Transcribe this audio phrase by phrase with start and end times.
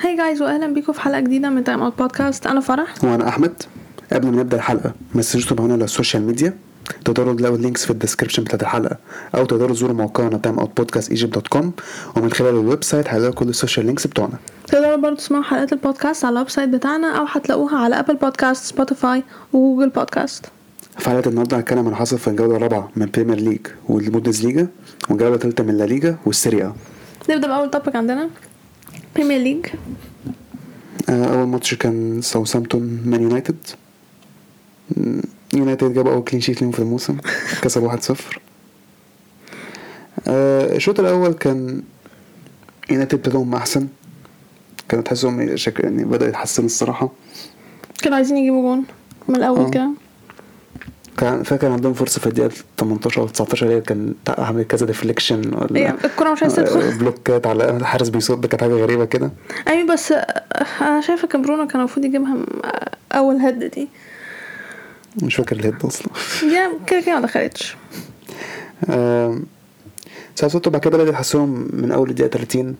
[0.00, 3.04] Hi guys واهلا بيكم في حلقة جديدة من Time Out Podcast أنا فرح.
[3.04, 3.62] وأنا أحمد.
[4.12, 6.56] قبل ما نبدأ الحلقة ما تنسوش تتابعونا على ال social media
[7.04, 8.96] تقدروا تلاقوا ال links في ال description بتاعت الحلقة.
[9.34, 11.72] أو تقدروا تزوروا موقعنا Time Out Podcast Egypt dot com
[12.16, 14.34] ومن خلال ال website هتلاقوا كل ال social links بتوعنا.
[14.68, 19.22] تقدروا برضه تسمعوا حلقات البودكاست على ال website بتاعنا أو هتلاقوها على Apple Podcast Spotify
[19.52, 20.46] و Google Podcast
[20.98, 24.68] في حلقة النهارده هنتكلم عن اللي حصل في الجولة الرابعة من Premier League والبوندس ليجا
[25.10, 26.72] والجولة الثالثة من لا ليجا وال Serie A.
[27.30, 28.28] نبدأ بأول topic عندنا.
[29.16, 29.66] Premier League
[31.08, 33.56] آه، أول ماتش كان ساوثامبتون مان يونايتد
[35.54, 37.16] يونايتد جاب أول clean sheet ليهم في الموسم
[37.62, 38.40] كسب 1-0
[40.28, 41.82] آه، الشوط الأول كان
[42.90, 43.88] يونايتد ابتدوا أحسن.
[44.88, 47.12] كانوا تحسهم شكل يعني بدأ يتحسن الصراحة.
[48.02, 48.84] كانوا عايزين يجيبوا جون
[49.28, 49.70] من الأول آه.
[49.70, 49.90] كده.
[51.20, 55.94] كان فاكر عندهم فرصة في الدقيقة 18 أو 19 اللي كان عامل كذا deflection ولا
[56.04, 56.98] الكرة مش عايزة تدخل.
[56.98, 59.30] بلوكات على الحارس بيصد كانت حاجة غريبة كده.
[59.68, 60.12] أيوه بس
[60.80, 62.36] أنا شايفة كان برونو كان المفروض يجيبها
[63.12, 63.88] أول head دي.
[65.22, 66.08] مش فاكر ال head أصلا.
[66.54, 67.76] يا كده كده ما دخلتش.
[70.34, 72.76] ساوثهامبتون بعد كده بدأ يحسنوا من أول الدقيقة 30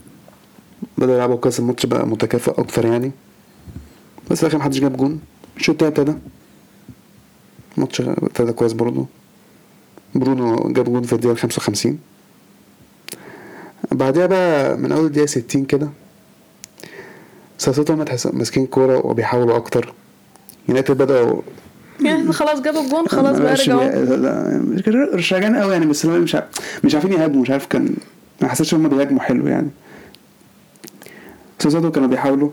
[0.99, 3.13] بدأوا يلعبوا كويس الماتش بقى متكافئ أكتر يعني.
[4.31, 5.21] بس في الآخر محدش جاب جون.
[5.57, 6.19] الشوط التاني ابتدى.
[7.77, 9.07] الماتش ابتدى كويس برضه
[10.15, 11.99] برونو جاب جون في الدقيقة 55
[13.93, 15.89] بعدها بقى من أول الدقيقة 60 كده
[18.05, 19.95] تحس ماسكين كورة وبيحاولوا أكتر.
[20.69, 21.43] يونايتد بدأوا
[22.01, 23.85] يعني خلاص جابوا الجون خلاص بقى رجعوا.
[24.17, 24.59] لا-
[25.15, 26.37] مش راجعين قوي يعني بس مش
[26.85, 27.95] مش عارفين يهاجموا مش عارف كان
[28.43, 29.71] ما حسيتش إن هم بيهاجموا حلو يعني.
[31.59, 32.51] ساوثهامبتون كانوا بيحاولوا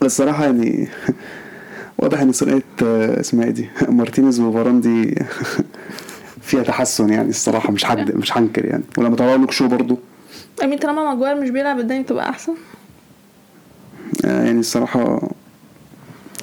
[0.00, 0.88] بس الصراحة يعني
[2.00, 5.14] واضح إن ثنائية آه، اسمها إيه دي؟ مارتينيز و فاران دي
[6.48, 8.82] فيها تحسن يعني الصراحة مش حد مش هنكر يعني.
[8.98, 9.98] ولما طلعوا لوك شو برضه
[10.62, 12.54] I mean طالما ماجوار مش بيلعب الدنيا بتبقى أحسن.
[14.24, 15.30] آه، يعني الصراحة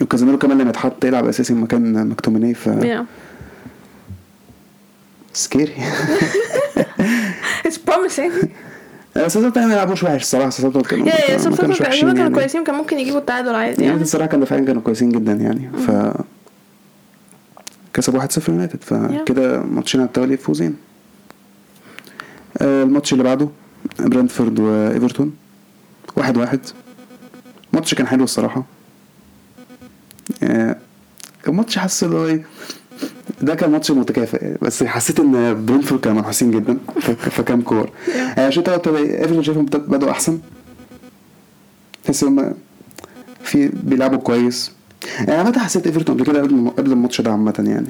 [0.01, 3.03] وكازيميرو كمان لما اتحط يلعب أساسي مكان مكتوميني ف yeah.
[5.33, 5.73] scary
[7.67, 8.47] it's promising.
[9.17, 12.35] ساوثهامبتون ما يلعبوش وحش الصراحة ساوثهامبتون كانوا يا كانوا يعني.
[12.35, 14.01] كويسين كان ممكن يجيبوا التعادل عادي يعني يعني.
[14.01, 15.69] الصراحة كان دفاعيا كانوا كويسين جدا يعني.
[15.87, 15.91] ف
[17.93, 20.75] كسبوا 1-0 يونايتد فكده ماتشين على التوالي فوزين.
[22.61, 23.49] آه، الماتش اللي بعده
[23.99, 25.35] برنتفورد وإيفرتون
[26.15, 26.59] واحد واحد.
[27.73, 28.63] ماتش كان حلو الصراحة.
[30.43, 30.75] آه،
[31.43, 32.45] كان ماتش حاسس اللي هو إيه
[33.41, 37.89] ده كان ماتش متكافئ بس حسيت إن برنتفورد كانوا منحوسين جدا في في كام كورة.
[38.37, 40.39] آه، الشوط الأول ابتدى- إيفرتون شايفهم بدأوا أحسن.
[42.03, 42.53] تحس هم
[43.43, 44.71] في بيلعبوا كويس.
[45.17, 46.41] يعني عامة حسيت إيفرتون قبل كده
[46.77, 47.87] قبل الماتش ده عامة يعني.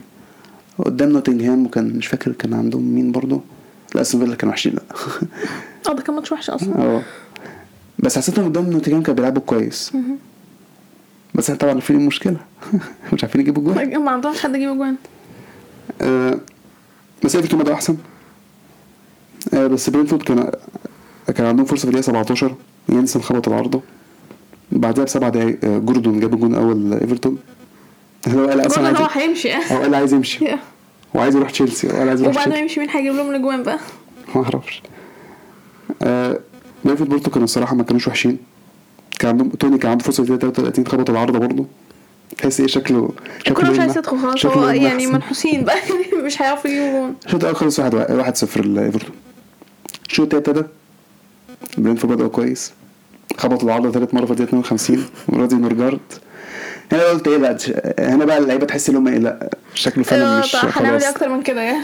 [0.80, 3.42] قدام نوتنجهام وكان مش فاكر كان عندهم مين برضه
[3.96, 4.82] لا أستون فيلا كانوا وحشين لا.
[5.92, 6.76] آه ده كان ماتش وحش أصلا.
[6.78, 7.02] آه.
[8.00, 9.92] بس حسيت إن قدام نوتنجهام كانوا بيلعبوا كويس.
[11.36, 12.38] بس إحنا طبعا عارفين المشكلة
[13.14, 13.98] مش عارفين يجيبوا جوان.
[14.04, 14.96] ما عندهمش حد يجيب جوان.
[16.02, 16.40] آه،
[17.24, 17.98] بس ايفرتون بدأوا أحسن.
[19.54, 20.52] آه، بس برنتفورد كان
[21.36, 22.56] كان عندهم فرصة في الدقيقة 17
[22.90, 23.82] ينسن خبط العارضة.
[24.72, 27.38] بعدها بسبع دقايق آه، جوردون جاب الجون أول ل ايفرتون
[28.28, 30.48] هو قال أصلا عايز هو هيمشي هو قال عايز يمشي.
[30.48, 30.58] Yeah.
[31.14, 33.80] وعايز يروح تشيلسي وقال عايز يروح وبعد ما يمشي مين هيجيب لهم الأجوان بقى؟
[34.36, 34.82] ما أعرفش.
[36.02, 36.40] آه
[36.86, 38.38] برضه كانوا الصراحة ما كانوش وحشين.
[39.20, 41.66] كان عندهم توني كان عنده فرصة في الدقيقة 33 خبط العارضة برضه.
[42.38, 43.10] تحس إيه شكله؟
[43.48, 44.36] الكرة مش عايز تدخل خلاص.
[44.36, 45.08] شكله هو يعني.
[45.08, 45.76] منحوسين بقى
[46.26, 49.16] مش هيعرفوا يجيبوا الشوط الأول خلص 1 1 0 لإيفرتون.
[50.10, 50.64] الشوط ابتدى
[51.78, 52.72] برينفورد بدأوا كويس.
[53.38, 56.00] خبط العارضة ثالث مرة في الدقيقة 52 ورادي نورجارد.
[56.92, 57.58] هنا قلت إيه بقى؟
[58.00, 61.04] هنا بقى اللعيبة تحس إن هم إيه؟ لا شكله فعلا آه، مش طب هنعمل خلاص
[61.04, 61.84] إيه أكتر من كده يعني؟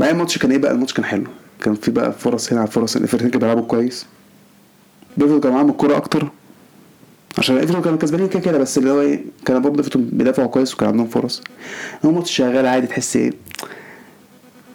[0.00, 1.24] بعدين الماتش كان إيه بقى؟ الماتش كان حلو.
[1.62, 4.06] كان في بقى فرص هنا على فرص الفرقتين كانوا بيلعبوا كويس.
[5.16, 6.30] بيفضل كان معاهم الكوره أكتر.
[7.38, 10.74] عشان ايفرتون كانوا كسبانين كده كده بس اللي هو إيه كان برضه ايفرتون بيدافعوا كويس
[10.74, 11.42] وكان عندهم فرص.
[12.04, 13.32] هو ماتش شغال عادي تحس إيه.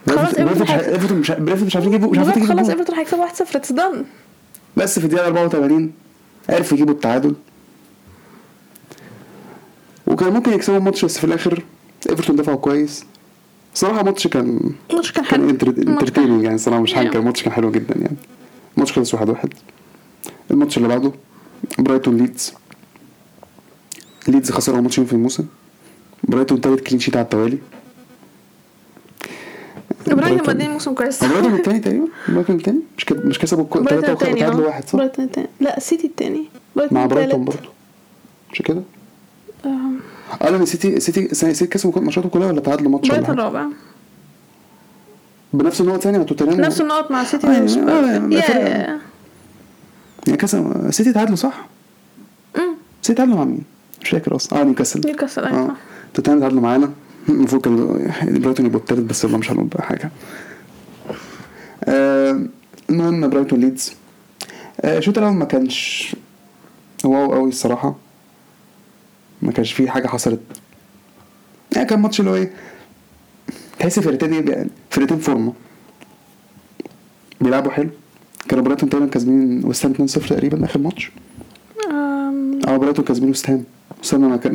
[0.09, 0.71] خلاص، هيكسب.
[0.71, 2.69] إيفرتون مش مش عارفين يجيبوا مش عارفين يجيبوا خلاص.
[2.69, 4.05] إيفرتون هيكسبوا 1-0 it's done
[4.77, 5.91] بس في الدقيقة 84
[6.49, 7.35] عرفوا يجيبوا التعادل.
[10.07, 11.63] وكان ممكن يكسبوا الماتش بس في الآخر
[12.09, 13.05] إيفرتون دفعوا كويس.
[13.73, 14.59] صراحة ماتش كان
[14.91, 15.49] الماتش كان كان حلو.
[15.49, 16.97] entertaining يعني صراحة مش.
[16.97, 18.17] هنكر الماتش كان حلو جدا يعني.
[18.75, 19.53] الماتش خلص واحد واحد.
[20.51, 21.11] الماتش اللي بعده
[21.79, 22.53] برايتون ليدز.
[24.27, 25.45] ليدز خسر اول ماتشين في الموسم
[26.23, 27.57] برايتون تالت clean sheet على التوالي
[30.07, 34.67] برايتون- بادئين موسم كويس برايتون التاني تقريبا برايتون التاني مش كده مش كسبوا وتعادلوا آه
[34.67, 37.69] واحد صح؟ برايتون التاني لا السيتي التاني برايتون مع برايتون برضه
[38.51, 38.81] مش كده؟
[40.41, 43.65] آه لا سيتي سيتي سيتي كسبوا ماتشاتهم كلها ولا تعادلوا ماتش ولا برايتون؟ الرابع
[45.53, 48.33] بنفس النقط ثاني مع توتنهام نفس النقط مع سيتي آه، فرق.
[48.33, 48.99] يا-
[50.27, 50.57] يعني كاس
[50.89, 51.65] سيتي تعادلوا صح؟
[52.57, 53.63] امم سيتي تعادلوا مع مين؟
[54.03, 54.61] مش فاكر أصلا.
[54.61, 55.01] آه نيوكاسل.
[55.05, 55.75] نيوكاسل أيوه صح.
[56.13, 56.91] توتنهام تعادلوا معانا.
[57.29, 57.75] المفروض كان
[58.41, 60.11] برايتون يبقوا التالت بس والله مش هنقول بقى حاجة.
[61.83, 62.41] آه،
[62.89, 63.93] المهم برايتون ليدز.
[64.81, 66.15] آه، الشوط الأول ما كانش
[67.03, 67.95] wow قوي الصراحة.
[69.41, 70.39] ما كانش فيه حاجة حصلت.
[71.75, 72.51] يعني كان ماتش اللي هو إيه
[73.79, 75.53] تحس فرقتين إيه فرقتين فورمة.
[77.41, 77.89] بيلعبوا حلو.
[78.49, 81.11] كانوا برايتون تقريبا كاسبين ويست هام 2-0 تقريبا آخر ماتش.
[82.67, 83.49] آه برايتون كاسبين ويست
[84.11, 84.53] هام أنا كان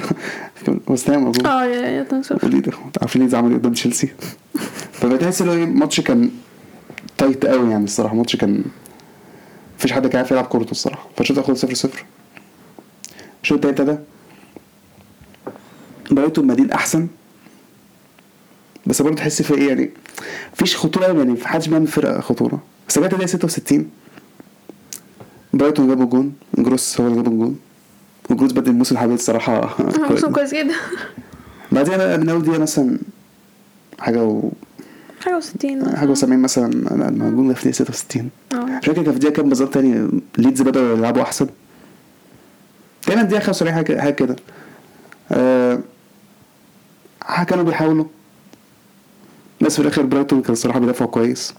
[0.67, 1.47] كان ويست هام أظن.
[1.47, 4.09] آه yeah yeah that's it وليدز عارفين ليدز عمل إيه قدام تشيلسي؟
[4.93, 6.31] فبتحس إن هو إيه ماتش كان
[7.19, 8.15] tight قوي يعني الصراحة.
[8.15, 8.65] ماتش كان
[9.79, 11.09] مفيش حد كان عارف يلعب كورته الصراحة.
[11.17, 12.05] فالشوط الأول 0 0
[13.43, 14.05] الشوط التاني ابتدى.
[16.11, 17.09] برايتون بادئين أحسن.
[18.87, 19.91] بس برضه تحس في إيه يعني
[20.53, 22.63] مفيش خطورة يعني في حدش بيعمل فرقة خطورة.
[22.89, 23.91] بس جت الدقيقة 66
[25.55, 26.33] برايتون جابوا جون.
[26.59, 27.59] جروس هو اللي جاب الجون.
[28.31, 29.77] وجروس بادئ الموسم الحالي الصراحه
[30.11, 30.55] موسم كويس.
[30.55, 30.75] جدا.
[31.73, 32.99] بعدين من اول دقيقه مثلا
[33.99, 34.51] حاجة و
[35.21, 35.97] حاجة وستين.
[35.97, 38.57] حاجة و70 مثلا أنا الجون في دقيقه 66 آه.
[38.57, 40.09] مش فاكر كان في دقيقة كام بالظبط تاني
[40.39, 41.47] ليدز بدأوا يلعبوا أحسن.
[43.03, 44.37] تقريبا دقيقة 75 حاجة حاجة كده.
[45.33, 45.81] آه
[47.49, 48.05] كانوا بيحاولوا.
[49.61, 51.55] بس في الآخر برايتون كان الصراحه بيدافعوا كويس.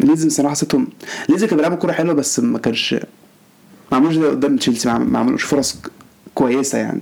[0.00, 0.88] ليدز الصراحه حسيتهم
[1.28, 2.94] ليدز كانوا بيلعبوا كورة حلوة بس ما كانش
[3.92, 5.76] ما عملوش زي قدام تشيلسي ما عم- ما عملوش فرص
[6.34, 7.00] كويسة يعني.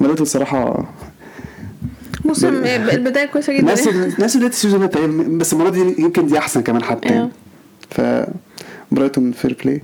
[0.00, 0.84] برايتون الصراحة
[2.24, 3.72] موسم البداية كويسة جدا.
[3.72, 3.88] نفس
[4.20, 7.30] نفس بدايه ال season ده تقريباً، بس المره دي يمكن دي أحسن كمان حتى يعني.
[7.90, 8.00] ف
[8.92, 9.82] برايتون fair play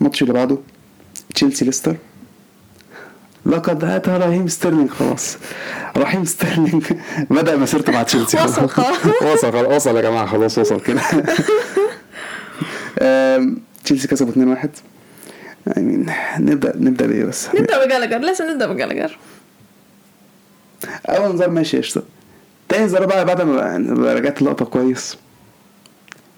[0.00, 0.58] الماتش اللي بعده
[1.34, 1.96] تشيلسي ليستر.
[3.46, 5.36] لقد اتى رحيم ستيرلينج خلاص.
[5.96, 6.84] رحيم ستيرلينج
[7.30, 8.36] بدأ مسيرته مع تشيلسي.
[8.44, 8.96] وصل خلاص.
[9.32, 9.66] وصل خلاص.
[9.76, 11.00] وصل يا جماعة خلاص وصل كده.
[13.84, 14.68] تشيلسي كسبوا 2-1
[15.76, 16.06] يعني
[16.38, 19.18] نبدا نبدأ بإيه بس؟ نبدأ بجالجر لازم نبدأ بجالجر
[21.06, 22.02] أول نظام ماشي قشطه
[22.68, 25.16] تاني نظام بقى بعد ما ما رجعت اللقطه كويس.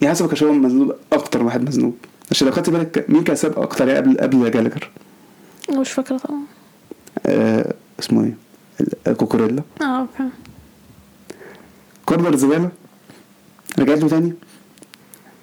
[0.00, 1.96] يعني حسب كان هو مذنوب أكتر واحد مذنوب.
[2.30, 4.90] عشان لو خدت بالك مين كان ساب أكتر؟ يعني قبل قبل جالجر
[5.70, 6.40] مش فاكرة طبعا.
[7.26, 9.62] آه اسمه إيه؟ كوكوريلا.
[9.82, 10.28] آه okay.
[12.06, 12.70] corner زبالة.
[13.78, 14.32] رجعت له تاني.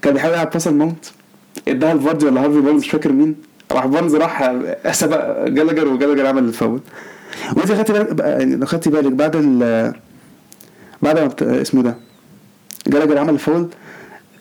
[0.01, 1.11] كان بيحاول يلعب باس الموت.
[1.67, 3.35] اداها لفاردي ولا هارفي بارنز مش فاكر مين.
[3.71, 4.55] راح بارنز راح
[4.91, 6.79] سبق جالجر وجالجر عمل الفاول
[7.55, 9.93] وانت خدت بالك يعني لو خدتي بالك بعد ال
[11.01, 11.43] بعد ما بت...
[11.43, 11.95] اسمه ده
[12.87, 13.69] جالجر عمل الفاول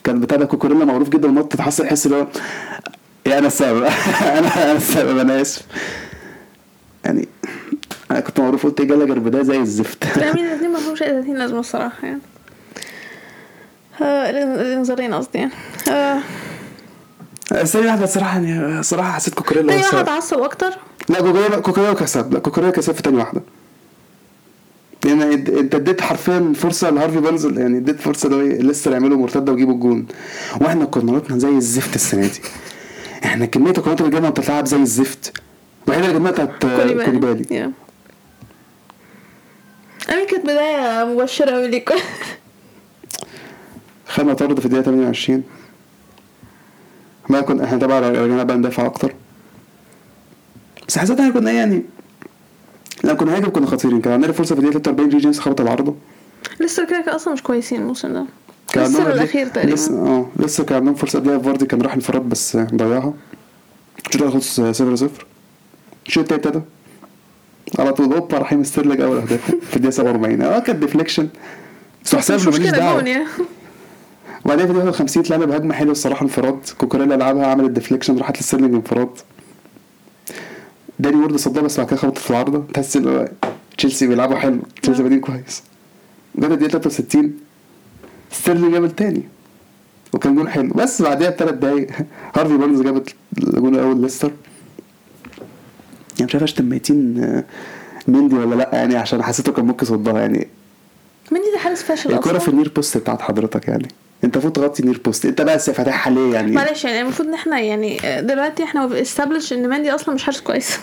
[0.05, 2.27] كان بتاع ده كوكوريلا معروف جدا ونط تحس تحس اللي هو
[3.27, 3.83] يا أنا السبب
[4.39, 5.63] أنا أنا السبب أنا آسف.
[7.05, 7.29] يعني
[8.11, 10.19] أنا كنت معروف قلت جالجر بدايه زي الزفت.
[10.19, 12.21] لا مين الاثنين ما لهمش أي 30 لازمة الصراحة يعني.
[14.03, 15.53] آه، الانذارين قصدي يعني.
[17.53, 20.09] الثانية واحدة الصراحة يعني الصراحة حسيت كوكوريلا تاني هو واحد السبب.
[20.09, 20.71] عصب أكتر؟
[21.09, 23.43] لا كوكوريلا كوكوريلا كسب لا كوكوريلا كسب في تاني واحدة.
[25.05, 29.75] لأن أنت اديت حرفيا فرصة لهارفي بارنز يعني اديت فرصة لو لسه يعملوا مرتدة ويجيبوا
[29.75, 30.07] الجون.
[30.61, 32.41] وإحنا corner اتنا زي الزفت السنة دي.
[33.25, 35.33] إحنا كمية ال corner ات اللي جبنا بتتلعب زي الزفت.
[35.89, 36.51] الوحيدة اللي جبناها بتاعت
[37.05, 37.73] كوليبالي.
[40.11, 41.95] أمي كانت بداية مبشرة أوي ليكم
[44.09, 45.43] خدنا طرد في الدقيقة 28
[47.31, 49.15] بقى كنا إحنا طبعا رجعنا بقى ندافع أكتر.
[50.89, 51.83] بس حسيت إحنا كنا يعني
[53.05, 54.01] لا كنا هاجم كنا خطيرين.
[54.01, 55.95] كان عندنا فرصة في الدقيقه 43 ريس جيمس خبط العارضه
[56.61, 58.25] لسه كده كده أصلا مش كويسين الموسم ده.
[58.73, 59.75] كان لسه عندهم الأخير تقريبا.
[59.75, 61.19] لسه آه لسه كان عندهم فرصة.
[61.19, 63.15] قبلها فاردي كان راح انفراد بس ضيعها.
[63.99, 65.27] الشوط الأول خلص 0 0
[66.07, 66.65] الشوط التاني ابتدى.
[67.79, 71.29] على طول هوبا رحيم ستيرلينج أول أهداف في الدقيقة 47 آه كانت deflection
[72.05, 73.25] بس حسام مش ماليش دعوة.
[74.47, 78.75] وبعدين في الدقيقه 50 اتلعب بهجمه حلوة الصراحة انفراد كوكوريلا لعبها عملت deflection راحت لستيرلينج
[78.75, 79.09] انفراد.
[80.99, 82.65] داني وورد صدها بس بعد كده خبطت في العارضة.
[82.75, 83.29] تحس إن
[83.79, 85.63] تشيلسي بيلعبوا حلو تشيلسي بادئين كويس.
[86.37, 87.35] جت الدقيقه 63
[88.31, 89.23] ستيرلينج جاب التاني.
[90.13, 90.73] وكان جون حلو.
[90.75, 91.91] بس بعديها بثلاث دقايق
[92.37, 94.33] هارفي بارنز جابت الجون الأول ليستر.
[96.19, 97.45] يعني مش عارف اشتم ميتين آه،
[98.09, 100.49] مندي ولا لأ يعني عشان حسيته كان ممكن يصدها يعني.
[101.33, 103.89] مندي حارس فاشل الكوره في ال near post بتاعت حضرتك يعني.
[104.25, 105.27] انت المفروض تغطي near post.
[105.27, 106.53] انت بقى فاتحها ليه يعني.
[106.53, 110.79] معلش يعني المفروض ان إحنا يعني دلوقتي إحنا established ان مندي أصلا مش حارس كويس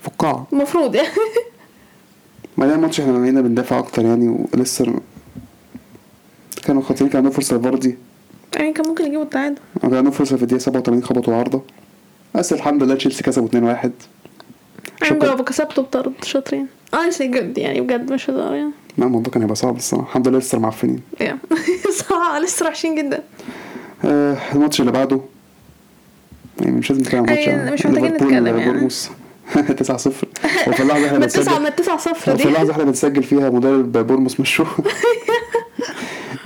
[0.00, 0.46] فقاعة.
[0.52, 1.08] المفروض يعني.
[2.58, 5.00] بعدين الماتش إحنا بقينا بندافع أكتر يعني ولسه
[6.64, 7.96] كانوا خطيرين كان عندهم فرصة لفاردي.
[8.56, 9.56] يعني كان ممكن يجيبوا التعادل.
[9.82, 11.62] كان عندهم فرصة في الدقيقة 87 خبطوا عارضة.
[12.34, 13.90] بس الحمد لله تشيلسي كسبوا 2-1 أنا
[15.04, 15.42] شكراً.
[15.42, 16.66] كسبته بطرد شاطرين.
[16.96, 18.70] honestly جد يعني بجد مش هزار يعني.
[18.98, 20.06] لا الموضوع كان هيبقى صعب الصراحة.
[20.08, 21.00] الحمد لله لسه معفنين.
[22.08, 23.22] صراحة لسه وحشين جدا.
[24.04, 25.20] آه الماتش اللي بعده.
[26.60, 27.72] يعني مش لازم نتكلم عن الماتش.
[27.72, 28.64] مش محتاجين نتكلم يعني.
[28.64, 29.10] بورموس.
[29.78, 30.26] 9 0
[30.68, 32.48] وفي اللحظة إحنا من 9 بنسجل من 9 0 وفي دي.
[32.48, 34.66] اللحظة إحنا بنسجل فيها مدرب بورموس مشوه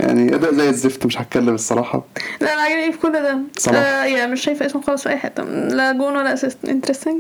[0.00, 2.04] يعني أداء زي الزفت مش هتكلم الصراحة.
[2.40, 3.38] لا أنا عاجبني في كل ده.
[3.56, 3.76] صلاح.
[3.76, 5.42] آه يعني مش شايفة اسمه خالص في أي حتة.
[5.44, 7.16] لا جون ولا assist interesting.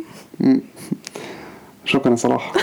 [1.88, 2.52] شكرا يا صلاح.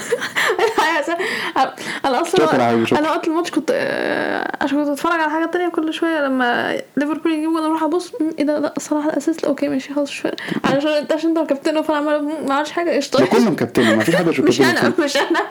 [2.05, 2.55] أنا أصلا.
[2.99, 7.31] أنا وقت الماتش كنت آه، عشان كنت اتفرج على حاجات تانية كل شوية لما ليفربول
[7.31, 10.19] يجيب وأنا أروح أبص إيه ده لا صلاح ال assist لا okay ماشي خلاص مش
[10.19, 10.35] فارق.
[10.65, 14.03] عشان أنت عشان أنت كابتن فانا عمال ما عملش حاجة ده قشطه كله مكابتنه ما
[14.03, 15.41] فيش حد مش أنا مش أنا.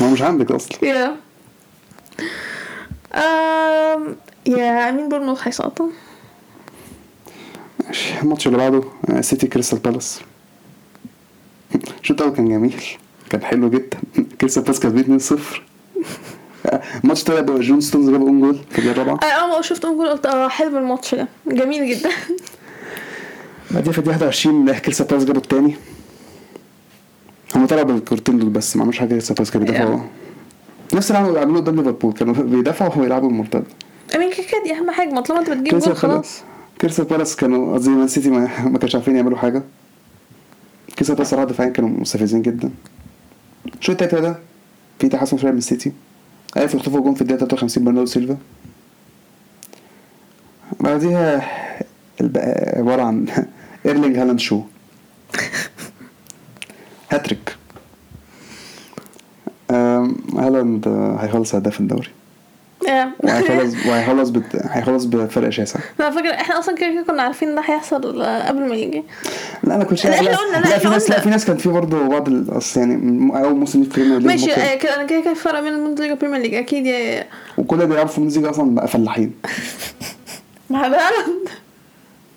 [0.00, 0.78] ما هو مش عندك أصلا.
[4.46, 5.88] يا مين بورنموث هيسقطوا
[7.86, 10.20] ماشي الماتش اللي بعده آه، سيتي كريستال بالاس.
[12.02, 12.82] الشوط الأول كان جميل
[13.30, 13.98] كان حلو جدا.
[14.40, 15.32] كريستال بالاس كسبان 2-0
[16.66, 19.18] آه، الماتش طلع بقى جون ستونز جاب own goal في الرابعة.
[19.24, 21.28] أول ما شفت own قلت آه حلو الماتش ده.
[21.46, 22.10] جميل جدا.
[23.70, 25.74] بعدين في الدقيقة 21 كريستال بالاس جابوا التاني.
[27.56, 30.00] هم طلعوا بالكورتين دول بس ما عملوش حاجة كريستال بالاس كانوا بيدافعوا.
[30.94, 33.64] نفس اللي عملوا عملوه قدام ليفربول كانوا بيدافعوا ويلعبوا المرتد
[34.16, 35.10] امين كده دي أهم حاجة.
[35.10, 36.40] ما طالما أنت بتجيب جول خلاص.
[36.80, 39.62] كريستال بالاس كانوا قصدي مان سيتي ما, ما كانش عارفين يعملوا حاجة.
[40.94, 42.70] كريستال بالاس صراحة دفاعيا كانوا مستفزين جدا.
[43.80, 44.38] الشوط التالت ده
[44.98, 45.92] في تحسن شوية من السيتي.
[46.56, 48.36] عرفوا يخطفوا جون في الدقيقة 53 برناردو سيلفا.
[50.80, 51.48] بعديها
[52.78, 53.26] عبارة عن
[53.86, 54.62] إيرلينج هالاند show.
[57.10, 57.56] هاتريك.
[60.38, 62.08] هالاند هيخلص هداف الدوري.
[63.20, 64.44] وهيخلص وهيخلص بت...
[64.64, 65.80] هيخلص بفرق شاسع.
[66.00, 69.02] أنا فاكر إحنا أصلا كده كده كنا عارفين ده هيحصل آه، قبل ما يجي.
[69.64, 71.20] لا أنا كنت شايف لا, لا، لا, في ناس لا.
[71.20, 72.94] في ناس كان في برضه بعض أصل يعني
[73.44, 76.40] أول موسم في البريمير ليج ماشي آه، كده أنا كده كده فرق بين البوندسليجا والبريمير
[76.40, 77.24] ليج أكيد يا
[77.58, 79.32] وكل اللي بيلعبوا في البوندسليجا أصلا بقى فلاحين.
[80.70, 81.48] مع هالاند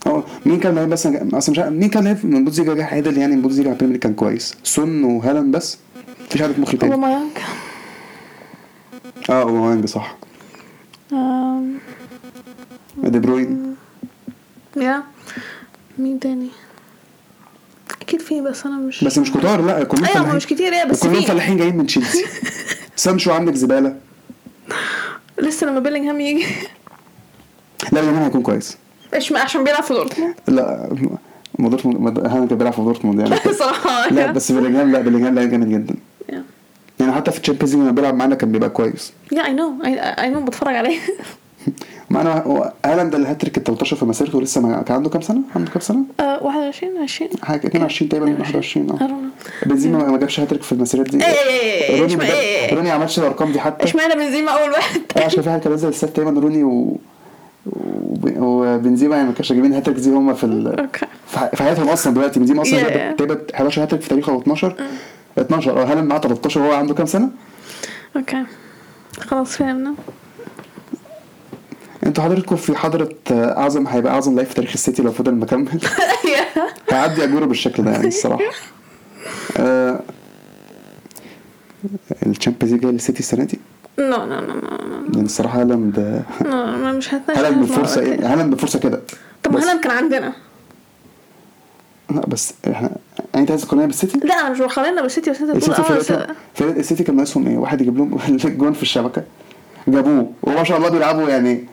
[0.07, 3.33] هو مين كان لعيب بس أصلا مش مين كان لعيب من البوندسليجا جه عادل يعني
[3.35, 4.55] البوندسليجا على البريمير ليج كان كويس.
[4.63, 5.77] سون وهالاند بس.
[6.27, 6.93] مفيش حد في مخي تاني.
[6.93, 7.29] أوباميانج.
[9.29, 10.15] أه أوباميانج صح.
[11.13, 11.77] آم،
[13.03, 13.75] دي بروين
[14.77, 15.03] يا
[15.97, 16.49] مين تاني؟
[18.01, 20.35] أكيد في بس أنا مش بس مش كتار لا كلهم أيوه فلاحين.
[20.35, 21.27] مش كتير إيه بس وكلهم في.
[21.27, 22.25] فلاحين جايين من تشيلسي
[22.95, 23.95] سانشو عندك زبالة؟
[25.37, 26.45] لسه لما بيلينغهام يجي.
[27.91, 28.77] لا بيلينغهام هيكون كويس.
[29.13, 30.35] إيش عشان بيلعب في دورتموند.
[30.47, 30.89] لا
[31.59, 33.35] ما دورتموند هالاند كان بيلعب في دورتموند يعني.
[34.11, 35.95] لا بس بيلينغهام لا بيلينغهام لعيب جامد جدا.
[37.05, 39.13] يعني حتى في الشامبيونز ليج لما بيلعب معانا كان بيبقى كويس.
[39.45, 40.97] اي نو اي نو بتفرج عليه.
[42.09, 45.71] معانا هو هالاند الهاتريك ال 13 في مسيرته لسه ما كان عنده كام سنة؟ عنده
[45.71, 49.09] كام سنة؟ آه، 21 20 حاجة 22 تقريبا 21 آه.
[49.65, 51.25] بنزيما ما جابش هاتريك في المسيرات دي.
[51.25, 52.23] إيه إيه، روني ما
[52.71, 53.83] روني ما عملش الارقام دي حتى.
[53.83, 56.97] إشمعنى بنزيما أول واحد؟ آه عشان في حاجة كان نزل السات تقريبا روني و
[57.65, 60.87] وب- وبنزيما يعني ما كانش جايبين هاتريك زيهم في ال...
[61.27, 62.39] في حياتهم أصلا دلوقتي.
[62.39, 62.91] بنزيما أصلا Yeah.
[62.91, 64.75] جاب تقريبا 11 هاتريك في تاريخه أو 12
[65.37, 67.29] 12 آه معاه 13 وهو عنده كام سنة؟
[68.15, 68.43] أوكي.
[69.19, 69.93] خلاص فهمنا.
[72.05, 75.79] أنتوا حضرتكم في حضرة أعظم هيبقى أعظم لعيب في تاريخ السيتي لو فضل مكمل.
[76.91, 78.43] هيعدي اجوره بالشكل ده يعني الصراحة.
[79.57, 79.99] آه
[82.25, 83.59] ال Champions League جاي للسيتي السنة دي؟
[83.99, 84.53] no no no no
[85.13, 88.33] يعني الصراحة هالاند no ما مش هتناقش هالاند بفرصة ده.
[88.33, 89.01] هالاند بفرصة كده.
[89.43, 90.33] طب ما هالاند كان عندنا.
[92.09, 92.89] لا بس إحنا
[93.35, 96.11] يعني انت عايز تقارنها بالسيتي؟ لا أنا مش بقارنها بالسيتي بس انت السيتي آه بس-
[96.55, 98.17] فرقة السيتي كان ناقصهم إيه؟ واحد يجيب لهم
[98.57, 99.23] جون في الشبكة.
[99.87, 100.31] جابوه.
[100.43, 101.65] وما شاء الله بيلعبوا يعني.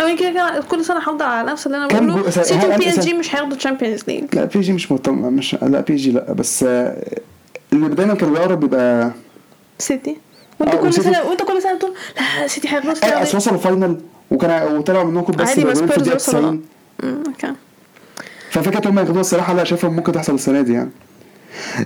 [0.00, 2.30] أو كده كده كل سنة هفضل على نفس اللي أنا بقوله.
[2.30, 5.96] سيتي و PSG مش هياخدوا Champions League لا بي جي مش مهتم مش لا بي
[5.96, 7.04] جي لا بس آه،
[7.72, 9.12] اللي دايما كان بيقرب بيبقى
[9.78, 10.16] سيتي.
[10.60, 11.92] وأنت آه، كل سنه وأنت كل سنة بتقول
[12.40, 14.00] لا سيتي هياخدوا إيه اصل وصلوا فاينل
[14.30, 16.40] وكان وطلعوا منهم بس عادي، جولين في الدقيقة وصلوا.
[16.40, 16.62] 90
[17.04, 17.52] أمم، أوكي.
[18.50, 20.90] ففكره هم ياخدوها الصراحة لا شايفها ممكن تحصل السنة دي يعني.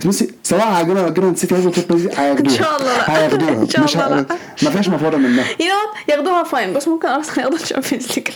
[0.06, 2.38] بصي سواء عاجبنا ولا نسيت ياخدوا التوب هياخدوها.
[2.40, 3.16] إن شاء الله لا.
[3.18, 3.62] هياخدوها.
[3.78, 4.26] إن شاء الله لا.
[4.62, 5.44] ما فيهاش مفر منها.
[5.60, 5.74] يو
[6.08, 8.28] ياخدوها فاين بس ممكن ارسنال ياخدوا الشامبيونز ليج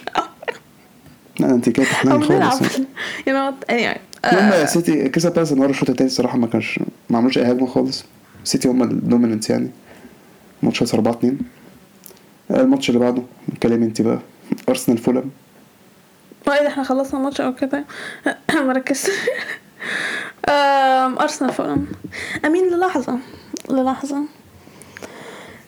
[1.41, 2.79] لا أنت كده أو تحلمي خالص
[3.27, 3.99] you know anyway.
[4.33, 6.81] المهم آه، سيتي كسب بالاس النهارده الشوط التاني الصراحة ما كانش
[7.11, 8.05] ما عملوش أي هجمة خالص.
[8.45, 9.71] سيتي هم ال dominant يعني.
[10.63, 11.39] ماتش خلص 4 2
[12.51, 14.19] الماتش اللي بعده اتكلمي أنت بقى.
[14.69, 15.31] أرسنال فولهام.
[16.53, 17.85] آه إحنا خلصنا الماتش أو كده
[18.67, 19.11] ما ركزت
[20.49, 21.79] آم، أرسنال فعلا
[22.45, 23.19] أمين للحظة
[23.71, 24.23] للحظة.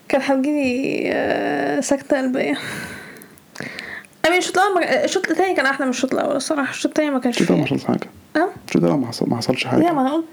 [0.09, 2.59] كان هتجيلي آه، سكتة قلبية.
[4.27, 6.71] أمين الشوط الأول الشوط التاني كان أحلى من الشوط الأول الصراحة.
[6.71, 7.75] الشوط التاني ما كانش ده ما فيه.
[7.77, 8.09] حصلش حاجة.
[8.37, 10.25] آه؟ الشوط ده ما حصل ما حصلش لا حاجة ما أنا قلت.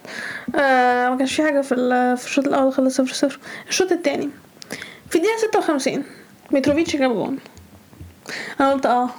[0.55, 1.75] آه ما كانش في حاجة في
[2.17, 4.29] في الشوط الأول خلص 0 0 الشوط التاني.
[5.09, 6.03] في الدقيقة 56
[6.51, 7.37] متروفيتش جاب جون.
[8.60, 9.10] أنا قلت آه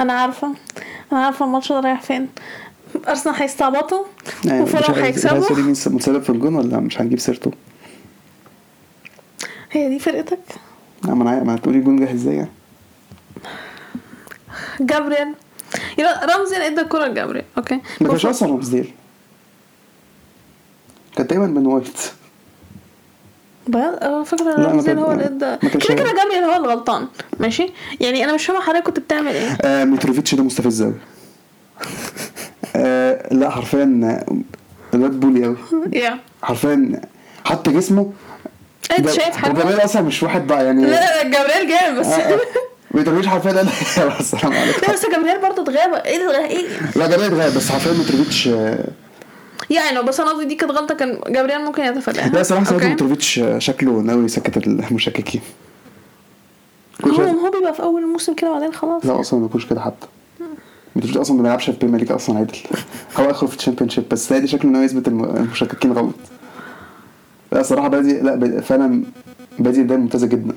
[0.00, 0.54] أنا عارفة.
[1.12, 2.28] أنا عارفة الماتش ده رايح فين.
[3.08, 4.04] أرسنال هيستعبطوا
[4.44, 5.40] يعني مش وفولهام هيكسبوا.
[5.40, 7.50] تقولي مين متسبب في الجون ولا مش هنجيب سيرته؟
[9.72, 10.38] هي دي فرقتك؟
[11.04, 12.50] لا، ما أنا ما هتقولي الجون جه إزاي يعني؟
[14.80, 15.34] جابريل
[15.98, 17.80] رمزديل ادى الكرة لجابريل أوكي.
[18.00, 18.92] ما كانش أصلا رمزديل
[21.16, 21.98] كان دايما بن وايت
[23.68, 26.04] بجد؟ أنا فاكرة لا، ما رمزديل هو اللي ادى ما كده كده.
[26.12, 27.06] جابريل هو اللي غلطان
[27.40, 29.58] ماشي؟ يعني أنا مش فاهمة حضرتك كنت بتعمل إيه.
[29.62, 30.94] آه متروفيتش ده مستفز قوي
[32.76, 34.24] آه لا حرفيا
[34.94, 35.56] الواد بولي قوي
[35.92, 36.18] يا.
[36.42, 37.00] حرفيا
[37.44, 38.12] حتى جسمه.
[38.98, 42.06] أنت شايف حاجة؟ جمال أصلا مش واحد ضاع يعني لا لا لا جابريل جامد بس
[42.06, 42.38] آه، آه.
[42.90, 43.68] متروفيتش حرفيا قال
[43.98, 44.80] يلا السلام عليكم.
[44.88, 45.94] لا بس جابريل برضه اتغاب.
[45.94, 46.66] إيه اللي إيه؟
[46.96, 48.48] لا جمال اتغير بس حرفيا متروفيتش
[49.70, 53.40] يعني بس أنا قصدي دي كانت غلطة كان جابريل ممكن يتفاداها لا صراحة ساعتها؟ متروفيتش
[53.58, 55.40] شكله ناوي يسكت المشككين.
[57.06, 59.06] هو هو بيبقى في أول الموسم كده وبعدين خلاص.
[59.06, 60.06] لا أصلا ما بيكونش كده حتى.
[60.96, 62.56] متروفيتش أصلا ما بيلعبش في ال Premier League أصلا عادل
[63.18, 66.14] هو اخره في ال Championship بس دي شكله ناوي يثبت الم- المشككين غلط.
[67.52, 69.02] لا صراحة بادي لا فعلا
[69.58, 70.54] بادي بدايه ممتازة جدا.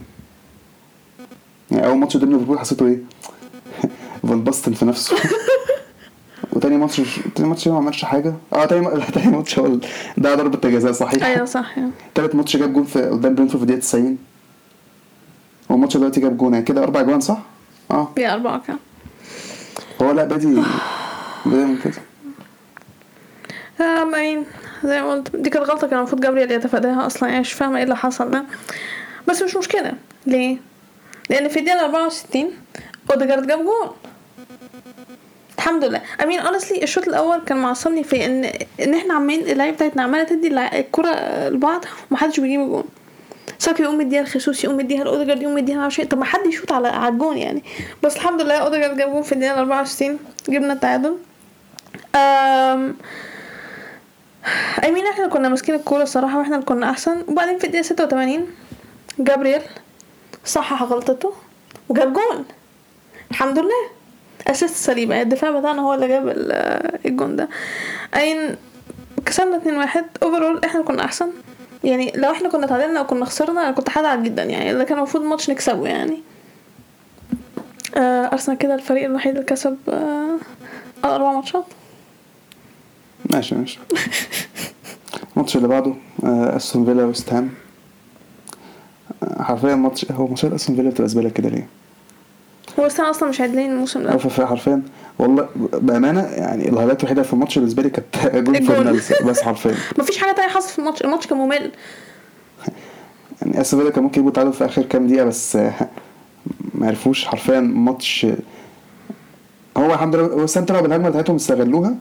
[1.72, 3.00] يعني أول ماتش قدام ليفربول حسيته إيه؟
[4.28, 5.16] فان باستن في نفسه.
[6.58, 7.02] وتاني ماتش
[7.36, 9.78] تاني ماتش ما عملش حاجة؟ آه تاني تاني ماتش هو
[10.18, 11.26] ده ضربة جزاء صحيح.
[11.26, 11.76] أيوه صح.
[12.16, 14.18] تالت ماتش جاب جون في قدام برينتفورد في الدقيقه 90
[15.70, 17.38] والماتش دلوقتي جاب جون يعني كده أربع جوان صح؟
[17.92, 18.12] آه.
[18.18, 18.78] يا أربعة كان
[20.02, 20.62] هو لا بادي
[21.46, 22.02] بدايه ممتازه
[23.82, 24.46] I mean
[24.84, 27.84] زي ما قلت دي كانت غلطة كان المفروض جابريل يتفاداها أصلا يعني مش فاهمة إيه
[27.84, 28.44] اللي حصل ده.
[29.28, 29.94] بس مش مشكلة.
[30.26, 30.58] ليه؟
[31.30, 32.52] لأن في الدقيقة 64
[33.12, 33.90] أوديجارد جاب جول
[35.58, 36.02] الحمد لله.
[36.24, 40.24] I mean honestly الشوط الأول كان معصبني في إن إن إحنا عمالين اللعيبة بتاعتنا عمالة
[40.24, 40.48] تدي
[40.80, 41.10] الكرة
[41.50, 42.84] لبعض ومحدش بيجيب الجون.
[43.60, 46.10] ساكا يقوم مديها لجيسوس يقوم مديها لأوديجارد يقوم مديها معرفش إيه.
[46.10, 47.64] طب ما حد يشوط على الجون يعني.
[48.04, 51.18] بس الحمد لله أوديجارد جاب جون في الدقيقة 64 جبنا التعادل.
[52.16, 52.96] أم
[54.88, 57.24] I mean إحنا كنا ماسكين الكورة الصراحة وإحنا اللي كنا أحسن.
[57.28, 58.48] وبعدين في الدقيقة 86
[59.20, 59.62] جابرييل
[60.46, 61.34] صحح غلطته
[61.90, 62.46] وجاب جون.
[63.32, 63.97] الحمد لله.
[64.48, 66.52] assist يعني الدفاع بتاعنا هو اللي جاب ال-
[67.06, 67.50] الجون ده.
[68.16, 68.56] I mean
[69.26, 71.28] كسبنا 2-1 overall إحنا كنا أحسن.
[71.84, 74.74] يعني لو إحنا كنا تعادلنا أو كنا خسرنا أنا كنت هزعل جدا يعني.
[74.74, 76.22] ده كان المفروض ماتش نكسبه يعني.
[77.98, 80.38] آه أرسنال كده الفريق الوحيد اللي كسب آه
[81.06, 81.66] أربع ماتشات.
[83.32, 83.80] ماشي ماشي.
[85.36, 87.50] الماتش اللي بعده آه، أستون فيلا وست هام.
[89.40, 91.68] حرفيا ماتش هو ماتشات أستون فيلا بتبقى زبالة كده ليه؟
[92.80, 94.12] هو استنى أصلا مش عادلين الموسم ده.
[94.46, 94.82] حرفيا.
[95.20, 98.76] والله بأمانة يعني الهايلايت الوحيدة في الماتش بالنسبة لي كانت جول الجول.
[98.76, 99.76] فيرنانديز بس حرفيا.
[100.00, 101.72] مفيش حاجة تانية حصلت في الماتش الماتش كان ممل.
[103.42, 105.56] يعني فيلا كان ممكن يجيبوا تعادل في آخر كام دقيقة بس
[106.76, 108.28] ما عرفوش حرفيا ماتش.
[109.78, 111.96] هو الحمد لله هو السنتر بالهجمة بتاعتهم استغلوها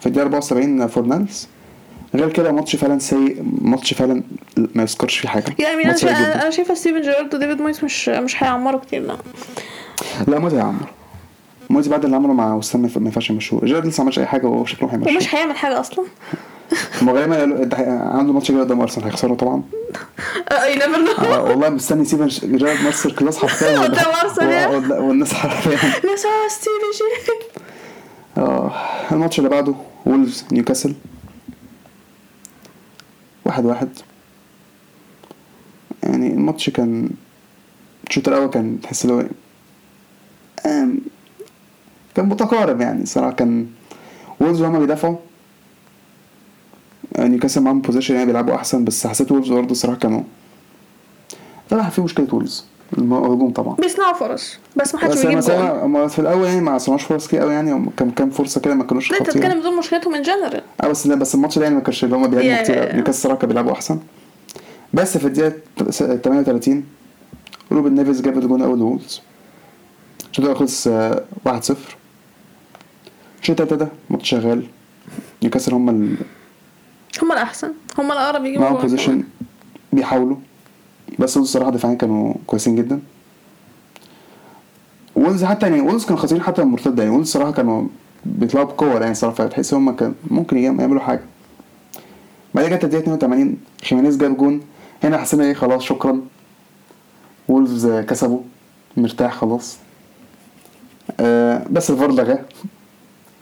[0.00, 1.48] في الدقيقة 74 فورنانديز
[2.14, 4.22] غير كده ماتش فعلا سيء ماتش فعلا
[4.56, 5.54] ما يذكرش فيه حاجة.
[5.58, 5.84] يعني.
[6.42, 9.16] أنا شايفة ستيفن جيرارد وديفيد مويس مش مش هيعمروا كتير لا.
[10.28, 10.86] لا موزي يا عمرو
[11.70, 14.18] موزي بعد اللي عمله مع وسام ما ينفع- ما ينفعش يمشوه؟ جيرارد لسه ما عملش
[14.18, 16.04] أي حاجة وهو شكله هيمشوه ومش هيعمل حاجة أصلا.
[17.02, 17.76] هم غالبا
[18.18, 19.62] عنده ماتش جاي قدام أرسنال هيخسروا طبعا.
[20.52, 23.78] اي نيفر نو والله مستني ستيفن ش- جيرارد ماستر كلاس حرفيا.
[23.78, 25.76] قدام والناس حرفيا.
[26.10, 27.32] ناس هو ستيفن جي
[28.38, 28.72] آه
[29.12, 29.74] الماتش اللي بعده
[30.06, 30.94] وولفز نيوكاسل.
[33.44, 33.88] واحد واحد.
[36.02, 37.10] يعني الماتش كان
[38.08, 39.24] الشوط الأول كان تحس اللي هو
[42.14, 43.66] كان متقارب يعني صراحة كان
[44.40, 45.16] وولفز هما بيدافعوا.
[47.16, 50.20] آه، نيوكاسل معاهم possession يعني بيلعبوا أحسن بس حسيت وولفز برضه الصراحه كانوا
[51.70, 52.64] طبعا في مشكلة وولفز
[52.98, 53.74] الهجوم طبعا.
[53.76, 55.54] بيصنعوا فرص بس ما حدش بس بيجيب جول.
[55.54, 58.84] هما في الأول يعني ما صنعوش فرص كتير قوي يعني كان كام فرصة كده ما
[58.84, 61.74] كانوش لا أنت بتتكلم دول مشكلتهم in general آه بس لا بس الماتش ده يعني
[61.76, 62.76] ما كانش اللي هم يا- كتير.
[62.94, 63.98] نيوكاسل الصراحه كانوا بيلعبوا أحسن.
[64.94, 65.52] بس في الدقيقة
[66.16, 66.84] 38
[67.72, 69.20] روبن نيفيز جاب الجون أول لوولفز
[70.32, 71.50] الشوط خلص آه، 1-0
[73.42, 74.66] الشوط التالت ده ماتش شغال.
[75.42, 76.16] نيوكاسل هم اللي
[77.22, 77.72] هم الأحسن.
[77.98, 79.22] هم الأقرب يجيبوا معاهم possession
[79.92, 80.36] بيحاولوا.
[81.18, 83.00] بس وولفز الصراحه دفاعيا كانوا كويسين جدا.
[85.16, 87.14] وولفز حتى يعني وولفز كانوا خاسرين حتى المرتده يعني.
[87.14, 87.88] وولفز الصراحه كانوا
[88.24, 89.34] بيطلعوا بقوة يعني صراحة.
[89.36, 91.22] فتحس هم كان ممكن يعم- يعملوا حاجة.
[92.54, 94.60] بعد كده الدقيقه 82 خيمينيز جاب جون.
[95.04, 96.20] هنا حسينا إيه خلاص شكرا.
[97.48, 98.40] وولفز كسبوا.
[98.96, 99.76] مرتاح خلاص.
[101.20, 102.38] آه بس الفار لغاه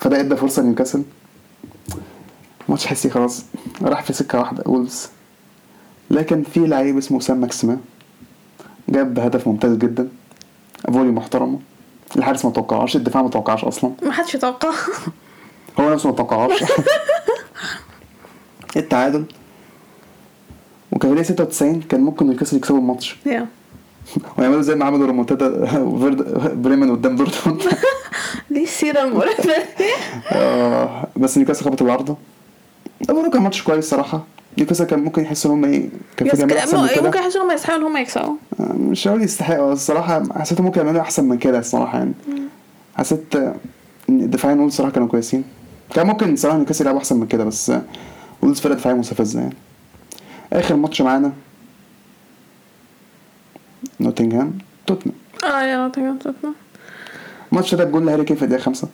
[0.01, 1.03] فده ادى فرصة لنيوكاسل
[2.69, 3.45] ماتش حسي خلاص.
[3.83, 5.09] راح في سكة واحدة وولفز.
[6.11, 7.79] لكن في لعيب اسمه سان ماكسيمان.
[8.89, 10.09] جاب هدف ممتاز جدا.
[10.93, 11.59] volley محترمة.
[12.17, 13.93] الحارس ما توقعهاش الدفاع ما توقعهاش أصلا.
[14.03, 14.71] ما حدش يتوقع.
[15.81, 16.65] هو نفسه ما توقعهاش.
[18.77, 19.25] التعادل.
[20.93, 23.17] وكان ليه 96 كان ممكن نيوكاسل يكسبوا الماتش.
[23.27, 23.47] يا
[24.39, 25.49] ويعملوا زي ما عملوا ريمونتادا
[26.65, 27.63] بريمن قدام دورتموند
[28.51, 29.53] دي السيرة المقرفة
[30.33, 32.17] آه، بس نيوكاسل خبط العارضه
[33.09, 34.25] برضه كان ماتش كويس صراحة.
[34.59, 37.19] نيوكاسل كان ممكن يحسوا إن هم إيه كان في جمال أحسن من ممكن كده.
[37.21, 38.35] يحسوا انهم يستحقوا إن هم يكسبوا.
[38.61, 42.13] آه، مش هقول يستحقوا الصراحه حسيتهم ممكن يعملوا أحسن من كده الصراحة يعني.
[42.97, 43.35] حسيت
[44.09, 45.45] إن الدفاعين وولفز صراحة كانوا كويسين.
[45.95, 47.73] كان ممكن صراحة نيوكاسل يلعبوا أحسن من كده بس
[48.43, 49.55] وولفز فرقه دفاعية مستفزة يعني.
[50.53, 51.33] آخر ماتش معانا
[54.01, 55.19] نوتنغهام توتنهام.
[55.45, 56.55] آه يا نوتنجهام توتنهام.
[57.53, 58.89] ماتش ده بجول لهاري كين في الدقيقة خمسة.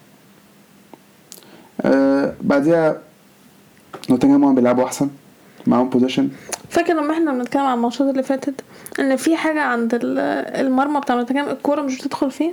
[1.81, 3.01] آه بعديها
[4.11, 5.09] نوتنغهام هم بيلعبوا أحسن
[5.67, 6.29] معاهم possession
[6.71, 8.55] فاكر لما إحنا بنتكلم عن ال ماتشات اللي فاتت
[9.01, 10.19] إن في حاجة عند ال-
[10.67, 12.53] المرمى بتاع نوتنجهام الكورة مش بتدخل فيه؟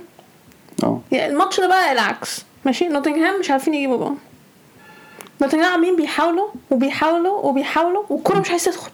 [0.82, 1.00] آه.
[1.12, 2.44] يعني الماتش ده بقى العكس.
[2.64, 4.14] ماشي؟ نوتنجهام مش عارفين يجيبوا جول
[5.42, 8.90] نوتنجهام عاملين بيحاولوا وبيحاولوا وبيحاولوا والكرة مش عايزة تدخل.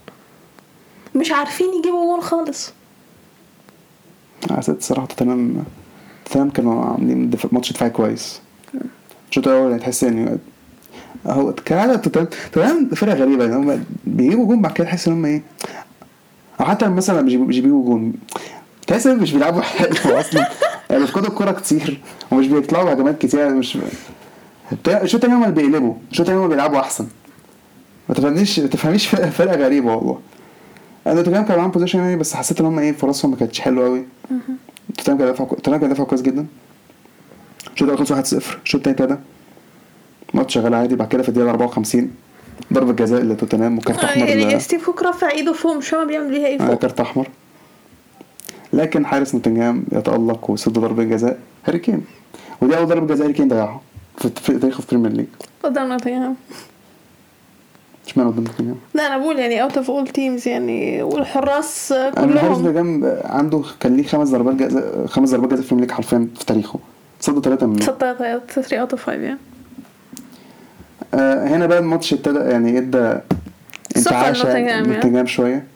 [1.15, 2.73] مش عارفين يجيبوا جول خالص.
[4.51, 5.65] حسيت الصراحه توتنهام
[6.25, 7.31] توتنهام كانوا عاملين.
[7.53, 8.41] ماتش دفاعي كويس.
[9.31, 10.39] الشوط الأول يعني تحس ان
[11.27, 15.43] هو كالعاده توتنهام فرقة غريبة يعني هم بيجيبوا جون بعد كده تحس إن هم إيه
[16.61, 18.13] أو حتى مثلا لما بيجيبوا- جون
[18.87, 20.49] تحس إن مش بيلعبوا حلو أصلا.
[20.91, 22.01] يعني بيفقدوا الكورة كتير
[22.33, 23.79] ومش بيطلعوا هجمات كتير يعني مش
[24.89, 27.07] الشوط التاني هم اللي بيقلبوا الشوط التاني هم بيلعبوا أحسن.
[28.09, 30.19] ما تفهمنيش ما تفهميش فرقة غريبة والله.
[31.05, 34.05] توتنهام كان معاهم possession يعني بس حسيت إن هم إيه فرصهم ما كانتش حلوة قوي
[34.97, 36.47] توتنهام كان دافع توتنهام كان دافع كويس جدا.
[37.75, 39.19] الشوط الأول خلص 1-0 الشوط التاني كده.
[40.35, 42.11] ماتش شغال عادي بعد كده في الدقيقة 54
[42.73, 46.07] ضربة جزاء لتوتنهام و card أحمر يعني ل- ستيف كوك رفع إيده فوق مش فاهم
[46.07, 47.29] بيعمل بيها إيه آه، فوق؟ card أحمر.
[48.73, 52.05] لكن حارس نوتنجهام يتألق ويصد ضربة جزاء هاري كين.
[52.63, 53.81] ودي أول ضربة جزاء هاري كين ضيعها
[54.19, 55.27] في تاريخه في Premier League
[55.63, 56.37] قدام نوتنجهام
[58.11, 62.59] اشمعنى قدام نوتنجهام لا أنا بقول يعني out of all teams يعني والحراس أنا حارس
[62.59, 66.45] كلهم نوتنجهام عنده كان ليه خمس ضربات جزاء خمس ضربات جزاء في league حرفيا في
[66.45, 66.79] تاريخه.
[67.21, 69.39] صد ثلاثة منهم 3 out of 5 يعني.
[71.15, 73.19] آه هنا بقى الماتش ابتدى يعني إدى
[73.97, 74.89] انتعاش نوتنجهام يعني.
[74.89, 75.67] نوتنجهام شوية.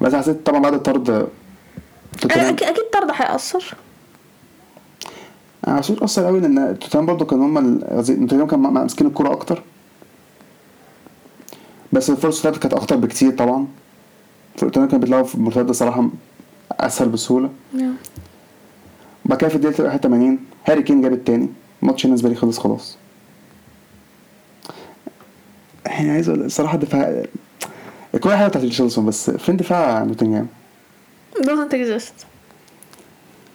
[0.00, 1.28] بس حسيت طبعا بعد الطرد
[2.24, 3.74] أكيد أكيد طرد هيأثر.
[5.68, 9.62] أنا حسيت أثر قوي لأن توتنهام برضه كان هم نوتنجهام كان ماسكين الكورة أكتر.
[11.92, 13.66] بس الفرص بتاعته كانت اخطر بكتير طبعا.
[14.56, 16.08] توتنهام كان بيطلعوا في المرتده صراحة
[16.72, 17.50] أسهل بسهولة.
[19.24, 21.48] بعد كده في الدقيقة 81 هاري كين جاب التاني.
[21.82, 22.96] الماتش بالنسبة لي خلص خلاص.
[25.86, 27.22] يعني عايز أقول الصراحه الدفاع
[28.14, 30.46] الكوره حلوة بتاعت تشيلسون بس فين دفاع نوتنجهام؟
[31.36, 32.24] doesn't exist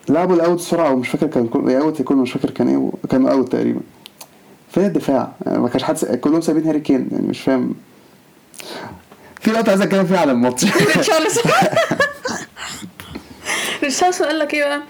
[0.09, 3.51] لعبوا الأوت بسرعة ومش فاكر كان كل أوت يكون مش فاكر كان إيه كانوا أوت
[3.51, 3.81] تقريبا.
[4.71, 7.73] فين الدفاع؟ يعني ما كانش حد س- كلهم سايبين هاري كين يعني مش فاهم.
[9.43, 11.51] في نقطة عايز أتكلم فيها على الماتش ريتشارلسون
[13.84, 14.82] ريتشارلسون قال لك إيه بقى؟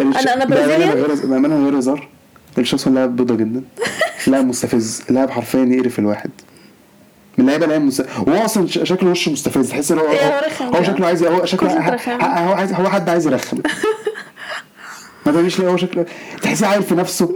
[0.00, 1.64] الش- أنا- أنا بأمانة برازيليان.
[1.64, 2.08] غير هزار.
[2.58, 3.62] الشخص لاعب بيضة جدا.
[4.26, 5.02] لاعب مستفز.
[5.10, 6.30] لاعب حرفيا يقرف الواحد.
[7.38, 8.06] من اللعيبه اللي هي مست...
[8.26, 9.70] وهو أصلا شكله وشه مستفز.
[9.70, 10.82] تحس إن هو هو هو.
[10.82, 11.70] شكله عايز هو شكله
[12.22, 13.58] هو عايز هو حد عايز يرخم.
[15.26, 16.06] ما تقوليش ليه هو شكله
[16.42, 17.34] تحسيه عارف في نفسه.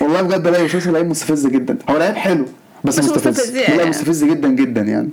[0.00, 1.78] والله بجد لا شخص لعيب مستفز جدا.
[1.90, 2.46] هو لعيب حلو
[2.84, 3.28] بس, مستفز.
[3.28, 3.76] مستفز يعني.
[3.76, 5.10] لا مستفز جدا جدا يعني.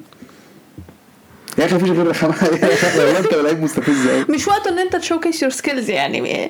[1.59, 2.07] يا أخي مفيش غير
[2.97, 6.49] والله انت لعيب مستفز قوي مش وقته ان انت showcase your skills يعني.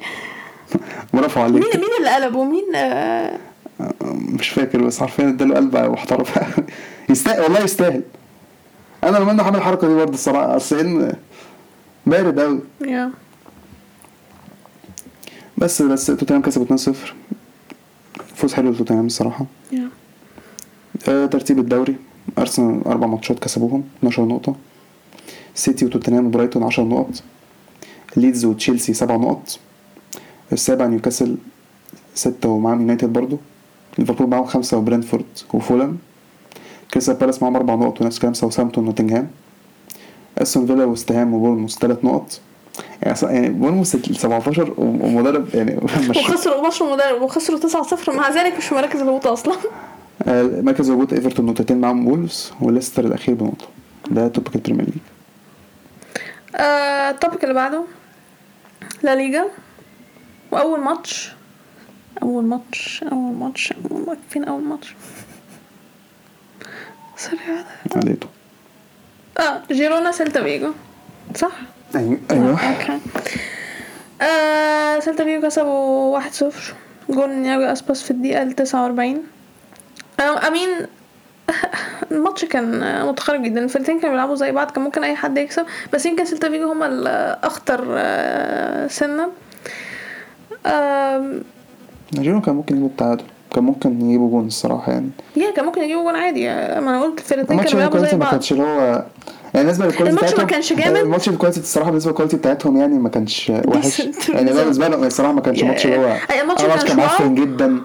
[1.13, 1.55] ورفعوا عليك.
[1.63, 2.65] مين مين اللي قلبه؟ مين؟
[4.35, 6.39] مش فاكر بس حرفيا اداله قلب واحترف
[7.09, 8.01] يستاهل والله يستاهل.
[9.03, 11.11] أنا لما انه عامل الحركة دي برضه الصراحة اصل
[12.05, 12.59] بارد قوي
[15.57, 16.91] بس بس توتنهام كسبوا 2-0
[18.35, 19.45] فوز حلو لتوتنهام الصراحة.
[19.71, 19.89] يا.
[21.09, 21.95] آه ترتيب الدوري.
[22.37, 24.55] أرسنال أربع ماتشات كسبوهم 12 نقطة.
[25.55, 27.23] سيتي وتوتنهام وبرايتون 10 نقط
[28.15, 29.59] ليدز وتشيلسي 7 نقط
[30.53, 31.37] السابع نيوكاسل
[32.15, 33.37] 6 ومعاهم يونايتد برضو
[33.97, 35.97] ليفربول معاهم 5 وبرنتفورد وفولهام
[36.93, 39.27] كريستال بالاس معاهم 4 نقط ونفس الكلام ساوثهامبتون ونوتنجهام
[40.37, 42.39] استون فيلا ووستهام وبورنموث 3 نقط
[43.03, 48.65] يعني يعني بورنموث 17 ومدرب يعني مش وخسروا وبشروا مدرب وخسروا 9-0 مع ذلك مش
[48.65, 49.55] في مراكز الهبوط أصلا
[50.23, 53.65] آه، مركز هبوط ايفرتون نقطتين معاهم وولفز وليستر الاخير بنقطه
[54.11, 54.95] ده topic ال Premier League
[56.55, 57.83] آه، ال topic اللي بعده.
[59.03, 59.45] لا ليجا.
[60.51, 61.31] وأول ماتش.
[62.23, 64.19] أول ماتش أول ماتش أول ماتش.
[64.29, 64.95] فين أول ماتش؟
[67.17, 67.63] سريع
[67.95, 68.27] عليته.
[69.39, 70.71] آه جيرونا سيلتا فيجو.
[71.35, 71.51] صح؟
[71.95, 72.19] أيوه.
[72.31, 72.99] أيوه okay.
[74.21, 76.73] آه سيلتا فيجو كسبوا واحد صفر.
[77.09, 79.23] جول لياجو أسباس في الدقيقة التسعة وأربعين.
[80.47, 80.69] I mean
[82.11, 86.05] الماتش كان متقارب جدا الفرقتين كانوا بيلعبوا زي بعض كان ممكن أي حد يكسب بس
[86.05, 89.29] يمكن سيلتا فيجو هما الأخطر آه، سنا
[92.13, 93.23] جيرو كان ممكن يجيبوا التعادل
[93.55, 97.19] كان ممكن يجيبوا جون الصراحة يعني yeah كان ممكن يجيبوا جون عادي ما أنا قلت
[97.19, 99.05] الفرقتين كانوا بيلعبوا زي ما بعض كانش اللي هو
[99.53, 100.97] يعني بالنسبة لل quality الماتش ما كانش جامد.
[100.97, 103.99] الماتش ال quality الصراحة بالنسبة لل quality بتاعتهم يعني ما كانش وحش.
[104.29, 105.63] يعني بالنسبة لهم الصراحة ما كانش.
[105.63, 107.35] ماتش اللي هو الماتش آه، ما كان معفن.
[107.35, 107.83] جدا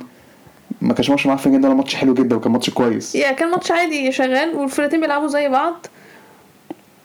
[0.84, 3.14] ما كانش ماتش معفن جدا ولا ماتش حلو جدا وكان ماتش كويس.
[3.14, 5.86] yeah كان ماتش عادي شغال والفرقتين بيلعبوا زي بعض.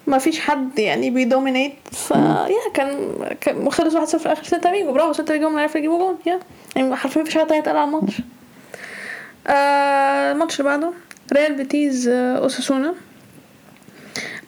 [0.08, 1.74] ما فيش حد يعني بي dominate.
[1.92, 5.78] ف yeah كان كان خلص 1-0 في آخر سيلتا فيجو برافو فيجو I mean عرفوا
[5.80, 6.18] يجيبوا جون.
[6.26, 6.40] yeah
[6.76, 8.22] يعني حرفيا مفيش حاجة تانية تقال على الماتش
[9.48, 10.92] آه الماتش اللي بعده
[11.34, 12.94] ريال بيتيز آه، أوساسونا.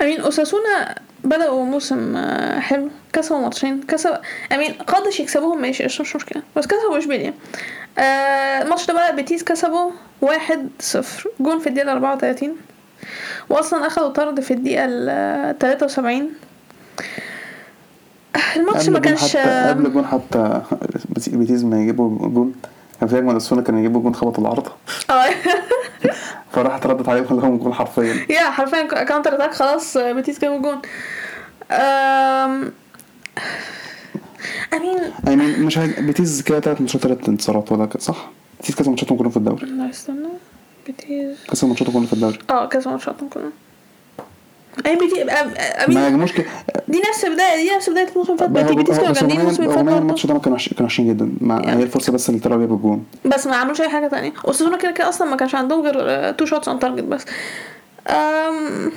[0.01, 2.89] I mean أوساسونا بدأوا موسم آه، حلو.
[3.11, 4.17] كسبوا ماتشين كسب
[4.51, 7.33] I mean قادش يكسبوهم ماشي مش مشكلة بس كسبوا اشبيليا
[7.97, 12.55] آه الماتش ده بقى بيتيز كسبوا واحد صفر جون في الدقيقة 34
[13.49, 16.29] واصلا أخدوا طرد في الدقيقة ال 73
[18.55, 20.61] الماتش ما كانش قبل الجون حتى
[21.27, 22.55] بيتيز ما يجيبوا جون.
[22.99, 24.71] كان في I mean أوساسونا كانوا يجيبوا جون خبطوا العارضه
[25.09, 25.29] آه.
[26.53, 28.25] فراحت ردت عليهم لهم جون حرفيا.
[28.29, 30.81] yeah حرفيا counter attack خلاص آه، بيتيز جابوا جون.
[34.73, 35.87] I mean يعني مش هي...
[36.01, 39.65] بيتيز كده ثلاث ماتشات ثلاث انتصارات ولا صح؟ بيتيز كسب ماتشاتهم كلهم في الدوري.
[39.65, 40.27] لا استنى.
[40.87, 41.37] بيتيز.
[41.51, 42.39] كسب ماتشاتهم كلهم في الدوري.
[42.49, 43.51] آه كسبوا ماتشاتهم كلهم.
[44.85, 46.31] أي بيتي um- ما I mean يهاجموش.
[46.87, 48.75] دي نفس بداية دي نفس بداية الموسم اللي فات.
[48.75, 51.31] بيتيز كانوا جامدين الموسم اللي فات الماتش ده ما كانوا كانوا وحشين جدا.
[51.41, 51.79] ما يعني.
[51.79, 53.05] هي الفرصة بس اللي طلعوا بيها بالجون.
[53.25, 54.33] بس ما عملوش أي حاجة تانية.
[54.47, 57.25] اوساسونا كده كده أصلا ما كانش عندهم غير two shots on target بس.
[58.09, 58.91] um...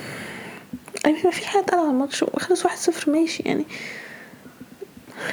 [1.05, 2.23] يعني ما فيش حاجة تقال على الماتش.
[2.23, 3.65] وخلص واحد صفر ماشي يعني.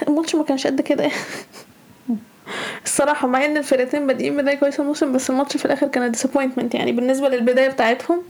[0.07, 1.09] الماتش ما كانش قد كده.
[2.85, 6.91] الصراحة مع إن الفرقتين بادئين بداية كويسة الموسم بس الماتش في الآخر كان disappointment يعني.
[6.91, 8.21] بالنسبة للبداية بتاعتهم.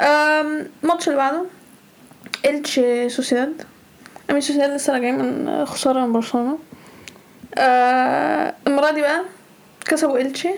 [0.00, 1.44] الماتش اللي بعده
[2.44, 3.62] إلتش سوسيداد.
[4.30, 6.58] أمين سوسيداد لسه راجعين من خسارة من برشلونة.
[7.58, 9.22] آه المرة دي بقى
[9.86, 10.50] كسبوا إلتشي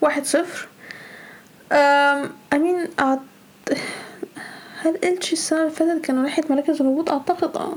[0.00, 0.68] واحد صفر.
[1.72, 3.18] آم، أمين أعت...
[4.82, 7.72] هل إلتشي السنة اللي فاتت كانوا ناحية مراكز الهبوط؟ أعتقد آه.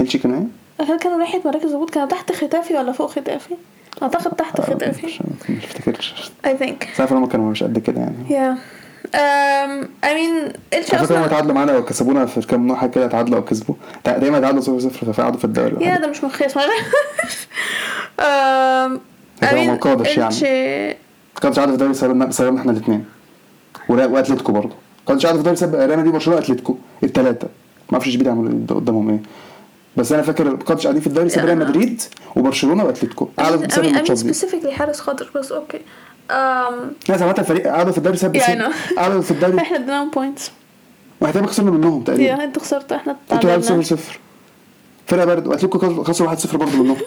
[0.00, 3.54] هيلشي كان إيه؟ هل كانوا ناحية مراكز الهبوط كانوا تحت ختافي ولا فوق ختافي؟
[4.02, 5.06] أعتقد تحت ختافي.
[5.06, 5.20] مش
[5.64, 7.00] افتكرش I think.
[7.02, 8.56] بس هم كانوا مش قد كده يعني.
[9.02, 13.38] Um, I mean إلتشي على فكرة هم تعادلوا معانا وكسبونا في كام نوع كده تعادلوا
[13.38, 13.74] أو كسبوا.
[14.04, 15.84] دايما تعادلوا 0 0 فقعدوا في الدوري.
[15.84, 16.70] يا ده مش مقياس معلش
[18.18, 18.22] um,
[19.44, 20.96] هو mean مقادش يعني.
[21.42, 21.92] كانت تعادل في الدوري
[22.28, 23.04] بسببنا إحنا الاثنين
[23.88, 24.74] وأتلتيكو برضه.
[25.08, 27.48] كانت تعادل في الدوري بسبب ريال مدريد وبرشلونه واتلتيكو الثلاثه
[27.90, 29.20] ما أعرفش اشبيليا عملوا قدامهم إيه.
[29.96, 32.02] بس أنا فاكر كانتش قاعدين في الدوري بسبب ريال مدريد
[32.36, 33.28] وبرشلونة وأتلتيكو.
[33.38, 35.78] قعدوا بسبب أمين أمين الماتشات دي سبيسيفيكلي حارس خاطر بس أوكي.
[35.78, 36.32] um,
[37.08, 38.98] لا سمعت الفريق قعدوا في الدوري Yeah, know.
[38.98, 39.58] قعدوا في الدوري.
[39.62, 40.50] إحنا اديناهم بوينتس
[41.20, 42.22] وإحنا خسرنا منهم تقريبا.
[42.22, 43.82] يا انت خسرت إحنا أنتوا تعادلنا.
[43.82, 44.18] 0 0
[45.06, 46.96] فرقة برد واتلتيكو خسروا 1 0 برضه منهم.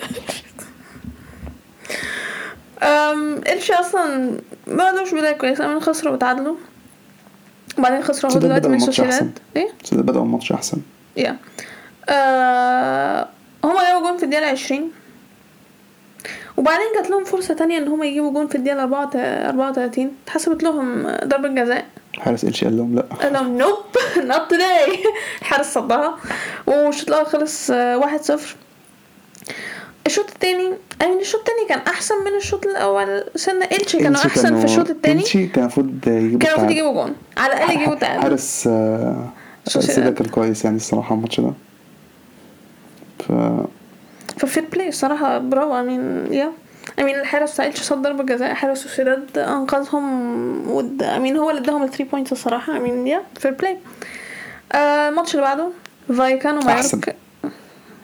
[2.84, 4.32] أم إلشي أصلا
[4.68, 6.56] ما عندهمش بداية كويسة من خسروا وتعادلوا.
[7.78, 8.80] وبعدين خسروا دلوقتي من.
[8.80, 10.78] سوسيداد إيه؟ بدأوا الماتش أحسن.
[11.18, 11.38] yeah
[12.10, 13.28] آه
[13.64, 14.92] هما جابوا جون في الدقيقة العشرين.
[16.58, 19.10] وبعدين جات لهم فرصة تانية إن هما يجيبوا جون في الدقيقة الأربعة
[19.50, 20.12] أربعة وتلاتين.
[20.26, 21.86] اتحسبت لهم ضربة جزاء.
[22.18, 23.02] حارس إلشي قال لهم لا.
[23.02, 23.78] قال لهم nope
[24.18, 25.04] not today
[25.42, 26.16] الحارس صدها.
[26.68, 28.56] والشوط الأول خلص آه، واحد صفر.
[30.08, 30.70] الشوط التاني
[31.02, 33.24] I mean الشوط التاني كان أحسن من الشوط الأول.
[33.36, 35.22] سنة إلتشي كانوا إلشي أحسن في الشوط التاني.
[35.22, 36.72] إلشي كان المفروض يجيبوا كانوا المفروض.
[36.72, 37.16] يجيبوا جون.
[37.38, 38.22] على الأقل يجيبوا تعادل.
[38.22, 39.30] حارس آه،
[39.66, 39.96] سوسيداد.
[39.96, 41.54] سيدا كان كويس يعني الصراحة الماتش ده.
[43.28, 43.32] ف
[44.40, 46.52] ف fair play الصراحة برافو I mean yeah
[47.00, 51.50] I mean الحارس بتاع إلتشي صد ضربة جزاء حارس سوسيداد أنقذهم و I mean هو
[51.50, 53.78] اللي اداهم ال three points الصراحة I mean yeah fair play
[54.74, 55.70] آه، الماتش اللي بعده
[56.18, 56.68] فايكانو أحسن.
[56.98, 57.14] مايوركا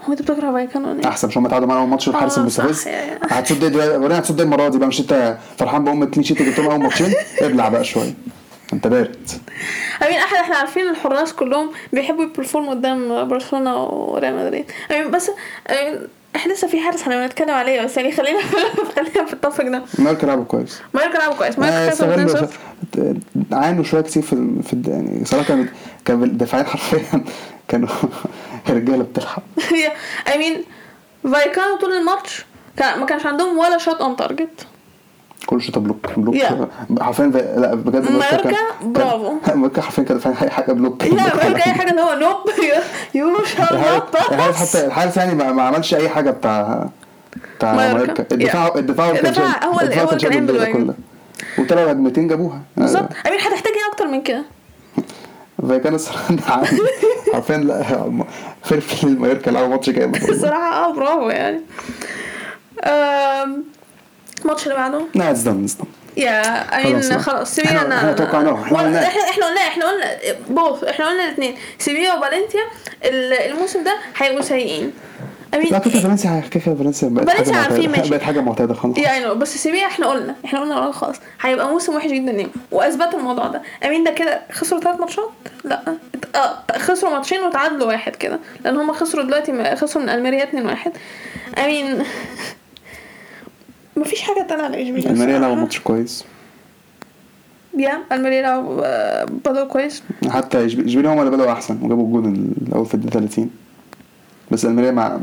[0.06, 2.91] هو أنت بتكره فايكانو ليه؟ أحسن مش هم تعادلوا معاهم ماتش الحارس آه، المستفز yeah-
[2.91, 3.20] yeah.
[3.24, 6.66] هتصد إيه ورينا هتصد المرة دي بقى مش أنت فرحان بأم clean sheet اللي جبتهم
[6.72, 8.14] أول ماتشين ابلع بقى شوية
[8.74, 9.30] انت بارد
[10.04, 14.66] I mean إحنا إحنا عارفين الحراس كلهم بيحبوا ي perform قدام برشلونة وريال مدريد.
[14.91, 15.32] I mean بس
[15.70, 16.00] I mean
[16.36, 18.40] إحنا لسه في حارس إحنا بنتكلم عليه بس يعني خلينا
[18.96, 19.84] خلينا في ال topic ده.
[20.00, 20.82] مايوركا لعبوا كويس.
[20.94, 21.60] مايوركا لعبوا كويس.
[21.60, 23.16] آه، كسبوا 2-0 استغلوا
[23.52, 25.70] عانوا شوية كتير في في يعني صراحة كان
[26.06, 27.24] كان الدفاعين حرفيا.
[27.68, 27.90] كانوا
[28.70, 29.44] رجاله بتلعب.
[30.36, 30.63] I mean
[31.24, 32.46] فايكانو طول الماتش
[32.78, 34.67] كان ما كانش عندهم ولا shot on target
[35.45, 36.36] كل شوطة block block.
[37.01, 39.34] حرفيا لا بجد مايوركا، كان- برافو.
[39.47, 41.04] مايوركا حرفيا كان فاهم أي حاجة block.
[41.04, 42.38] لا بقى أي حاجة اللي هو nope.
[43.15, 44.15] you shall not
[44.56, 46.89] حتى الحارس يعني ما, عملش أي حاجة بتاع
[47.58, 47.73] بتاع.
[47.75, 50.95] مايوركا الدفاع الدفاع هو اللي الدفاع هو اللي- كان بالواجب.
[51.60, 52.62] وطلعوا هجمتين جابوها.
[52.77, 53.10] بالظبط.
[53.28, 54.43] I mean هتحتاج إيه أكتر من كده؟
[55.69, 56.63] فكان الصراحة
[57.34, 57.84] حرفيا لا
[58.63, 61.62] فلفل مايوركا لعبوا ماتش جامد الصراحة آه برافو يعني.
[64.41, 65.78] الماتش اللي بعده؟ لا it's done it's
[66.17, 66.41] yeah
[66.82, 67.56] I mean خلاص.
[67.56, 68.63] سيفيا احنا- إحنا توقعناه.
[68.63, 68.99] إحنا قلناه.
[69.08, 70.06] إحنا قلنا إحنا قلنا
[70.50, 72.62] both إحنا قلنا الاثنين سيفيا وفالنسيا
[73.06, 74.93] ال- الموسم ده هيبقوا سيئين.
[75.54, 78.10] I mean لا كده فالنسيا؟ كده كده فالنسيا؟ بقت فالنسيا عارفين ماشي.
[78.10, 78.97] بقت حاجة معتادة خلاص.
[78.98, 83.19] yeah اي بس سيفيا إحنا قلنا إحنا قلنا خلاص هيبقى موسم وحش جدا ليهم وأثبتوا
[83.19, 83.62] الموضوع ده.
[83.86, 85.30] I mean ده كده خسروا ثلاث ماتشات؟
[85.63, 85.82] لا.
[86.36, 88.39] آه خسروا ماتشين وتعادلوا واحد كده.
[88.65, 90.91] لأن هم خسروا دلوقتي خسروا من ألميريا 2 1
[91.58, 92.04] I mean
[94.02, 95.56] مفيش حاجة تانية على اشبيليا ألميريا لعبوا.
[95.56, 96.26] ماتش كويس.
[97.78, 100.04] yeah الميريا لعبوا آه، بدأوا كويس.
[100.30, 103.50] حتى اشبيليا هم اللي بدأوا أحسن وجابوا الجون الأول في الدقيقة 30
[104.52, 105.20] بس ألميريا مع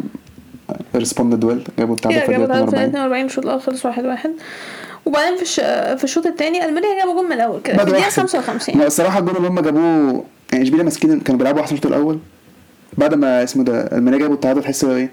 [0.97, 4.31] responded well جابوا التعادل في الدقيقة 42 42 الشوط الأول خلص واحد واحد.
[5.07, 5.45] وبعدين في.
[5.99, 9.19] في الشوط الثاني الميريا جابوا جول من الأول كده في الدقيقة احسن 55 لا الصراحة
[9.19, 12.19] الجون اللي هم جابوه يعني اشبيليا ماسكين كانوا بيلعبوا أحسن الشوط الأول.
[12.99, 15.11] بعد ما اسمه ده الماريا جابوا التعادل تحس إيه؟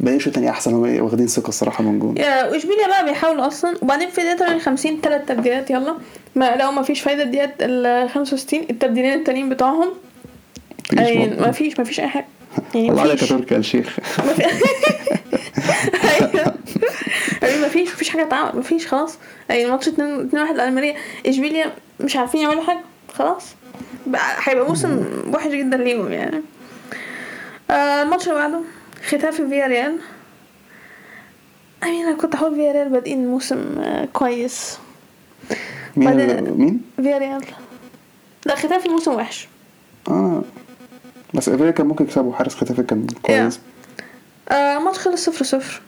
[0.00, 2.16] بقى الشوط الثاني أحسن هم واخدين ثقة الصراحة من جون.
[2.16, 3.76] yeah واشبيليا بقى بيحاولوا أصلا.
[3.82, 5.94] وبعدين في الدقيقه 58 ثلاث تبديلات يلا.
[6.34, 9.88] ما لو ما فيش فايدة الدقيقة ال 65 التبديلين التانيين بتوعهم.
[10.92, 11.38] مفيش.
[11.38, 12.26] ما فيش ما فيش أي حاجة.
[12.74, 13.28] يعني الله عليك يا مفيش.
[13.28, 13.96] تركي يا الشيخ.
[16.20, 16.54] أيوه.
[17.42, 19.18] يعني ما فيش ما فيش حاجة اتعمل ما فيش خلاص.
[19.48, 20.94] يعني الماتش 2 2 1 لالمانيا
[21.26, 22.80] إشبيليا مش عارفين يعملوا حاجة
[23.14, 23.44] خلاص.
[24.06, 26.42] بقى هيبقى موسم وحش جدا ليهم يعني.
[27.70, 28.60] آه الماتش اللي بعده.
[29.06, 29.98] ختافي فيا ريال
[31.82, 34.78] امين أنا كنت هقول فيا ريال بادئين الموسم آه كويس.
[35.96, 37.44] مين مين؟ فيا ريال
[38.46, 39.48] لا ختافي الموسم وحش.
[40.08, 40.42] آه.
[41.34, 43.60] بس فياريال كان ممكن يكسبوا حارس ختافي كان كويس.
[44.48, 45.80] آه الماتش خلص صفر صفر.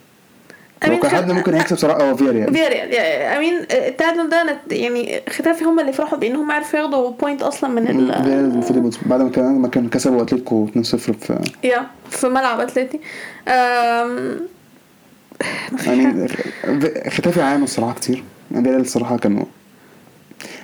[0.87, 4.29] لو كان حد ممكن يكسب صراحة هو فيا ريال فيا ريال yeah- I mean التعادل
[4.29, 8.91] ده نت- يعني ختافي هم اللي فرحوا بان هم عرفوا ياخدوا point أصلا من ال
[9.05, 12.99] بعد ما كان ما كان كسبوا أتلتيكو 2-0 في yeah في ملعب أتلتي.
[13.47, 14.39] آم،
[15.87, 16.27] يعني
[17.09, 18.23] ختافي عانوا الصراحة كتير.
[18.55, 19.45] ريال الصراحة كانوا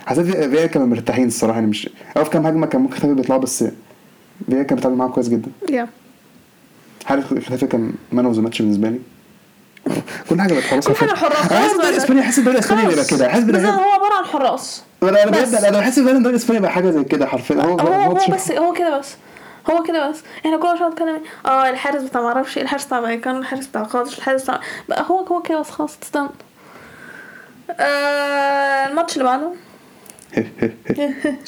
[0.06, 1.54] حسيت فيا كانوا مرتاحين الصراحة.
[1.54, 3.64] يعني مش في كام هجمة كان ممكن ختافي بيطلعوا بس
[4.50, 5.50] فيا كان بيتعامل معاهم كويس جدا.
[5.70, 5.88] yeah.
[7.04, 8.98] حارس ختافي كان man of the match بالنسبة لي؟
[10.30, 11.88] كل حاجة بقت خلاص كل حاجة حراس أنا حاسس الدوري.
[11.88, 13.04] الاسباني حاسس الدوري الاسباني بيبقى.
[13.04, 13.28] كده.
[13.28, 14.82] حاسس بس هو عبارة عن حراس.
[15.02, 15.26] أنا.
[15.26, 17.56] بجد أنا بحس فعلا الدوري الاسباني بقى حاجة زي كده حرفيا.
[17.56, 19.16] هو هو بس هو كده بس.
[19.70, 20.18] هو كده بس.
[20.46, 24.18] إحنا كل شوية نتكلم آه الحارس بتاع معرفش إيه الحارس بتاع بايكان الحارس بتاع قادش
[24.18, 26.28] الحارس بتاع بقى هو هو كده بس خلاص تستنى.
[27.80, 29.52] آه الماتش اللي بعده.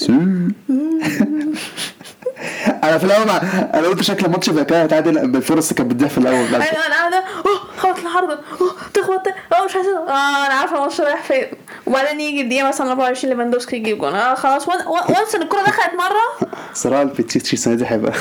[2.85, 3.29] أنا في الأول.
[3.75, 4.27] أنا قلت شكل
[4.63, 6.55] كده هيتعادل بالفرص اللي كانت بتضيع في الأول بس.
[6.55, 9.99] أيوه أنا قاعدة أوه خبط العارضه أوه تخبط أه مش عايزة.
[9.99, 11.45] أه أنا عارفة الماتش رايح فين.
[11.87, 14.15] وبعدين يجي الدقيقة مثلا 24 ليفاندوسكي يجيب جون.
[14.15, 14.69] أه خلاص.
[14.69, 16.49] one- one- once إن الكوره دخلت مرة.
[16.75, 18.13] صراحة البيتشيتشي السنة دي هيبقى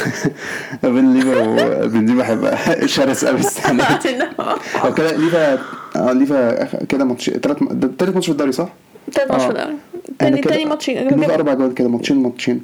[0.83, 1.39] بين ليفا
[1.85, 2.57] وبنزيما هيبقى
[2.95, 4.17] شرس قوي السنة دي.
[4.83, 5.53] هو كده ليفا
[5.95, 7.57] أه ليفا كده ماتش تلات
[7.99, 8.67] تالت ماتش في الدوري صح؟
[9.13, 9.43] تالت ماتش.
[9.43, 9.67] في الدوري.
[9.67, 9.77] يعني
[10.19, 12.63] تاني تاني ماتش ليفا أربع جوال كده ماتشين ماتشين.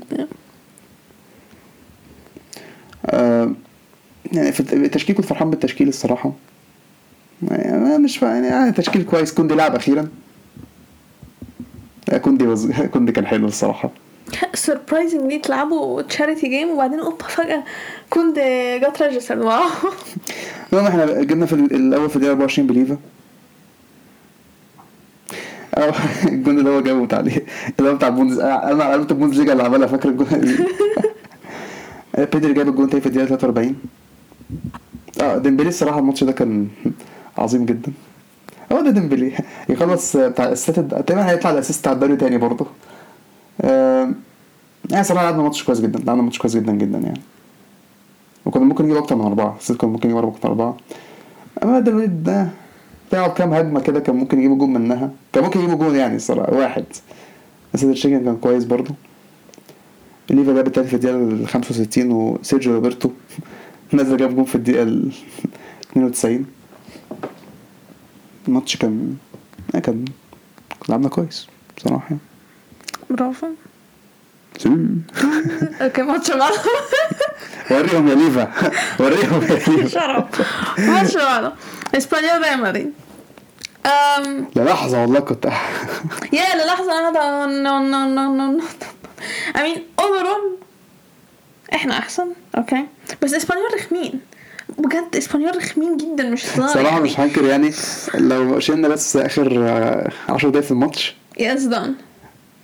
[3.14, 6.32] يعني في التشكيل كنت فرحان بالتشكيل الصراحة.
[7.52, 9.34] يعني أنا مش يعني آه، تشكيل كويس.
[9.34, 10.08] كوندي لعب أخيرا.
[12.10, 12.72] آه، كوندي وز...
[12.94, 13.90] كوندي كان حلو الصراحة.
[14.54, 17.64] surprisingly تلعبوا charity game وبعدين أوبا فجأة
[18.10, 18.36] couldn't
[18.84, 19.62] get registered wow.
[20.74, 22.98] المهم إحنا جبنا في ال- الأول في الدقيقة 24 بليفا.
[26.28, 27.42] الجون اللي هو جابه بتاع اللي
[27.82, 30.28] هو بتاع بوندز أنا عرفت البوندز ليجا اللي عملها فاكر؟ الجون
[32.18, 33.76] بيدري جاب الجون تاني في الدقيقة 43
[35.22, 36.68] آه ديمبلي الصراحة الماتش ده كان
[37.38, 37.92] عظيم جدا.
[38.72, 39.32] هو ده ديمبلي
[39.70, 42.66] يخلص بتاع الست تقريبا هيطلع ال assist بتاع الدوري تاني برضه.
[43.62, 44.12] آه
[44.92, 47.22] يعني صراحة لعبنا ماتش كويس جدا لعبنا ماتش كويس جدا جدا يعني.
[48.46, 50.78] وكنا ممكن نجيب أكتر من أربعة حسيت كنا ممكن نجيب أكتر من أربعة.
[51.64, 55.12] أما ده الواد ده كام هجمة كده كان ممكن يجيبوا جون منها.
[55.34, 56.86] كان ممكن يجيبوا جون يعني الصراحة واحد.
[57.74, 58.94] بس الشيكن كان كويس برضه.
[60.30, 63.12] ليفا جاب التالت في الدقيقة ال 65 وسيرجيو روبرتو
[63.94, 65.12] نزل جاب جون في الدقيقة ال
[65.92, 66.46] 92
[68.48, 69.16] الماتش كان
[69.76, 70.06] آه، كان
[70.90, 71.48] لعبنا كويس
[71.78, 72.20] بصراحة يعني.
[73.10, 73.48] برافو.
[75.82, 76.56] okay ماتش بعده
[77.72, 78.52] وريهم يا ليفا.
[79.00, 79.88] وريهم يا ليفا.
[79.88, 80.26] شرف
[80.80, 81.54] ماتش بعده
[81.96, 82.92] إسبانيول ريال مدريد.
[83.86, 84.48] أم.
[84.56, 85.46] للحظه والله كنت
[86.34, 88.62] yeah للحظة أنا no no no no
[89.56, 90.64] I mean overall
[91.74, 92.86] إحنا أحسن okay.
[93.24, 94.20] بس إسبانيول رخمين.
[94.78, 97.02] بجد إسبانيول رخمين جدا مش هزار صراحة يعني.
[97.04, 97.72] مش هنكر يعني
[98.16, 99.64] لو شلنا بس آخر
[100.30, 101.16] 10 دقايق في الماتش.
[101.40, 101.96] yes done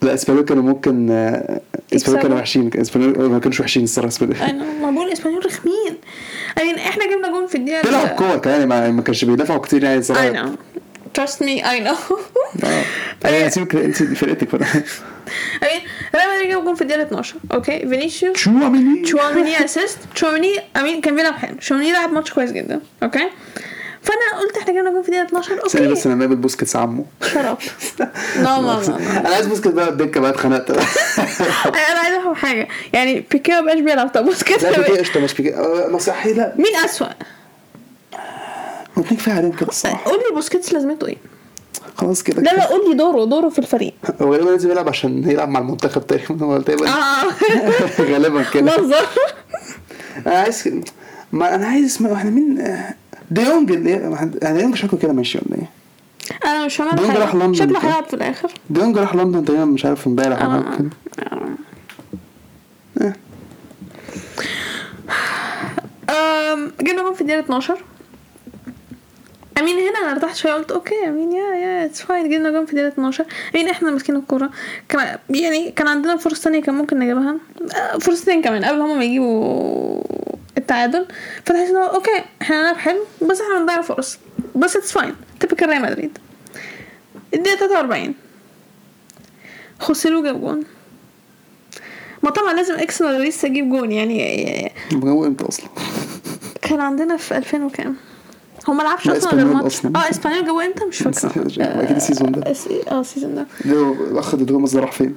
[0.02, 1.62] لا إسبانيول كانوا ممكن آه،
[1.96, 2.38] إسبانيول كانوا.
[2.38, 2.70] وحشين.
[2.76, 4.38] إسبانيول ما كانوش وحشين الصراحة إسبانيول.
[4.38, 5.98] أنا ما بقول إسبانيول رخمين.
[6.60, 9.84] I mean إحنا جبنا جون في الدقيقة بيلعب كور كمان ما ما كانش بيدافعوا كتير
[9.84, 10.52] يعني الصراحة.
[11.20, 12.14] Trust me I know
[12.66, 12.84] آه
[13.30, 14.66] يعني سيبك انت فرقتك mean
[16.16, 20.83] ريال مدريد جاب جون في الدقيقة 12 okay فينيسيوس شو عاملين تشواميني assist تشواميني I
[20.83, 23.30] mean كان بيلعب حلو تشواميني لعب ماتش كويس جدا okay
[24.02, 27.06] فانا قلت إحنا جبنا جون في الدقيقة 12 ثانية okay بس أنا نقابل بوسكيتس عمه
[27.34, 27.58] شرب
[28.00, 28.58] لا لا
[29.20, 33.80] أنا عايز بوسكيتس بقى الدكه بقى اتخنقت أنا عايزه افهم حاجة يعني بيكي ما بقاش
[33.80, 37.08] بيلعب طب بوسكيتس لا بيكي قشطه مش بيكي آه، مصحي لا مين اسوأ؟
[38.98, 41.18] ممكن كفايه عليهم كده الصراحه قول لي بوسكيتس لازمته إيه؟
[41.98, 43.94] خلاص كده لا لا قول لي دوره دوره في الفريق.
[44.22, 47.24] هو غالبا لازم يلعب عشان يلعب مع المنتخب تقريبا تقريبا آه.
[48.14, 48.62] غالبا كده.
[48.78, 49.06] مهزر
[50.28, 50.70] أنا عايز
[51.32, 52.94] ما أنا عايز اسمه إحنا مين؟ آه،
[53.32, 53.96] ديونج اللي
[54.44, 55.70] أنا ديونج شكله كده ماشي ولا إيه؟
[56.46, 56.92] أنا مش فاهمة.
[56.96, 57.80] دونج راح لندن شكله.
[57.86, 58.52] هيلعب في الآخر.
[58.70, 60.78] ديونج راح لندن تقريبا مش عارف امبارح ولا آه.
[60.78, 60.90] كده.
[63.02, 63.14] آه.
[66.82, 67.78] جبنا جون في الدقيقة 12
[69.64, 72.52] I mean هنا؟ أنا ارتحت شوية قلت okay I mean yeah yeah it's fine جبنا
[72.52, 74.50] جون في الدقيقه 12 I mean إحنا ماسكين الكورة.
[74.90, 77.36] كان يعني كان عندنا فرص تانية كان ممكن نجيبها.
[77.76, 78.66] آه، فرصتين كمان.
[78.66, 80.04] قبل هما ما يجيبوا
[80.58, 81.06] التعادل
[81.46, 84.20] فتحس إن هو okay إحنا هنلعب حلو بس إحنا بنضيع فرص.
[84.56, 86.18] بس it's fine تبقى ريال مدريد.
[87.34, 88.14] الدقيقة 43
[89.80, 90.64] خوسيلو جاب جون.
[92.24, 94.72] ما طبعا لازم اكسل لسه يجيب جون يعني
[95.04, 95.66] هو إمتى أصلا؟
[96.62, 97.96] كان عندنا في 2000 وكام؟
[98.70, 99.86] هو ما لعبش لا، أصلا غير ماتش.
[99.86, 101.46] آه إسبانيول جابوه إمتى؟ مش فاكرة.
[101.84, 102.42] أكيد ال season ده.
[102.42, 102.56] آه،
[102.92, 103.46] آه ال season ده.
[103.66, 105.16] ده الاخ ده توماس ده راح فين؟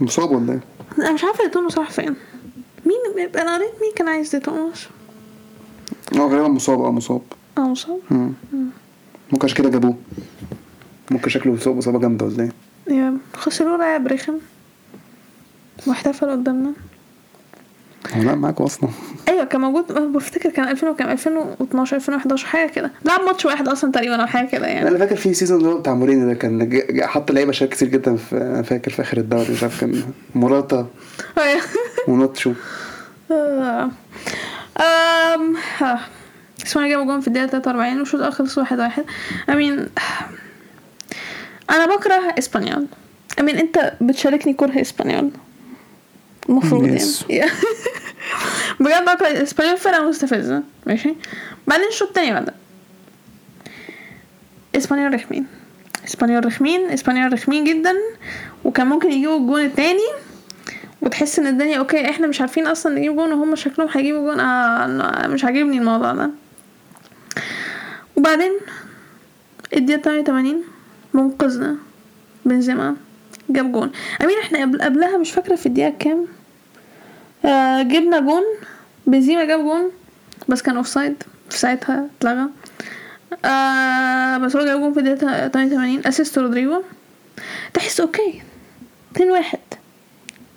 [0.00, 0.60] مصاب ولا إيه؟
[0.98, 2.14] أنا مش عارفة توماس راح فين.
[2.86, 4.86] مين أنا قريت مين كان عايز توماس
[6.16, 6.80] هو غالبا مصاب.
[6.84, 7.22] آه مصاب.
[7.58, 8.32] آه مصاب؟ مم.
[9.32, 9.96] ممكن عشان كده جابوه.
[11.10, 12.42] ممكن شكله مصاب اصابه جامدة ولا
[12.88, 14.34] إيه؟ يا خسروا لاعب رخم
[15.86, 16.72] واحتفل قدامنا.
[18.16, 18.90] لا معاك أصلا
[19.28, 22.90] أيوه كان موجود بفتكر كان 2000 وكام 2012 2011 حاجة كده.
[23.04, 24.88] لعب ماتش واحد أصلا تقريبا أو حاجة كده يعني.
[24.88, 28.16] أنا فاكر في season اللي هو بتاع مورينيو ده كان حط لعيبة شباب كتير جدا
[28.16, 30.02] في أنا فاكر في آخر الدوري مش عارف كان
[30.34, 30.86] موراتا.
[31.38, 31.60] أيوة.
[32.08, 32.52] وناتشو
[33.30, 33.90] آه.
[35.34, 36.00] أم ها.
[36.66, 39.04] اسمعني جابوا جون في الدقيقة 43 والشوط الأول خلص واحد واحد.
[39.50, 39.86] I mean
[41.70, 42.86] أنا بكره إسبانيول.
[43.40, 45.30] I mean أنت بتشاركني كره إسبانيول.
[46.48, 47.24] المفروض Yes.
[47.30, 47.50] يعني
[48.80, 51.14] بجد بكره إسبانيول فرقة مستفزة ماشي.
[51.66, 52.54] بعدين الشوط التاني بدأ
[54.76, 55.46] إسبانيول رخمين.
[56.06, 56.80] إسبانيول رخمين.
[56.90, 57.94] إسبانيول رخمين جدا.
[58.64, 60.08] وكان ممكن يجيبوا الجون التاني.
[61.02, 64.40] وتحس إن الدنيا okay إحنا مش عارفين أصلا نجيب جون وهم شكلهم هيجيبوا جون.
[64.40, 66.30] آه مش عاجبني الموضوع ده.
[68.16, 68.52] وبعدين
[69.76, 70.62] الدقيقة 88
[71.14, 71.76] منقذنا.
[72.44, 72.96] بنزيما
[73.50, 73.92] جاب جون.
[74.22, 76.26] I mean إحنا قبل قبلها مش فاكرة في الدقيقة كام.
[77.44, 78.42] آه جبنا جون.
[79.06, 79.90] بنزيما جاب جون
[80.48, 82.46] بس كان offside في ساعتها اتلغى.
[83.44, 86.82] آه بس هو جاب جون في الدقيقة 88 assist رودريجو.
[87.74, 88.42] تحس okay.
[89.16, 89.58] 2 واحد.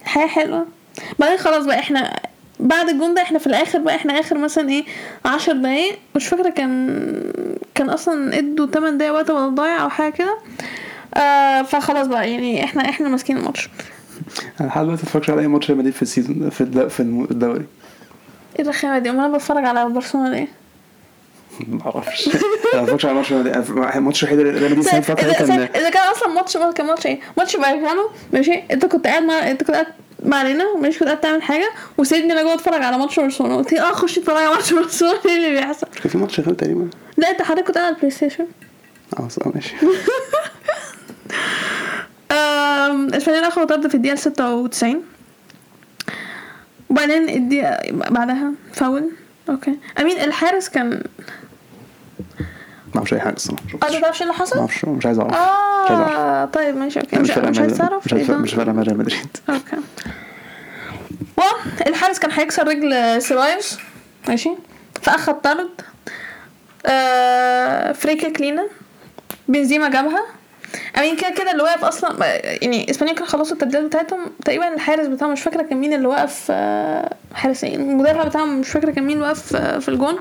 [0.03, 0.65] حياة حلوة.
[1.19, 2.19] بعدين خلاص بقى إحنا
[2.59, 4.83] بعد الجون ده إحنا في الآخر بقى إحنا آخر مثلا إيه
[5.25, 5.99] عشر دقايق.
[6.15, 7.31] مش فاكرة كان
[7.75, 10.38] كان أصلا إدوا 8 دقايق وقت بدل ضايع أو حاجة كده.
[11.15, 13.69] آه فخلاص بقى يعني إحنا إحنا ماسكين الماتش.
[14.61, 16.88] أنا لحد دلوقتي ما اتفرجش على أي ماتش ريال مدريد في ال season في الد-
[16.88, 17.65] في الدوري
[18.59, 20.47] إيه الرخامة دي أمال أنا بتفرج على برشلونة ليه؟
[21.67, 22.28] ما أعرفش
[22.73, 23.32] أنا ما اتفرجش على ماتش.
[23.95, 26.86] الماتش الوحيد اللي ريال مدريد السنة اللي فاتت اذا كان إذا كان أصلا ماتش كان
[26.86, 29.88] ماتش إيه؟ ماتش فايكانو ماشي أنت كنت قاعد مع أنت كنت قاعد
[30.25, 33.91] معانا ماشي كنت قاعد تعمل حاجة وسيبني أنا جوه أتفرج على ماتش برشلونة قلت آه
[33.91, 37.41] خش اتفرج على ماتش برشلونة إيه اللي بيحصل؟ كان في ماتش شغال تقريبا لا أنت
[37.41, 38.45] حضرتك كنت قاعد على ال PlayStation
[39.19, 39.75] آه ماشي
[43.17, 45.03] اسبانيول اخذوا طرد في الدقيقة 96
[46.89, 49.11] وبعدين الدقيقة بعدها فاول.
[49.49, 49.77] okay.
[49.99, 50.89] I mean الحارس كان
[52.88, 53.91] ما أعرفش أي حاجة الصراحة ما آه.
[53.91, 57.19] ده تعرفش اللي ما حصل؟ أعرفش مش عايز أعرف آه طيب ماشي okay.
[57.19, 58.23] مش مش عايز تعرف مش إيه
[58.55, 59.77] فارقه مع ريال مدريد okay.
[61.88, 63.77] والحارس كان هيكسر رجل سيبايوس
[64.27, 64.49] ماشي.
[65.01, 65.69] فاخد طرد
[66.85, 68.67] آه فريكا كلينا
[69.47, 70.25] بنزيما جابها.
[70.97, 75.34] امين كده كده اللي واقف أصلا يعني إسبانيا كانوا خلصوا التبديلات بتاعتهم تقريبا الحارس بتاعهم
[75.34, 79.28] مش فاكرة كان مين اللي واقف آه، حارس المدرب بتاعهم مش فاكرة كان مين اللي
[79.28, 80.20] واقف آه، في الجون.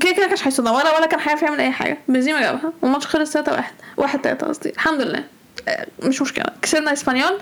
[0.00, 1.98] كده كده كانش هيصدها ولا ولا كان هيعرف يعمل أي حاجة.
[2.08, 3.64] بنزيما جابها والماتش خلص 3 1
[3.96, 4.70] 1 3 قصدي.
[4.70, 5.24] الحمد لله.
[5.68, 6.44] آه، مش مشكلة.
[6.62, 7.38] كسبنا إسبانيول.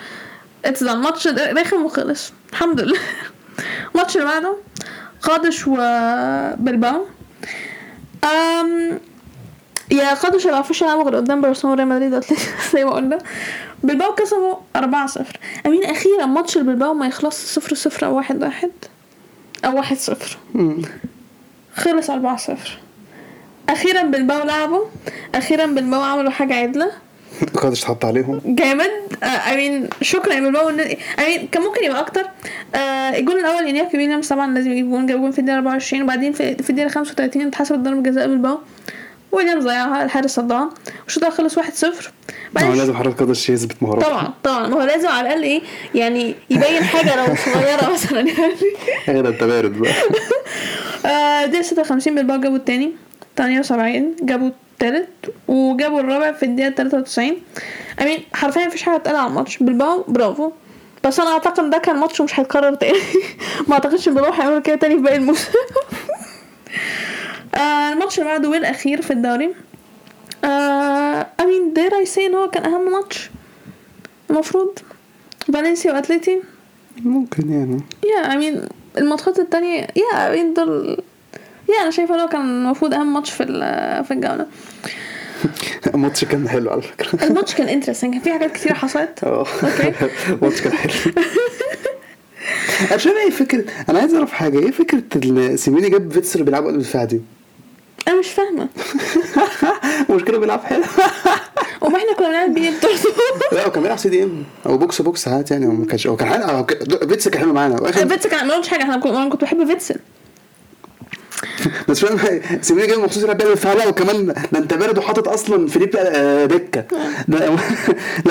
[0.65, 2.33] it's الماتش رخم وخلص.
[2.53, 2.99] الحمد لله.
[3.95, 4.57] الماتش اللي بعده
[5.23, 7.07] قادش وبلباو
[8.25, 9.01] um
[9.91, 12.25] yeah قادش ما يعرفوش يلعبوا غير قدام برشلونة وريال مدريد
[12.73, 13.19] زي ما قلنا.
[13.83, 15.25] بلباو كسبوا 4 0
[15.67, 18.71] I mean أخيرا ماتش البلباو ما يخلص 0 0 أو 1 1
[19.65, 20.83] أو 1 0 مم.
[21.77, 22.57] خلص 4 0
[23.69, 24.85] أخيرا بلباو لعبوا.
[25.35, 26.91] أخيرا بلباو عملوا حاجة عدلة.
[27.63, 28.41] قادش تحط عليهم.
[28.45, 28.91] جامد.
[29.23, 30.69] I mean شكرا يا بلباو.
[30.69, 30.75] I
[31.39, 32.23] mean كان ممكن يبقى أكتر.
[32.75, 32.79] آه
[33.19, 36.55] الجول الأول انياكي ويليامز طبعا لازم يجيب جول جاب جول في الدقيقة 24 وبعدين في,
[36.63, 38.59] في الدقيقة 35 اتحسبت ضربة جزاء بلباو.
[39.35, 40.71] ويليامز ضيعها الحارس صدها
[41.05, 42.13] والشوط الأول خلص 1 0 آه
[42.53, 44.69] بعدين لازم حضرتك قادش يثبت مهاراته طبعا طبعا.
[44.69, 45.63] ما هو لازم على الأقل إيه
[45.95, 49.23] يعني يبين حاجة لو صغيرة مثلا يعني.
[49.23, 49.93] ده أنت بارد بقى.
[51.13, 52.93] آه، دقيقة 56 بلباو جابوا التاني.
[53.37, 55.09] 78 جابوا التالت.
[55.49, 57.37] وجابوا الرابع في الدقيقة 93
[58.03, 59.57] I mean حرفيا مفيش حاجة اتقال على الماتش.
[59.63, 60.51] بلباو برافو.
[61.05, 62.99] بس أنا أعتقد ده كان ماتش ومش هيتكرر تاني.
[63.69, 65.49] ما أعتقدش إن بلباو هيعملوا كده تاني في باقي الموسم.
[67.55, 69.55] آه الماتش اللي بعده والأخير في الدوري.
[70.45, 73.31] آه I mean there I see إن هو كان أهم ماتش.
[74.31, 74.79] المفروض.
[75.53, 76.41] فالنسيا واتليتي
[77.03, 77.81] ممكن يعني.
[78.05, 78.63] yeah I mean
[78.99, 81.03] الماتشات التانية yeah I mean دول
[81.69, 84.47] yeah أنا شايفة لو كان المفروض أهم ماتش في ال- في الجولة.
[85.95, 87.25] الماتش كان حلو على فكرة.
[87.25, 89.25] الماتش كان interesting كان في حاجات كتير حصلت.
[89.25, 89.93] آه okay
[90.33, 90.93] الماتش كان حلو.
[92.99, 94.59] فاهم إيه فكرة أنا عايز أعرف حاجة.
[94.59, 97.21] إيه فكرة ان سيميوني جاب فيتسل بيلعبوا قلب الدفاع دي؟
[98.09, 98.69] أنا مش فاهمة.
[100.11, 100.83] المشكلة بيلعب حلو.
[101.83, 102.71] وما إحنا كنا بنلعب بيه
[103.53, 104.45] لا هو كان بيلعب CDM.
[104.67, 106.65] أو box box ساعات يعني هو ما كانش هو كان حلو
[107.09, 107.93] فيتسل كان حلو معانا.
[107.93, 108.83] فيتسل كان ما قلتش حاجة.
[108.83, 109.97] أنا كنت بحب فيتسل
[111.89, 115.67] بس فاهم سيميوني جاي مخصوص يلعب بيها الدفاع لا وكمان ده أنت بارد وحاطط أصلا
[115.69, 116.85] فيليب آه، دكة.
[117.29, 117.57] ده لا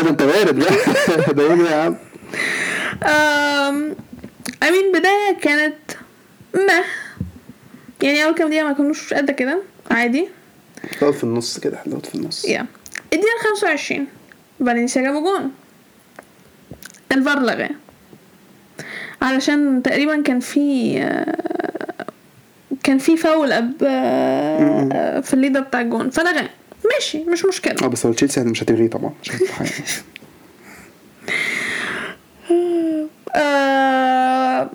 [0.04, 0.60] ده أنت بارد.
[0.60, 1.32] لا.
[1.32, 1.96] ده إيه يا عم.
[4.64, 5.76] I mean بداية كانت
[6.54, 6.84] ما.
[8.04, 9.60] يعني أول كام دقيقة ما كانوش قد كده
[9.92, 10.28] عادي.
[11.00, 12.46] حلوت في النص كده حلوت في النص.
[12.46, 12.66] يا
[13.14, 14.08] الدقيقة 25
[14.60, 15.52] فالنسيا جابوا جون
[17.12, 17.70] الفار لغاه
[19.22, 21.36] علشان تقريبا كان في آه،
[22.84, 26.10] كان في فاول أب آه، في الليدر بتاع الجون.
[26.10, 26.50] فلغاه
[26.94, 27.76] ماشي مش مشكلة.
[27.84, 29.70] آه بس هو تشيلسي يعني مش هتلغيه طبعا في حاجة.
[33.36, 34.70] آه،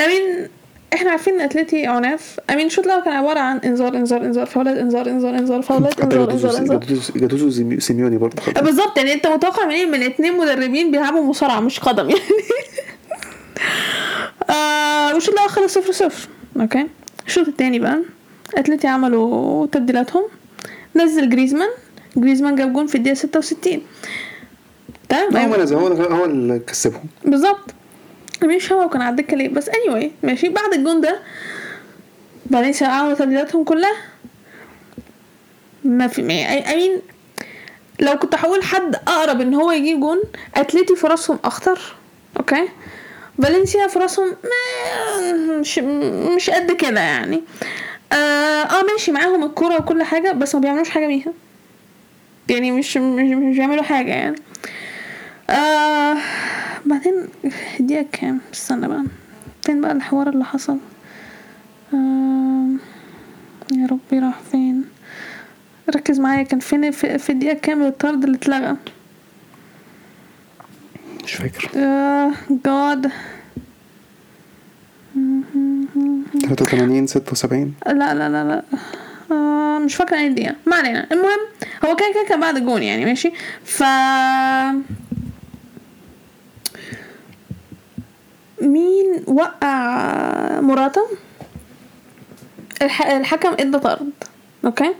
[0.00, 0.48] I mean
[0.94, 2.40] إحنا عارفين إن أتلتي عناف.
[2.50, 6.00] I mean الشوط الأول كان عبارة عن إنذار إنذار إنذار فاولات إنذار إنذار إنذار فاولات
[6.00, 6.84] إنذار إنذار
[7.16, 8.42] جاتوزو انذار سيميوني برضه.
[8.42, 8.98] خد بالظبط.
[8.98, 12.10] يعني أنت متوقع منين؟ من اتنين مدربين بيلعبوا مصارعة مش قدم.
[12.10, 12.22] يعني.
[14.50, 16.28] آه والشوط الأول خلص صفر صفر.
[16.60, 16.86] okay.
[17.26, 17.98] الشوط التاني بقى.
[18.56, 20.22] أتلتي عملوا تبديلاتهم.
[20.96, 21.68] نزل جريزمان.
[22.16, 23.82] جريزمان جاب جون في الدقيقة 66
[25.08, 27.04] تمام؟ هو نزل هو هو اللي كسبهم.
[27.24, 27.74] بالظبط.
[28.44, 30.48] مش هو كان على الدكه ليه بس anyway ماشي.
[30.48, 31.18] بعد الجون ده
[32.52, 33.96] فالنسيا عملوا تبديلاتهم كلها.
[35.84, 37.00] ما في اي مين
[38.00, 40.22] لو كنت هقول حد أقرب إن هو يجيب جون
[40.54, 41.94] أتلتي فرصهم أخطر.
[42.36, 42.68] أوكي
[43.42, 44.36] فالنسيا فرصهم
[45.60, 45.78] مش
[46.36, 47.42] مش قد كده يعني.
[48.12, 48.16] آه,
[48.62, 51.32] آه ماشي معاهم الكرة وكل حاجة بس ما بيعملوش حاجة بيها.
[52.48, 54.36] يعني مش مش, مش بيعملوا حاجة يعني.
[55.50, 56.16] آه
[56.86, 57.14] بعدين
[57.80, 59.04] الدقيقة كام؟ استنى بقى.
[59.66, 60.78] فين بقى الحوار اللي حصل؟
[61.94, 62.66] آه
[63.72, 64.84] يا ربي راح فين؟
[65.96, 68.76] ركز معايا كان فين في, في الدقيقة كام الطرد اللي اتلغى؟
[71.24, 71.70] مش فاكر.
[71.76, 73.10] آه جاد
[75.14, 78.62] 83 76 لا لا لا لا.
[79.32, 80.54] آه مش فاكرة أي دقيقة.
[80.66, 81.06] ما علينا.
[81.12, 81.38] المهم
[81.84, 83.32] هو كان كده كان بعد الجون يعني ماشي؟
[83.64, 83.82] ف
[88.62, 91.00] مين وقع موراتا
[92.82, 93.06] الح...
[93.06, 94.10] الحكم ادى طرد.
[94.64, 94.94] أوكي؟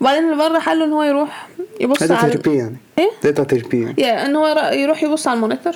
[0.00, 1.48] وبعدين الفار قال له إن هو يروح
[1.80, 2.76] يبص على تربية يعني.
[2.98, 3.94] إيه؟ ده بتاع تربية يعني.
[4.02, 5.72] يا إن هو يروح يبص على المونيتور.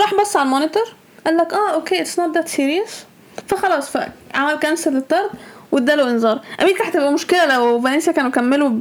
[0.00, 0.82] راح بص على المونيتور
[1.26, 3.04] قال لك آه أوكي it's not that serious
[3.48, 5.30] فخلاص فعمل cancel للطرد
[5.72, 6.40] واداله إنذار.
[6.62, 8.80] I mean كانت هتبقى مشكلة لو فالنسيا كانوا كملوا ب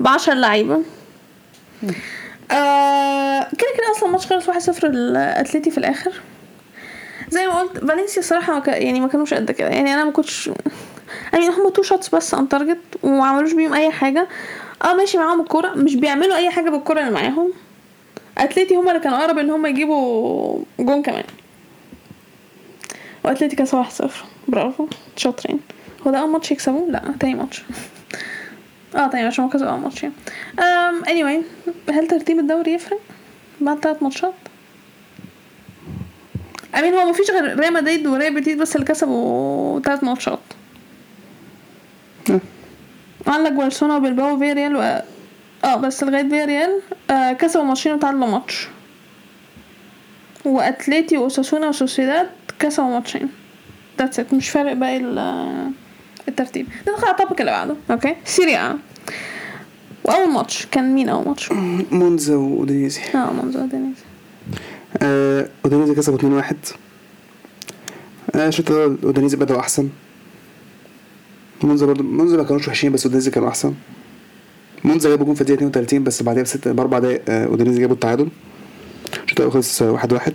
[0.00, 0.82] ب 10 لعيبه
[2.50, 4.50] آه كده كده أصلا الماتش خلص
[4.80, 6.12] 1-0 للأتليتي في الآخر.
[7.32, 9.68] زي ما قلت فالنسيا الصراحه ما كا- يعني ما كانوش قد كده.
[9.68, 10.50] يعني أنا ما كنتش
[11.32, 14.28] يعني هم two shots بس on target وما عملوش بيهم أي حاجة.
[14.84, 17.52] آه ماشي معاهم الكوره مش بيعملوا أي حاجة بالكوره اللي معاهم.
[18.38, 21.24] اتلتي هما اللي كانوا أقرب إن هما يجيبوا جون كمان.
[23.24, 24.10] واتلتي كسبوا 1-0
[24.48, 24.86] برافو.
[25.16, 25.60] شاطرين.
[26.06, 27.62] هو ده أول ماتش يكسبوه؟ لا تاني ماتش.
[28.96, 30.02] آه تاني عشان هو كسبوا أول ماتش.
[30.02, 30.14] يعني
[30.58, 33.00] um, anyway هل ترتيب الدوري يفرق
[33.60, 34.32] بعد تلات ماتشات؟
[36.78, 40.38] I mean هو مفيش غير ريال مدريد وريال بيتيس بس اللي كسبوا تلات ماتشات.
[42.30, 42.40] آه.
[43.26, 45.02] عندك برشلونة وبلباو وفياريال و...
[45.64, 48.68] آه بس لغاية فياريال آه كسبوا ماتشين وتعادلوا ماتش.
[50.44, 53.28] وأتليتي وأوساسونا وسوسيداد كسبوا ماتشين.
[53.98, 55.70] that's it مش فارق باقي ال-
[56.28, 56.66] الترتيب.
[56.88, 57.74] ندخل على ال topic اللي بعده.
[57.90, 58.78] أوكي سيريا
[60.04, 60.66] وأول ماتش.
[60.66, 61.52] كان مين أول ماتش؟
[61.92, 63.00] مونزا وأودينيزي.
[63.14, 63.96] آه مونزا وأودينيزي
[65.02, 66.54] آه أودينيزي كسبوا 2-1
[68.34, 69.88] آه الشوط الأول أودينيزي بدأوا أحسن.
[71.62, 73.74] مونزا برضه مونزا ما كانوش وحشين بس أودينيزي كانوا أحسن.
[74.84, 78.28] مونزا جابوا جون في الدقيقة 32 بس بعدها بس بأربع دقايق آه أودينيزي جابوا التعادل.
[79.24, 80.32] الشوط الأول خلص 1-1 واحد واحد.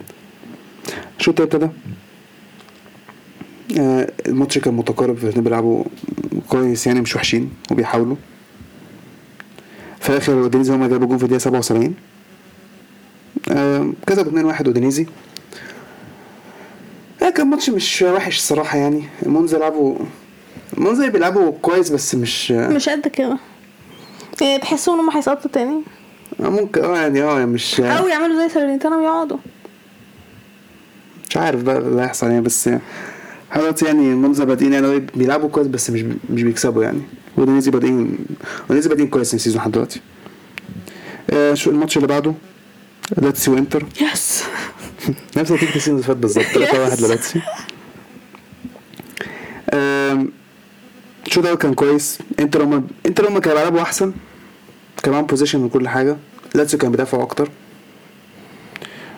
[1.19, 1.79] الشوط التاني ابتدى.
[3.81, 5.83] آه الماتش كان متقارب الاثنين بيلعبوا
[6.49, 8.15] كويس يعني مش وحشين وبيحاولوا.
[9.99, 11.95] في الآخر أودينيزي هما جابوا جون في الدقيقة 77
[13.51, 15.05] آه، كسبوا 2-1 اودينيزي.
[17.23, 19.03] آه، كان ماتش مش وحش الصراحة يعني.
[19.25, 19.97] مونزا لعبوا
[20.77, 23.37] مونزا بيلعبوا كويس بس مش آه، مش قد كده.
[24.41, 25.81] يعني تحسوا إن هم هيسقطوا تاني؟
[26.39, 29.37] ممكن آه يعني آه مش أو يعملوا زي ساليرنيتانا ويقعدوا.
[31.29, 32.69] مش عارف بقى اللي هيحصل يعني بس
[33.55, 37.01] دلوقتي يعني مونزا بادئين يعني بيلعبوا كويس بس مش مش بيكسبوا يعني.
[37.37, 38.17] اودينيزي بادئين
[38.61, 40.01] اودينيزي بادئين كويس ال season لحد دلوقتي.
[41.29, 42.33] آه شو الماتش اللي بعده؟
[43.17, 43.85] لاتسيو وإنتر.
[44.01, 44.43] yes
[45.37, 46.45] نفس نتيجة ال season اللي فات بالظبط.
[46.45, 47.03] 3 1 Yes.
[47.03, 47.41] للاتسيو
[49.73, 50.31] آم،
[51.27, 52.19] الشوط الأول كان كويس.
[52.39, 54.13] انتر هما انتر هما كانوا بيلعبوا أحسن.
[55.03, 56.17] كان معاهم possession وكل حاجة.
[56.55, 57.49] لاتسيو كان بيدافعوا أكتر.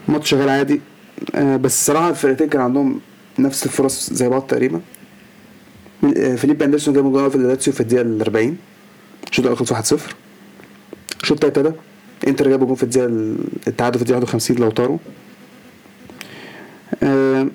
[0.10, 0.82] الماتش شغال عادي.
[1.36, 3.00] آه، بس الصراحة الفرقتين كان عندهم
[3.40, 4.82] نفس الفرص زي بعض تقريبا.
[6.18, 8.58] آه، فيليب أندرسون جاب جول في لاتسيو في الدقيقة ال 40
[9.30, 10.16] الشوط الأول خلص 1-0
[11.24, 11.72] الشوط ابتدى.
[12.28, 14.98] انتر جابوا جول في الدقيقة ال- التعادل في الدقيقة 51 لاوتارو
[17.04, 17.48] آه،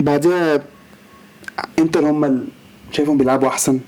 [0.00, 0.62] بعدها
[1.78, 2.46] انتر هم
[2.92, 3.80] شايفهم بيلعبوا أحسن.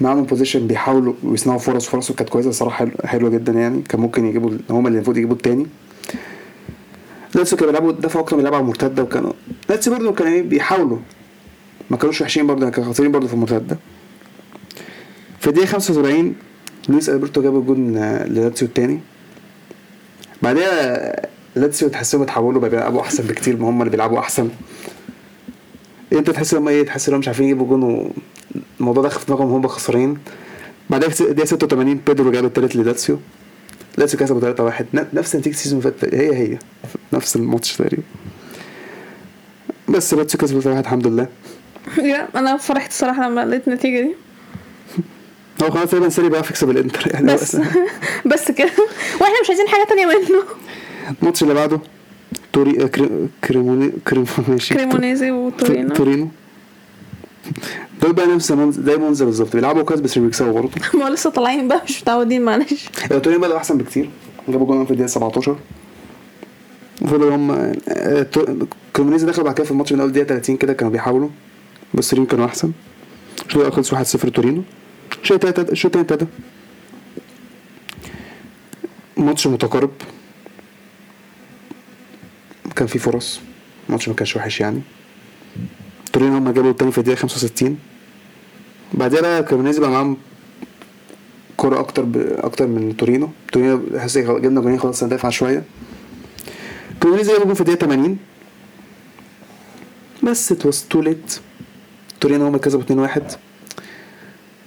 [0.00, 3.82] معاهم possession بيحاولوا ويصنعوا فرص فرصهم كانت كويسة صراحة حلو- حلوة جدا يعني.
[3.82, 5.66] كان ممكن يجيبوا هم اللي المفروض يجيبوا التاني.
[7.34, 9.32] لاتسيو كانوا بيلعبوا دفعوا أكتر بيلعبوا على المرتدة وكانوا
[9.68, 10.98] لاتسيو برضه كانوا إيه بيحاولوا.
[11.90, 13.78] ما كانوش وحشين برضه كانوا خطرين برضه في المرتدة.
[15.40, 16.34] في الدقيقة 75
[16.88, 19.00] لويس ألبرتو جاب الجون آه، للاتسيو التاني.
[20.42, 21.12] بعدها
[21.56, 24.48] لاتسيو تحسهم اتحولوا بقى بيلعبوا أحسن بكتير ما هم اللي بيلعبوا أحسن.
[26.12, 28.12] انت تحس إن إيه؟ تحس إن مش عارفين يجيبوا جون
[28.80, 30.18] والموضوع دخل في دماغهم هم خسرانين.
[30.90, 33.18] بعدها الدقيقه 86 بيدرو جاب التالت للاتسيو.
[33.98, 36.58] لاتسيو كسبوا 3 1 نفس نتيجة ال season اللي فات هي هي.
[37.12, 38.02] نفس الماتش تقريبا.
[39.88, 41.28] بس لاتسيو كسبوا 3 1 الحمد لله.
[42.36, 44.14] أنا فرحت الصراحة لما لقيت النتيجة دي.
[45.62, 47.34] هو خلاص تقريبا ساري بقى يكسب الانتر يعني.
[47.34, 47.56] بس.
[48.32, 48.70] بس كده.
[49.20, 50.42] وإحنا مش عايزين حاجة تانية منه.
[51.22, 51.80] الماتش اللي بعده
[52.52, 55.94] توري آه، كري- كريموني كريموني ماشي كريمونيزي وتورينو.
[55.94, 56.28] تورينو.
[58.02, 59.56] دول بقى نفس زي مونزا بالظبط.
[59.56, 60.70] بيلعبوا كويس بس بيكسبوا برضه.
[61.04, 62.88] ما لسه طالعين بقى مش متعودين معلش.
[63.08, 64.10] تورينو بدأوا أحسن بكتير.
[64.48, 65.56] جابوا جول في الدقيقة 17
[67.02, 67.50] وفضلوا هم
[67.88, 68.26] آه،
[68.96, 71.28] كريمونيزي دخلوا بعد كده في الماتش من أول دقيقة 30 كده كانوا بيحاولوا.
[71.94, 72.72] بس تورينو كانوا أحسن.
[73.46, 74.62] الشوط الأول خلص 1-0 تورينو.
[75.30, 76.26] التاني ابتدى
[79.16, 79.90] ماتش متقارب
[82.76, 83.40] كان فيه فرص
[83.88, 84.80] الماتش ما كانش وحش يعني
[86.12, 87.78] تورينو هم جابوا التاني في الدقيقة 65
[88.94, 90.16] بعدها بقى كريمونيزي بقى معاهم
[91.56, 92.16] كرة أكتر ب...
[92.16, 95.62] أكتر من تورينو تورينو حاسس جبنا جولين خلاص ندافع شوية
[97.02, 98.18] كريمونيزي جابوا في الدقيقة 80
[100.22, 101.38] بس it was too late
[102.20, 103.20] تورينو هم كسبوا 2-1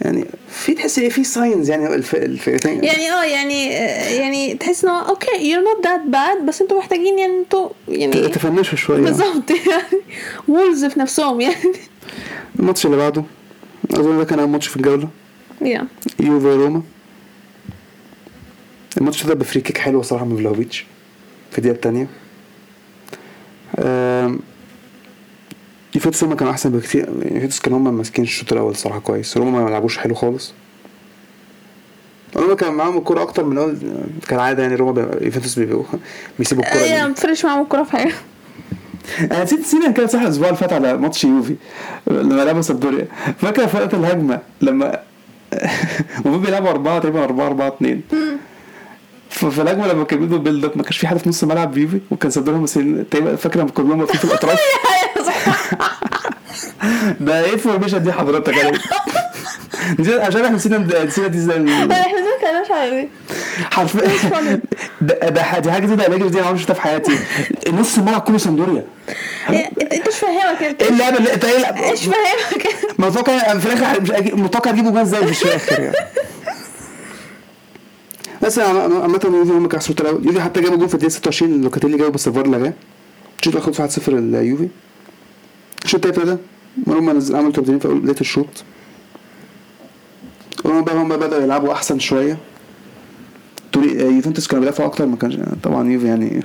[0.02, 2.16] يعني في تحس في signs يعني الف...
[2.16, 3.68] الفرقتين يعني آه يعني
[4.16, 8.28] يعني تحس ان هو أوكي you're not that bad بس أنتوا محتاجين يعني أنتوا يعني
[8.28, 9.02] ت finish وا شوية.
[9.02, 10.02] بالظبط يعني
[10.47, 11.72] own goals في نفسهم يعني.
[12.60, 13.24] الماتش اللي بعده
[13.91, 15.10] أظن ده كان أول ماتش في الجولة.
[15.62, 15.88] yeah
[16.20, 16.82] يوفي روما.
[18.98, 20.86] الماتش ده ب free kick حلو صراحة من فلاوفيتش
[21.52, 22.08] في الدقيقة التانية.
[23.80, 24.39] آم،
[25.96, 29.70] يوفنتوس هما كانوا أحسن بكتير يوفنتوس كانوا هما ماسكين الشوط الأول صراحة كويس روما ما
[29.70, 30.54] لعبوش حلو خالص.
[32.36, 33.78] روما كان معاهم الكورة أكتر من أول
[34.28, 35.84] كالعادة يعني روما يوفنتوس بيبقوا
[36.39, 37.08] بيسيبوا الكورة yeah دي.
[37.08, 38.14] ما فرقش معاهم الكورة في حاجة.
[39.22, 41.56] أنا نسيت نسينا كده صح الأسبوع اللي فات على ماتش يوفي
[42.08, 43.08] لما لعبوا سامدوريا
[43.41, 45.00] فاكر وقت الهجمة لما
[46.26, 48.02] المفروض بيلعبوا أربعة تقريبا أربعة أربعة اتنين.
[49.30, 52.00] ففي الهجمة لما كانوا بيدوا build up ما كانش في حد في نص الملعب بيوفي
[52.12, 54.60] وكان سامدوريا مثلا تقريبا فاكر لما كلهم واقفين في الأطراف؟
[57.20, 58.78] ده إيه ال formation دي حضرتك؟ يعني
[60.00, 61.58] نسيت عشان إحنا نسينا نسينا دي إزاي.
[61.58, 63.10] إحنا إزاي كناش عارفين
[63.72, 64.62] حرفيا.
[65.02, 67.12] ده ده دي حاجة جديده الاجر دي أنا عمري شفتها في حياتي.
[67.74, 68.86] نص الملعب كله سندوريا
[69.50, 72.68] إيه، انت مش فاهمك انت إيه اللعبة اللي انت إيه؟ مش فاهمك
[73.00, 75.96] متوقع في الآخر مش متوقع تجيبوا جول إزاي مش الآخر يعني.
[78.41, 79.68] بس عامة يوفي هم
[80.02, 82.74] الأول يوفي حتى جابوا جول في الدقيقة 26 لوكاتيلي جابوا بس الفار لغاه
[83.39, 84.68] الشوط الأول خلص 1-0 اليوفي
[85.86, 86.42] الشوط التاني ابتدى
[86.88, 88.64] روما نزل عملوا تبديلين في بداية الشوط.
[90.66, 92.38] روما بقى هم بدأوا يلعبوا أحسن شوية.
[93.78, 96.44] آه، يوفنتوس كانوا بيدافعوا أكتر ما كانش طبعا يوفي يعني.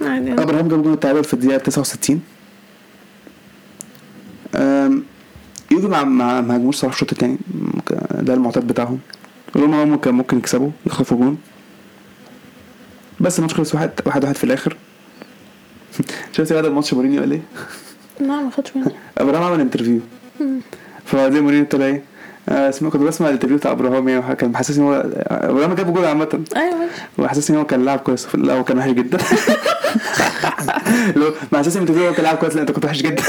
[0.00, 2.20] ما إبراهيم جاب جول التعادل في الدقيقة 69
[4.54, 5.02] أم،
[5.70, 7.38] يوفي مع مع ما هاجموش صراحة الشوط الثاني
[8.12, 8.98] ده المعتاد بتاعهم.
[9.56, 11.38] روما هم كان ممكن يكسبوا يخطفوا جون.
[13.20, 14.76] بس الماتش خلص واحد واحد واحد في الآخر.
[16.32, 17.42] شفت بعد الماتش مورينيو قال إيه؟
[18.20, 20.00] لا ما خدش مني أبراهام عمل interview
[21.04, 22.02] فبعدين مورينيو طلع إيه؟
[22.48, 26.04] آه، اسمه كنت بسمع ال interview بتاع أبراهام يعني كان محسسني هو أبراهام جاب جول
[26.04, 26.44] عامة.
[26.56, 26.76] أيوه
[27.18, 29.18] وحسسني هو كان لاعب كويس لا هو كان وحش جدا.
[31.16, 33.22] لو محسسني انت هو كان لاعب كويس لا أنت كنت وحش جدا.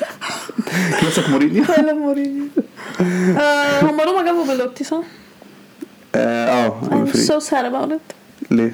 [1.04, 1.64] نفسك مورينيو.
[1.64, 2.44] فعلا مورينيو.
[3.38, 5.02] آه، هم روما جابوا بيلوتي صح؟
[6.14, 8.14] آه آه I'm so sad about it.
[8.50, 8.72] ليه؟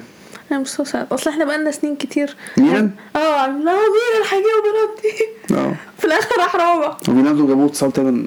[0.51, 2.35] I'm so sad أصل إحنا بقالنا سنين كتير.
[2.57, 5.23] ميلان؟ آه لا مين الحقيقة بيلوتي
[5.53, 5.75] آه.
[5.99, 6.97] في الآخر راح روما.
[7.01, 8.25] وفينالدوم جابوه اتصاب تقريبا.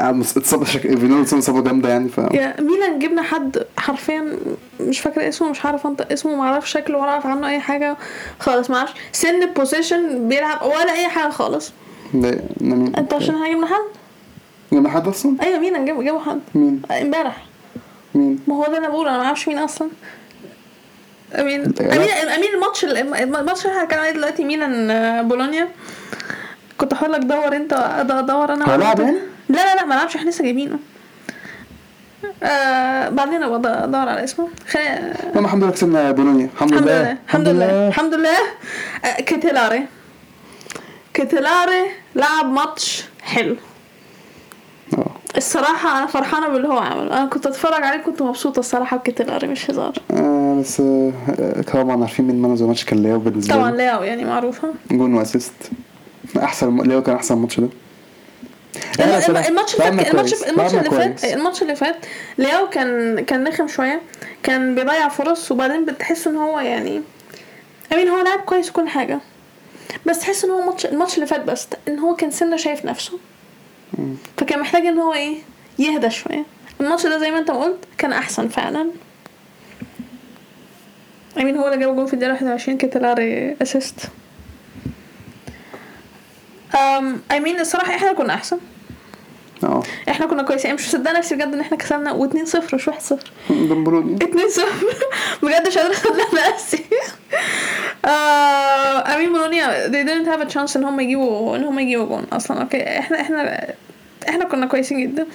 [0.00, 0.80] مص- اتصاب شك...
[0.80, 4.38] فينالدوم اتصاب اصابه جامدة يعني ف yeah ميلان جبنا حد حرفيا
[4.80, 7.96] مش فاكرة اسمه مش عارف انت اسمه ما أعرفش شكله ولا اعرف عنه أي حاجة.
[8.40, 8.92] خالص ما أعرفش.
[9.12, 11.72] سن position بيلعب ولا أي حاجة خالص.
[12.14, 13.84] ده مين؟ انت عشان هجيبنا حد
[14.72, 16.40] جبنا حد أصلا؟ أيوه جابوا جابوا حد.
[16.54, 17.44] مين؟ امبارح.
[18.14, 19.88] مين؟ ما هو ده أنا بقول أنا ما أعرفش مين أصلا.
[21.40, 25.68] امين امين؟ امين الماتش الماتش اللي كان عليه دلوقتي ميلان آه، بولونيا.
[26.78, 29.18] كنت هقول لك دور انت ادور أنا هو لعب يعني؟
[29.48, 30.78] لا لا لا ما لعبش إحنا لسه جايبينه.
[32.42, 34.48] آه بعدين أبقى ادور على اسمه.
[34.68, 36.48] خلينا المهم الحمد لله كسبنا بولونيا.
[36.54, 37.16] الحمد لله.
[37.26, 38.38] الحمد لله الحمد لله.
[39.04, 39.86] آه، كتلاري
[41.14, 41.82] كتلاري
[42.14, 43.56] لعب ماتش حلو.
[45.36, 47.16] الصراحة أنا فرحانة باللي هو عمله.
[47.16, 49.92] أنا كنت أتفرج عليه كنت مبسوطة الصراحة بكيتلاري مش هزار.
[50.10, 53.76] آه، بس آه، طبعا عارفين مين man of the match كان لياو بالنسبة طبعا لي
[53.76, 54.74] لياو يعني معروفة.
[54.90, 55.52] جون و assist.
[56.42, 57.68] أحسن لياو كان أحسن ماتش ده.
[59.20, 61.24] صراحة، الماتش اللي الماتش الماتش اللي فات.
[61.24, 61.96] الماتش اللي فات
[62.38, 64.00] لياو كان كان رخم شوية
[64.42, 67.02] كان بيضيع فرص وبعدين بتحس إن هو يعني
[67.92, 69.20] امين هو لعب كويس كل حاجة
[70.06, 73.18] بس تحس إن هو ماتش الماتش اللي فات بس إن هو كان سنة شايف نفسه.
[74.36, 75.36] فكان محتاج إن هو إيه
[75.78, 76.44] يهدى شوية.
[76.80, 78.90] الماتش ده زي ما أنت قلت كان أحسن فعلا.
[81.40, 83.96] أمين هو اللي جاب جول في الدقيقة 21 كيتلاري assist.
[87.32, 88.58] أمين الصراحة إحنا كنا أحسن.
[89.64, 89.82] آه.
[90.08, 90.74] إحنا كنا كويسين.
[90.74, 92.12] مش مصدقة نفسي بجد إن إحنا كسبنا.
[92.28, 93.18] و2 0 مش 1 0
[93.50, 94.14] دمبروني.
[94.16, 94.64] 2 0
[95.42, 96.84] بجد مش قادرة أصدق نفسي.
[98.04, 102.26] آه أمين بولونيا they didn't have a chance إن هم يجيبوا إن هم يجيبوا جون
[102.32, 102.62] أصلا.
[102.62, 103.66] okay إحنا إحنا
[104.28, 105.26] إحنا كنا كويسين جدا.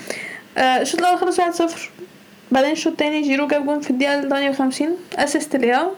[0.57, 1.89] آه، الشوط الأول خلص 1 0
[2.51, 5.91] بعدين الشوط التاني جيرو جاب جون في الدقيقة 58 assist لياو.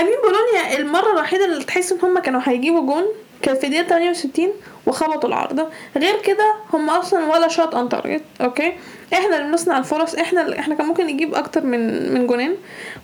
[0.00, 3.04] أمين بولونيا المرة الوحيدة اللي تحس إن هم كانوا هيجيبوا جون
[3.46, 4.48] كانت في الدقيقه 68
[4.86, 8.72] وخبطوا العارضه غير كده هم أصلا ولا shot on target okay؟
[9.12, 12.54] إحنا اللي بنصنع الفرص إحنا اللي إحنا كان ممكن نجيب أكتر من من جونين.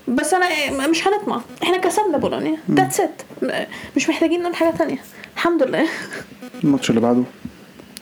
[0.09, 1.41] بس أنا مش هنطمع.
[1.63, 2.57] إحنا كسبنا بولونيا.
[2.71, 3.23] that's it
[3.97, 4.99] مش محتاجين نقول حاجة تانية.
[5.35, 5.89] الحمد لله.
[6.65, 7.23] الماتش اللي بعده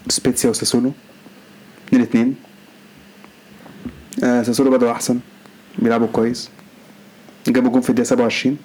[0.09, 0.93] سبيتسيا وساسولو.
[1.89, 2.35] 2 2
[4.25, 5.21] آه ساسولو بدأوا أحسن.
[5.79, 6.51] بيلعبوا كويس.
[7.49, 8.59] جابوا جون في الدقيقة 27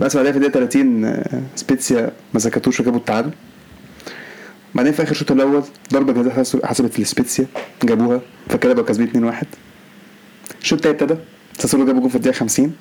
[0.00, 3.30] بس بعدها في الدقيقة 30 آه، سبيتسيا ما سكتوش وجابوا التعادل.
[4.74, 7.46] بعدين في آخر الشوط الأول ضربة جزاء حس- حسبت لسبيتسيا
[7.84, 9.46] جابوها فكده بقوا كاسبين 2 1
[10.62, 11.20] الشوط التاني ابتدى
[11.58, 12.72] ساسولو جابوا جون في الدقيقة 50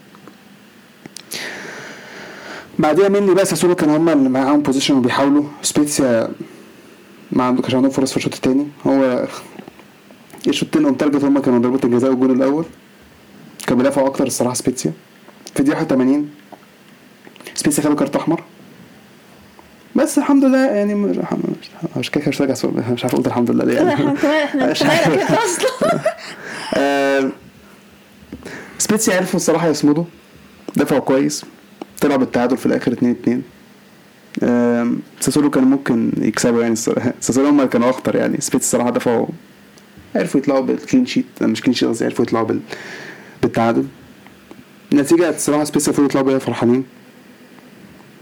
[2.79, 5.43] بعديها مني بقى ساسولو كان هم اللي معاهم possession وبيحاولوا.
[5.61, 6.29] سبيتسيا
[7.31, 8.67] ما عنده كانش عندهم فرص في الشوط التاني.
[8.87, 9.27] هو
[10.47, 12.65] ال shotين on target هم كانوا ضربة الجزاء والجون الأول.
[13.67, 14.91] كانوا بيدافعوا أكتر الصراحة سبيتسيا.
[15.53, 16.29] في الدقيقة 81
[17.55, 18.43] سبيتسيا خدوا card أحمر.
[19.95, 20.95] بس الحمد لله يعني
[21.97, 23.75] مش كده مش راجع مش عارف أقول الحمد لله ليه.
[23.75, 25.69] يعني إحنا أصلا
[26.77, 27.29] آه،
[28.77, 30.03] سبيتسيا عرفوا الصراحة يصمدوا.
[30.75, 31.45] دفعوا كويس.
[32.01, 33.41] طلعوا بالتعادل في الآخر 2 2
[34.43, 37.13] آم، ساسولو كان ممكن يكسبوا يعني الصراحة.
[37.21, 38.41] ساسولو هم اللي كانوا أخطر يعني.
[38.41, 39.27] سبيتسيا الصراحة دفعوا
[40.15, 42.59] عرفوا يطلعوا بال clean sheet مش clean sheet قصدي عرفوا يطلعوا بال...
[43.41, 43.85] بالتعادل.
[44.91, 46.83] النتيجة الصراحة سبيتسيا المفروض يطلعوا بيها فرحانين.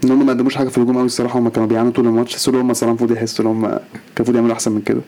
[0.04, 2.34] إن هم ما قدموش حاجة في الهجوم قوي الصراحة هم كانوا بيعانوا طول الماتش.
[2.34, 3.80] بس هم الصراحه المفروض يحسوا إن هم كان
[4.16, 5.00] المفروض يعملوا أحسن من كده.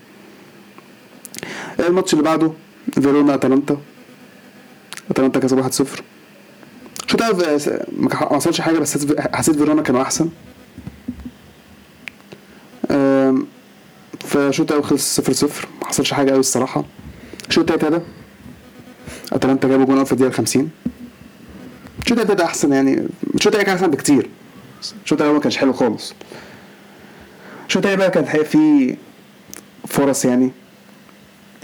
[1.80, 2.52] الماتش اللي بعده
[2.94, 3.76] فيرونا أتلانتا.
[5.10, 6.02] أتلانتا كسب 1-0
[7.06, 7.60] شوط أول
[7.96, 8.94] ما حصلش حاجة بس
[9.34, 10.28] حسيت- فيرونا كانوا أحسن.
[14.20, 16.84] فالشوط الأول خلص 0-0 ما حصلش حاجة قوي الصراحة.
[17.48, 18.04] الشوط التالت ابتدى
[19.32, 20.70] أتلانتا جابوا جون في الدقيقة 50
[22.02, 24.30] الشوط التالت ابتدى أحسن يعني الشوط التاني كان أحسن بكتير.
[25.04, 26.14] الشوط الأول ما كانش حلو خالص.
[27.68, 28.96] الشوط التاني بقى كان فيه
[29.86, 30.50] فرص يعني؟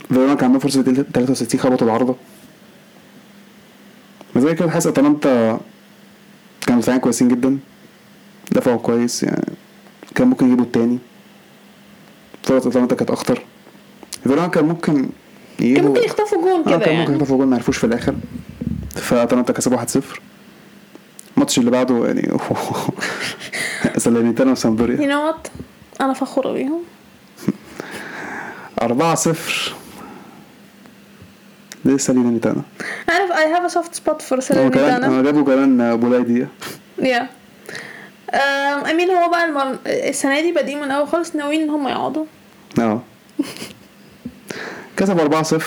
[0.08, 2.16] فيرونا كان عندهم فرصة 63 خبطوا العارضه
[4.36, 5.60] بس زي كده حاسس أتلانتا
[6.66, 7.58] كانوا دفاعين كويسين جدا.
[8.52, 9.52] دفعوا كويس يعني.
[10.14, 10.98] كان ممكن يجيبوا التاني.
[12.42, 13.42] فرص أتلانتا كانت أخطر.
[14.22, 15.08] فيرونا كان ممكن
[15.58, 17.14] كان ممكن يخطفوا جون آه كده كان ممكن يعني.
[17.16, 18.14] يخطفوا جول ما عرفوش في الآخر.
[18.96, 20.00] فأتلانتا كسبوا 1-0
[21.36, 22.38] الماتش اللي بعده يعني
[23.96, 25.48] ساليرنيتانا وسامدوريا you know what
[26.00, 26.82] أنا فخورة بيهم.
[28.82, 28.86] 4-0
[31.84, 32.62] ليه ساليرنيتانا
[33.08, 36.46] عارف I have a soft spot for ساليرنيتانا هو جابوا كمان بولايدي
[36.98, 37.28] يا
[38.90, 39.76] امين هو بقى المر...
[39.86, 42.24] السنة دي بادئين من اول خالص ناويين إن هم يقعدوا.
[42.78, 43.02] آه.
[44.96, 45.62] كسبوا 4-0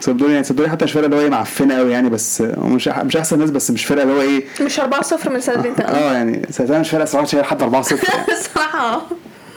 [0.00, 3.16] سامدوريا يعني سامدوريا حتى مش فرقه اللي هو إيه معفنة قوي يعني بس مش مش
[3.16, 4.44] أحسن ناس بس مش فرقه اللي هو إيه.
[4.60, 8.32] مش 4 0 من سالينيتانا آه يعني ساعتها مش فرقه صراحة شايل حد 4-0 يعني.
[8.32, 9.02] الصراحه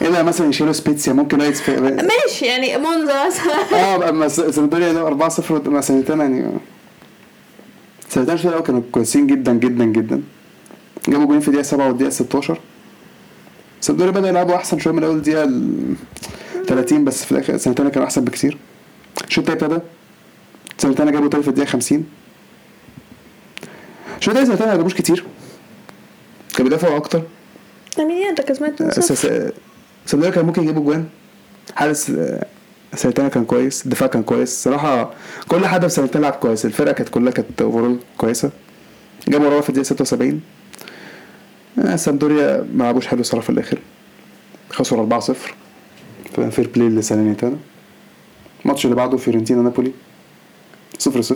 [0.02, 3.54] إلا مثلا يشيلوا سبيتسيا ممكن يتف- ماشي يعني مونزا مثلا.
[3.80, 6.52] آه اما سامدوريا ده 4 0 مع سنتين يعني.
[8.10, 10.22] سنتين الأول كانوا كويسين جدا جدا جدا.
[11.08, 12.58] جابوا جولين في الدقيقة 7 والدقيقة 16
[13.82, 15.96] سامدوريا بدأ يلعبوا أحسن شوية من أول دقيقة ال
[16.68, 18.58] 30 بس في الآخر سنتين كانوا أحسن بكتير.
[19.28, 19.86] الشوط التاني ابتدى.
[20.78, 22.06] سنتين جابوا تاني في الدقيقة 50
[24.18, 25.24] الشوط التاني سنتين ما جابوش كتير.
[26.56, 27.22] كانوا بيدافعوا أكتر.
[28.00, 29.52] امين أنت كسبان 2 0
[30.06, 31.06] سامدوريا كان ممكن يجيبوا جوان.
[31.76, 32.46] حارس آه،
[32.96, 34.64] سنتين كان كويس الدفاع كان كويس.
[34.64, 35.14] صراحة
[35.48, 36.66] كل حد في سنتين لعب كويس.
[36.66, 38.50] الفرقة كانت كلها كانت اوفرول كويسة.
[39.28, 40.42] جابوا وراه في الدقيقة 76
[41.80, 43.78] آه، سامدوريا ما لعبوش حلو صراحة في الآخر.
[44.70, 45.34] خسروا 4-0
[46.34, 47.58] فكان fair play لساليرنيتانا
[48.66, 49.92] الماتش اللي بعده فيورنتينا نابولي.
[51.00, 51.36] 0-0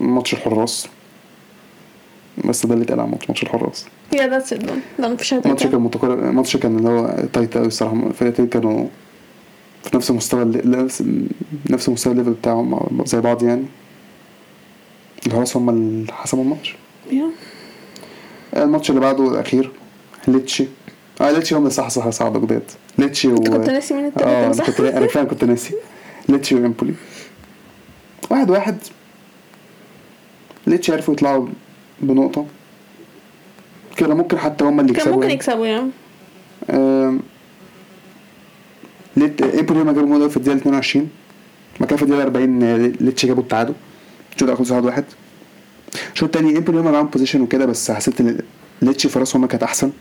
[0.00, 0.86] ماتش الحراس.
[2.44, 3.86] بس ده اللي اتقال عن ماتش ماتش الحراس.
[4.12, 4.60] yeah that's it
[4.98, 5.54] ده مفيش تانية.
[5.54, 7.94] كان متقارب الماتش كان اللي هو tight قوي الصراحة.
[8.06, 8.86] الفرقتين كانوا
[9.84, 11.04] في نفس مستوى اللي- نفس
[11.70, 13.64] نفس مستوى ال level بتاعهم زي بعض يعني.
[15.26, 16.74] الحراس هم اللي حسموا الماتش.
[18.56, 19.70] الماتش اللي بعده الأخير
[20.28, 20.66] ليتشي.
[21.20, 22.62] آه ليتشي هم اللي صح صح صعب بجد
[22.98, 25.74] ليتشي و كنت ناسي مين التالت أنا صح؟ أنا فعلا كنت ناسي.
[26.28, 26.94] ليتشي وإمبولي.
[28.32, 28.76] واحد واحد.
[30.66, 31.48] ليتشي عرفوا يطلعوا
[32.00, 32.46] بنقطة.
[33.96, 35.34] كده ممكن حتى هم اللي كان يكسبوا ممكن يعني.
[35.34, 35.90] يكسبوا يعني
[39.16, 41.08] ليه إمبولي ما جابوا جول في الدقيقة 22
[41.80, 43.74] ما كان في الدقيقة 40 آه، ليتشي جابوا التعادل.
[44.34, 45.04] الشوط الأول خلص 1 1
[46.12, 48.38] الشوط التاني إمبولي هم معاهم possession وكده بس حسيت إن
[48.82, 49.92] ليتشي فرصهم كانت أحسن.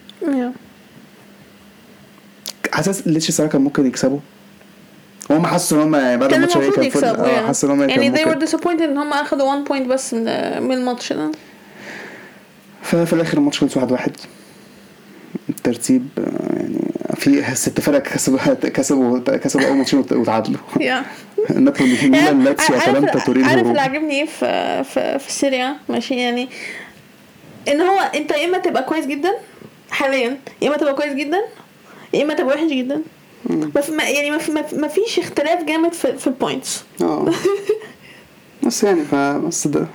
[2.73, 4.19] حاسس ليتشي صراحة كان ممكن يكسبوا.
[5.31, 7.47] هم حسوا إن هم بعد كان الماتش كان فل- يكسبوا آه يعني.
[7.47, 10.23] حسوا إن هم يعني they were disappointed إن هم اخدوا 1 point بس من
[10.63, 11.31] من الماتش ده.
[12.83, 14.11] ففي الآخر الماتش خلص 1 1
[15.49, 16.79] الترتيب آه، يعني
[17.15, 18.37] في ست فرق كسبوا
[18.69, 20.59] كسبوا كسبوا أول ماتشين وت- وتعادلوا.
[21.49, 26.15] نابولي ميلان لاتسيو عارف- أتلانتا تورينو عارف اللي عاجبني إيه في في في السيريا ماشي
[26.15, 26.49] يعني
[27.67, 29.31] إن هو أنت يا إما تبقى كويس جدا
[29.91, 31.37] حاليا يا إما تبقى كويس جدا
[32.13, 33.01] يا إما تبقى وحش جدا.
[33.49, 36.35] ما في ما يعني ما, في ما, في ما فيش اختلاف جامد في في ال
[36.35, 37.31] points آه.
[38.67, 39.87] بس يعني فبس ده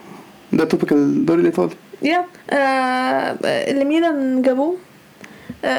[0.53, 1.75] ده topic الدوري الإيطالي.
[2.03, 3.37] يا آه
[3.71, 4.77] اللي ميلان جابوه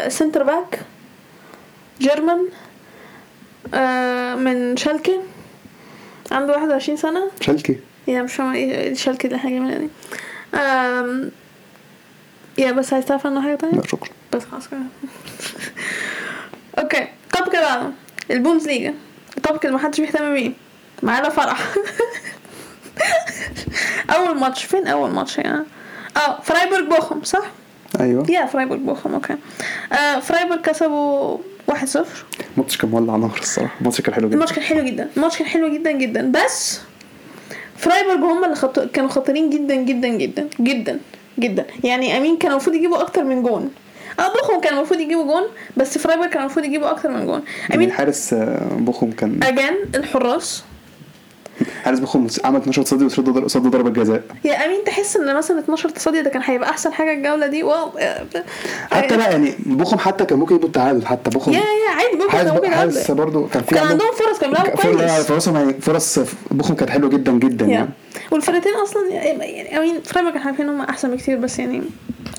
[0.08, 0.80] center back
[2.02, 2.48] German
[4.44, 5.20] من شالكي
[6.32, 7.32] عنده 21 سنة.
[7.42, 7.78] شالكي؟
[8.08, 9.88] yeah مش فاهمة إيه شالكي إحنا جايبينها دي
[10.58, 11.32] آم،
[12.58, 14.10] yeah بس عايز تعرف عنه حاجة تانية؟ لا شكرا.
[14.34, 14.80] بس خلاص كده.
[16.80, 17.08] okay
[17.40, 17.92] اللي بعده
[18.32, 18.94] البوندز ليجا.
[19.38, 20.52] ال topic اللي محدش بيهتم بيه.
[21.04, 21.60] معانا فرح.
[24.16, 24.64] أول ماتش.
[24.64, 25.64] فين أول ماتش يعني
[26.18, 27.44] آه فرايبورغ بوخم صح؟
[28.00, 28.26] أيوه.
[28.32, 29.36] yeah فرايبورغ بوخم okay.
[29.94, 31.38] آه فرايبورغ كسبوا
[31.72, 31.76] 1-0
[32.58, 33.76] الماتش كان مولع نار الصراحة.
[33.82, 34.36] الماتش كان حلو جدا.
[34.36, 35.10] الماتش كان حلو جدا.
[35.18, 36.32] الماتش كان حلو جدا جدا.
[36.32, 36.80] بس
[37.78, 38.80] فرايبورغ هم اللي خط...
[38.80, 41.00] كانوا خطيرين جدا جدا جدا جدا
[41.40, 41.66] جدا.
[41.84, 43.72] يعني I mean كان المفروض يجيبوا أكتر من جون.
[44.20, 45.44] آه بوخم كان المفروض يجيبوا جون
[45.78, 47.44] بس فرايبورغ كان المفروض يجيبوا أكتر من جون.
[47.76, 50.64] I mean الحارس آه، بوخم كان again الحراس.
[51.86, 54.22] حارس بوخم عمل 12 تصدي وصد ضربة جزاء.
[54.46, 57.64] yeah I mean تحس إن مثلا 12 تصدي ده كان هيبقى أحسن حاجة الجولة دي؟
[57.64, 57.92] واو.
[58.92, 62.30] حتى لا يعني بوخم حتى كان ممكن يجيبوا التعادل حتى بوخم yeah yeah عادي ممكن
[62.32, 63.12] حارس كان ممكن حارس.
[63.12, 65.12] برضه كان في كان عندهم فرص كانوا بيلعبوا كويس.
[65.26, 66.20] فرصهم فرص
[66.52, 67.90] بوخم كانت حلوة جدا جدا يعني.
[68.32, 71.82] والفرقتين أصلا يعني I mean فرايبورغ كان عارفين ان هم أحسن بكتير بس يعني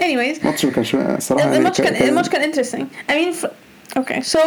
[0.00, 0.40] anyways.
[0.40, 3.32] الماتش ما كانش الصراحه يعني الماتش كان الماتش كان interesting I mean.
[3.96, 4.38] okay so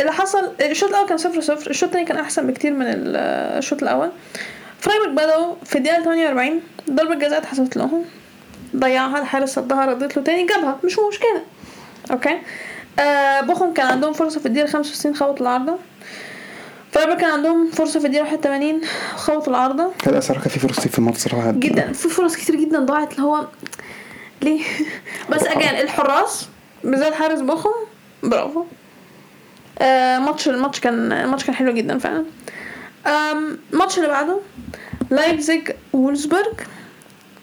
[0.00, 3.16] اللي حصل الشوط الأول كان 0 0 الشوط الثاني كان أحسن بكتير من ال-
[3.58, 4.10] الشوط الأول.
[4.80, 8.04] فرايبورغ بدأوا في الدقيقة 48 ضربة جزاء اتحسبت لهم.
[8.76, 10.78] ضيعها الحارس صدها ردت له تاني جابها.
[10.84, 11.42] مش مشكلة.
[12.10, 12.38] okay؟
[12.98, 15.76] آه بوخم كان عندهم فرصة في الدقيقة 65 خبط العارضة.
[16.92, 18.80] فرايبورغ كان عندهم فرصة في الدقيقة 81
[19.16, 21.50] خبطوا العارضه كان الصراحه كان في فرص كتير في الماتش صراحة.
[21.50, 21.92] جدا.
[21.92, 23.46] في فرص كتير جدا ضاعت اللي هو
[24.42, 24.62] ليه؟
[25.30, 26.48] بس again الحراس
[26.84, 27.70] بالذات حارس بوخم
[28.22, 28.60] برافو.
[28.60, 28.64] آه
[30.20, 32.24] ماتش الماتش كان الماتش كان حلو جدا فعلا.
[33.72, 34.40] الماتش اللي بعده
[35.10, 36.52] لايبزيج وولفسبورج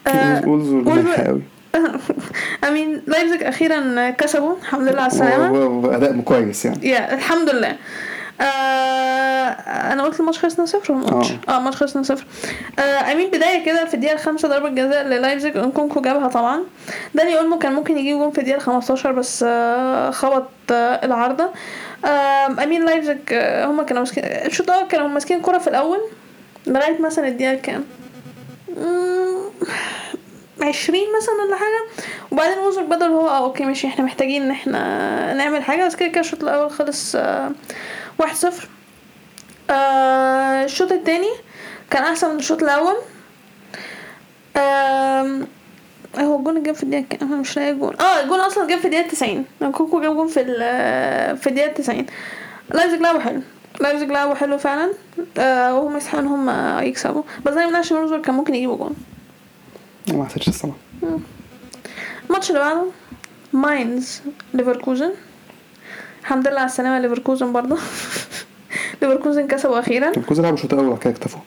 [0.08, 1.42] آه، وولفس وولفس- قوي.
[2.68, 5.96] I mean لايبزيج أخيرا كسبوا الحمد لله على السلامة.
[5.96, 6.88] أداء كويس يعني.
[6.90, 7.76] yeah الحمد لله.
[8.42, 9.48] آه
[9.94, 11.52] أنا قلت الماتش خلص 0 الماتش آه.
[11.52, 12.26] آه الماتش خلص 0
[12.80, 12.82] آه
[13.12, 15.58] I mean بداية كده في الدقيقة الخامسة ضربة جزاء للايبزيج.
[15.58, 16.64] انكونكو جابها طبعا.
[17.16, 21.50] داني أولمو كان ممكن يجيب جون في الدقيقة 15 بس آه خبط آه العارضة.
[22.06, 26.00] آه I mean لايبزيج آه هم كانوا ماسكين الشوط الأول كانوا ماسكين كرة في الأول.
[26.68, 27.84] لغاية مثلا الدقيقة كام؟
[30.62, 32.08] عشرين مثلا ولا حاجة.
[32.32, 35.86] وبعدين وولفسبورج بدأوا اللي هو آه okay ماشي إحنا محتاجين إن إحنا نعمل حاجة.
[35.86, 37.52] بس كده كده الشوط الأول خلص آه،
[38.20, 38.68] واحد صفر.
[39.70, 41.30] آه، الشوط التاني
[41.90, 42.96] كان أحسن من الشوط الأول.
[44.58, 45.48] آم،
[46.20, 48.00] هو الجون جاب في الدقيقة أنا مش لاقي الجون.
[48.00, 50.44] آه الجون أصلا جاب في الدقيقة 90 انكونكو جاب جون في
[51.42, 52.06] في الدقيقة 90
[52.74, 53.42] لايبزيج لعبوا حلو.
[53.82, 54.94] لايبزيج لعبوا حلو فعلا.
[55.38, 56.50] آه وهم يستحقوا إن هم
[56.84, 57.24] يكسبوا.
[57.46, 58.96] بس ده I mean وولفسبورج كان ممكن يجيبوا جون.
[60.14, 60.78] ما حسيتش الصراحة.
[62.30, 62.86] الماتش اللي بعده
[63.54, 64.22] ماينز
[64.54, 65.12] ليفركوزن.
[66.28, 67.00] الحمد لله على السلامة.
[67.00, 67.78] ليفركوزن برضه.
[69.02, 70.12] ليفركوزن كسبوا أخيرا.
[70.18, 71.40] الكوز لعبوا شوط أول وبعد كده اكتفوا.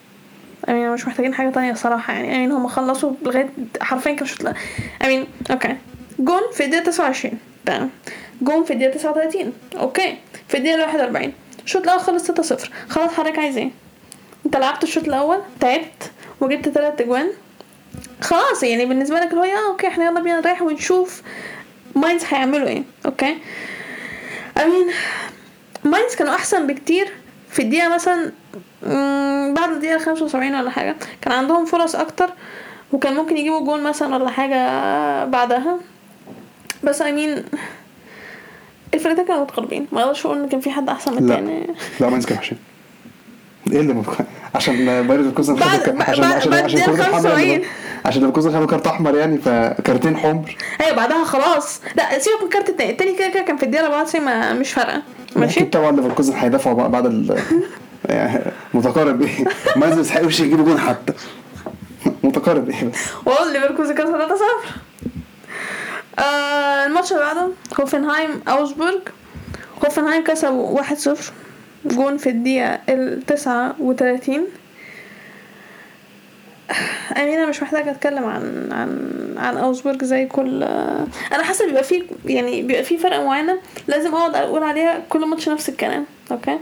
[0.69, 2.37] I mean مش محتاجين حاجة تانية الصراحة يعني.
[2.37, 3.51] I mean هم خلصوا لغاية
[3.81, 4.55] حرفيا كانوا شوط؟
[5.05, 5.77] I mean okay.
[6.19, 7.91] جون في الدقيقة 29 تمام.
[8.43, 10.17] جون في الدقيقة 39 okay.
[10.49, 11.33] في الدقيقة 41
[11.65, 13.71] الشوط الأول خلص 6 0 خلاص حضرتك عايز إيه؟
[14.47, 16.11] أنت لعبت الشوط الأول تعبت
[16.41, 17.31] وجبت تلات أجوان.
[18.21, 21.23] خلاص يعني بالنسبة لك اللي هو yeah okay إحنا يلا بينا نريح ونشوف
[21.97, 22.83] ماينز هيعملوا إيه.
[23.07, 23.37] okay.
[24.63, 24.87] I mean.
[25.85, 27.09] ماينز كانوا احسن بكتير
[27.51, 28.33] في الدقيقة مثلا
[29.55, 30.97] بعد الدقيقة خمسة وسبعين ولا حاجة.
[31.23, 32.31] كان عندهم فرص أكتر
[32.93, 35.79] وكان ممكن يجيبوا جول مثلا ولا حاجة بعدها.
[36.85, 37.45] بس I mean
[38.95, 39.87] الفرقتين كانوا متقاربين.
[39.93, 41.35] ما أقدرش أقول إن كان في حد أحسن من لا.
[41.35, 41.67] التاني.
[42.01, 42.59] لا ماينز كان وحشين.
[43.73, 44.25] إيه اللي مبقى.
[44.55, 47.63] عشان ليفركوزن بعد- خدوا عشان عشان عشان الدقيقة كرة الحمر 75.
[48.05, 50.57] عشان ليفركوزن خدوا كارت أحمر يعني فكارتين حمر.
[50.81, 51.81] أيوه بعدها خلاص.
[51.97, 52.91] لا سيبك من الكارت التاني.
[52.91, 55.03] التاني كده كده كان في الدقيقة 94 ما مش فارقة.
[55.37, 57.39] ماشي؟ طبعا ليفركوزن هيدافعوا بقى بعد ال
[58.05, 58.43] يعني
[58.75, 59.45] متقارب إيه؟
[59.77, 61.13] ما يستحقوش يجيبوا جون حتى.
[62.23, 62.97] متقارب إيه بس؟
[63.27, 64.45] واقول ليفركوزن كسب 3 0
[66.19, 67.49] آه الماتش اللي بعده
[67.81, 69.01] هوفنهايم اوجسبورج
[69.85, 71.33] هوفنهايم كسبوا 1 0
[71.85, 74.47] جون في الدقيقة ال 39
[77.17, 80.63] يعني أنا مش محتاجة أتكلم عن عن عن أوجسبورج زي كل
[81.33, 83.59] أنا حاسة بيبقى فيه يعني بيبقى فيه فرقة معينة
[83.89, 86.59] لازم أقعد أقول عليها كل ماتش نفس الكلام okay؟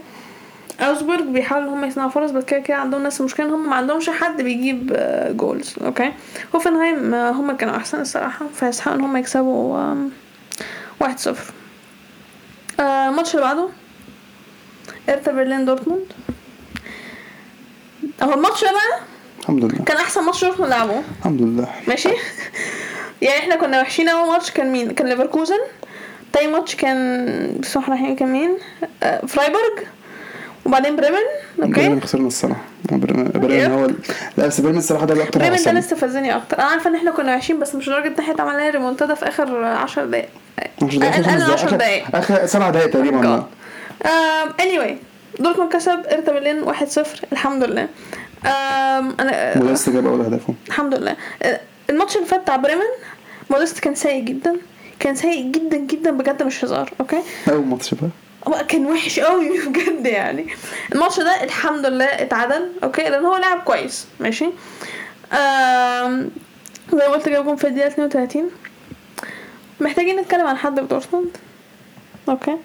[0.80, 4.10] أوجسبورج بيحاولوا هم يصنعوا فرص بس كده كده عندهم نفس المشكلة إن هم ما عندهمش
[4.10, 6.12] حد بيجيب آه، goals okay؟
[6.54, 9.94] هوفنهايم آه، هم كانوا أحسن الصراحة فيستحقوا إن هم يكسبوا
[11.00, 11.52] واحد صفر.
[12.80, 13.68] آه، الماتش اللي بعده؟
[15.08, 16.04] هيرتا برلين دورتموند.
[18.22, 19.00] اهو الماتش ده بقى
[19.40, 19.84] الحمد لله.
[19.84, 21.68] كان أحسن ماتش دورتموند لعبوه الحمد لله.
[21.88, 22.08] ماشي.
[23.22, 24.50] يعني إحنا كنا وحشين أول ماتش.
[24.50, 25.58] كان مين؟ كان ليفركوزن.
[26.32, 26.96] تاني ماتش كان
[27.60, 28.58] بسم الله الرحمن الرحيم كان مين؟
[29.02, 29.78] آه، فرايبورج
[30.66, 31.16] وبعدين بريمن.
[31.62, 31.72] okay.
[31.72, 32.60] بريمن خسرنا الصراحة.
[32.84, 33.86] بريمن هو
[34.36, 35.72] لا بس بريمن الصراحة ده أكتر بريمن ده.
[35.72, 36.58] لسه فزني أكتر.
[36.58, 39.28] أنا عارفة إن إحنا كنا وحشين بس مش لدرجة إن إحنا اتعمل لنا ريمونتادا في
[39.28, 40.28] آخر 10 دقايق.
[40.82, 42.16] مش ده أقل خمس 10 دقايق دقايق.
[42.16, 43.46] آخر سبع دقايق تقريبا.
[44.04, 44.92] Anyway
[45.40, 46.74] دورتموند كسب هيرتا برلين 1-0
[47.32, 47.88] الحمد لله.
[48.44, 50.56] أنتوني موديست جاب أول هدفهم.
[50.68, 51.16] الحمد لله.
[51.42, 52.82] آه، الماتش اللي فات بتاع بريمن
[53.50, 54.56] موديست كان سيء جدا
[55.00, 57.18] كان سيء جدا جدا بجد مش هزار okay؟
[57.48, 58.64] أول ماتش بقى.
[58.64, 60.46] كان وحش قوي بجد يعني.
[60.92, 64.44] الماتش ده الحمد لله اتعدل okay؟ لأن هو لعب كويس ماشي؟
[65.32, 66.30] um،
[66.92, 68.50] زي ما قلت جاب جون في الدقيقة 32
[69.80, 71.36] محتاجين نتكلم عن حد في دورتموند؟
[72.28, 72.56] okay.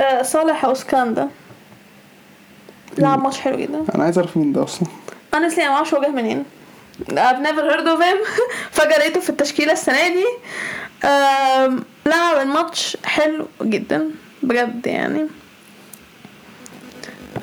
[0.00, 1.28] آه صالح أوزجان ده
[2.98, 3.84] لعب ماتش حلو جدا.
[3.94, 4.88] أنا عايز أعرف مين ده أصلا.
[5.34, 6.44] Honestly أنا معرفش هو جه منين.
[7.08, 8.42] I've never heard of him.
[8.76, 10.24] فجأة لقيته في التشكيلة السنة دي.
[12.06, 14.10] لعب الماتش حلو جدا
[14.42, 15.26] بجد يعني.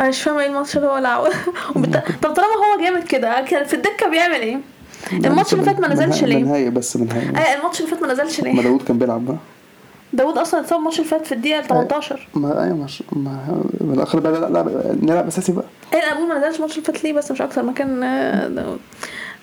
[0.01, 1.29] أنا مش فاهمة إيه الماتش اللي هو لعبه.
[1.75, 4.59] وبت- طب طالما هو جامد كده كان في الدكة بيعمل إيه؟
[5.13, 7.29] الماتش اللي فات ما نزلش ليه؟ بنهاية بس بنهاية.
[7.47, 9.37] إيه الماتش اللي فات ما نزلش ما ليه؟ داوود كان بيلعب بقى.
[10.15, 14.31] داوود أصلا اتصاب الماتش اللي فات في الدقيقة 18 ما أيوه مش ما بالاخر بقى
[14.31, 15.65] لا لا نلعب أساسي بقى.
[15.93, 18.47] إيه أنا بقول ما نزلش الماتش اللي فات ليه بس مش أكتر ما كان آه،
[18.47, 18.79] داوود.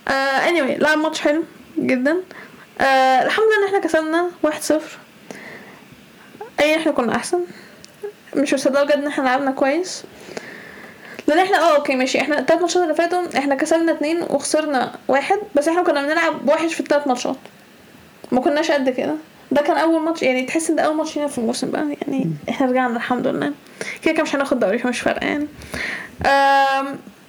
[0.08, 1.42] آه anyway لعب ماتش حلو
[1.78, 2.16] جدا.
[2.80, 2.84] آه
[3.22, 4.72] الحمد لله إن إحنا كسبنا 1-0
[6.60, 7.40] أي إحنا كنا أحسن.
[8.36, 10.04] مش مصدقة بجد إن إحنا لعبنا كويس.
[11.26, 12.20] لأن إحنا آه okay ماشي.
[12.20, 16.74] إحنا التلات ماتشات اللي فاتوا إحنا كسبنا اتنين وخسرنا واحد بس إحنا كنا بنلعب وحش
[16.74, 17.36] في التلات ماتشات.
[18.32, 19.14] ما كناش قد كده.
[19.52, 22.30] ده كان أول ماتش يعني تحس إن ده أول ماتش لينا في الموسم بقى يعني
[22.48, 23.52] إحنا رجعنا الحمد لله.
[24.04, 25.46] كده كده مش هناخد دوري فمش فارقه يعني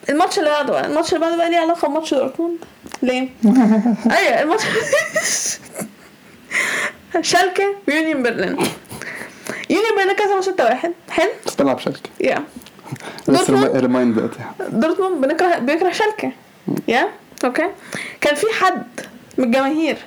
[0.10, 2.58] الماتش اللي بعده بقى الماتش اللي بعده بقى ليه علاقة بماتش دورتموند؟
[3.02, 3.30] ليه؟
[4.18, 4.64] أيوه الماتش
[7.22, 8.58] شالكة ويونيون برلين.
[9.70, 12.44] يونيون برلين كسبوا 6 1 حلو؟ بتلعب شركة يا.
[13.28, 16.32] دورتموند؟ remind دلوقتي دورتموند بنكره بيكره شالكة.
[16.88, 17.10] yeah
[17.46, 17.70] okay.
[18.22, 18.84] كان في حد
[19.38, 19.98] من الجماهير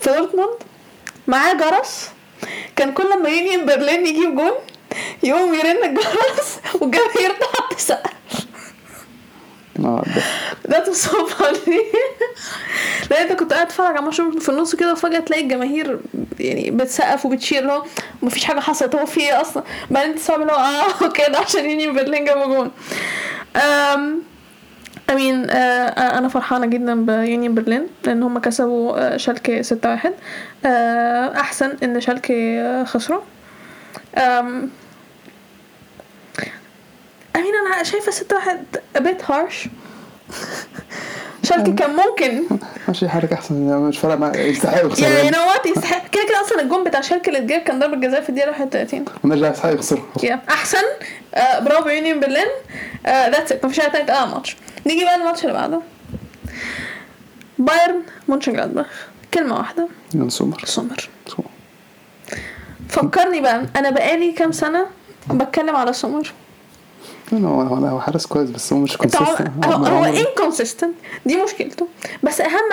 [0.00, 0.54] في دورتموند
[1.28, 2.08] معاه جرس.
[2.76, 4.52] كان كل ما يونيون برلين يجيب جون
[5.22, 8.10] يقوم يرن الجرس والجماهير تقعد تسقف
[10.64, 11.82] ده تصفني
[13.10, 16.00] لأن انت كنت قاعد تتفرج على ماتش في النص كده وفجأة تلاقي الجماهير
[16.40, 17.84] يعني بتسقف وبت cheer اللي هو
[18.22, 18.94] مفيش حاجة حصلت.
[18.94, 22.46] هو في إيه أصلا؟ بعدين تستوعب اللي هو آه okay ده عشان يونيون برلين جابوا
[22.46, 22.70] جون.
[25.10, 29.90] um I mean آه أنا فرحانة جدا بيونيون برلين لأن هم كسبوا آه شالكة 6
[29.90, 30.12] 1
[30.66, 33.20] آه أحسن إن شالكة آه خسروا.
[34.16, 34.70] um
[37.36, 38.58] I mean أنا شايفة 6 1
[38.98, 39.68] a bit harsh.
[41.42, 42.42] شالكه كان ممكن.
[42.88, 43.54] ماشي حركة أحسن.
[43.54, 44.46] مش فارق معايا.
[44.46, 45.02] يستحق يخسر.
[45.02, 46.08] يعني يعني نو وات يستحق.
[46.10, 49.38] كده كده أصلا الجون بتاع شالكه اللي اتجاب كان ضربة جزاء في الدقيقة 31 مالناش
[49.40, 50.02] دعوة يستحق يخسر.
[50.48, 50.82] أحسن.
[51.34, 52.46] آه برافو يونيون برلين
[53.06, 55.80] that's it مفيش حاجة تانية آه ماتش نيجي بقى الماتش اللي بعده.
[57.58, 58.86] بايرن مونشن جلادباخ
[59.34, 59.88] كلمة واحدة.
[60.14, 60.62] يان سومر.
[60.64, 61.08] سومر.
[62.88, 64.86] فكرني بقى أنا بقالي كام سنة
[65.30, 66.32] بتكلم على سومر؟
[67.34, 70.94] هو هو هو حارس كويس بس هو مش consistent هو, هو inconsistent
[71.26, 71.86] دي مشكلته.
[72.22, 72.72] بس أهم.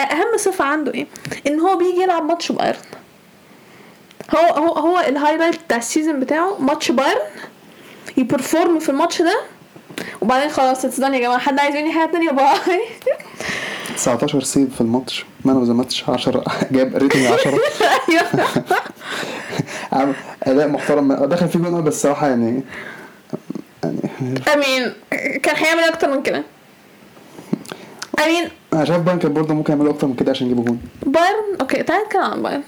[0.00, 1.06] أهم صفة عنده إيه؟
[1.46, 2.76] إن هو بيجي يلعب ماتش بايرن
[4.36, 7.20] هو هو هو ال highlight بتاع ال season بتاعه ماتش بايرن
[8.16, 9.40] ي perform في الماتش ده
[10.22, 11.38] وبعدين خلاص that's it يا جماعة.
[11.38, 12.80] حد عايز مني حاجة تانية؟ bye.
[13.96, 15.24] 19 saves في الماتش.
[15.44, 17.50] man of the match 10 جاب rating 10
[18.08, 18.24] أيوه.
[19.92, 21.14] عم- أداء محترم.
[21.24, 22.62] دخل فيه جون بس الصراحه يعني
[24.54, 24.92] I mean
[25.42, 26.42] كان هيعمل أكتر من كده.
[28.24, 30.80] I mean أنا شايف بايرن كان برضه ممكن يعملوا أكتر من كده عشان يجيبوا جون.
[31.06, 32.62] بايرن okay تعال نتكلم عن بايرن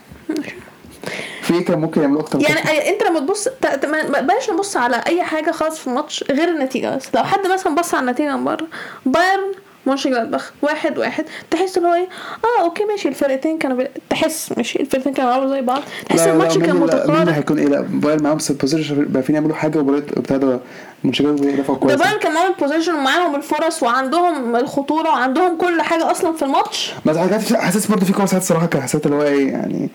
[1.42, 3.48] في إيه كان ممكن يعملوا أكتر يعني كده؟ أنت لما تبص
[3.84, 7.08] ما- بلاش نبص على أي حاجة خالص في الماتش غير النتيجة بس.
[7.14, 8.66] لو حد مثلا بص على النتيجة من بره
[9.06, 9.52] بايرن
[9.86, 11.24] مونشن جلادباخ واحد واحد.
[11.50, 12.08] تحس اللي هو إيه؟
[12.44, 13.88] آه okay ماشي الفرقتين كانوا بي...
[14.10, 15.82] تحس ماشي الفرقتين كانوا بيلعبوا زي بعض.
[16.08, 19.34] تحس الماتش كان لا، I mean متقارب هيكون إيه؟ لا بايرن معاهم بوزيشن بقى فين
[19.34, 20.18] يعملوا حاجة وبريت
[21.04, 25.82] بتاع ده منشجات بيدافعوا كويس بايرن كان معاهم البوزيشن ومعاهم الفرص وعندهم الخطورة وعندهم كل
[25.82, 26.92] حاجة أصلا في الماتش.
[27.06, 27.16] بس
[27.52, 29.88] حاسس برضه في كوره ساعات الصراحه كان حسيت اللي هو إيه يعني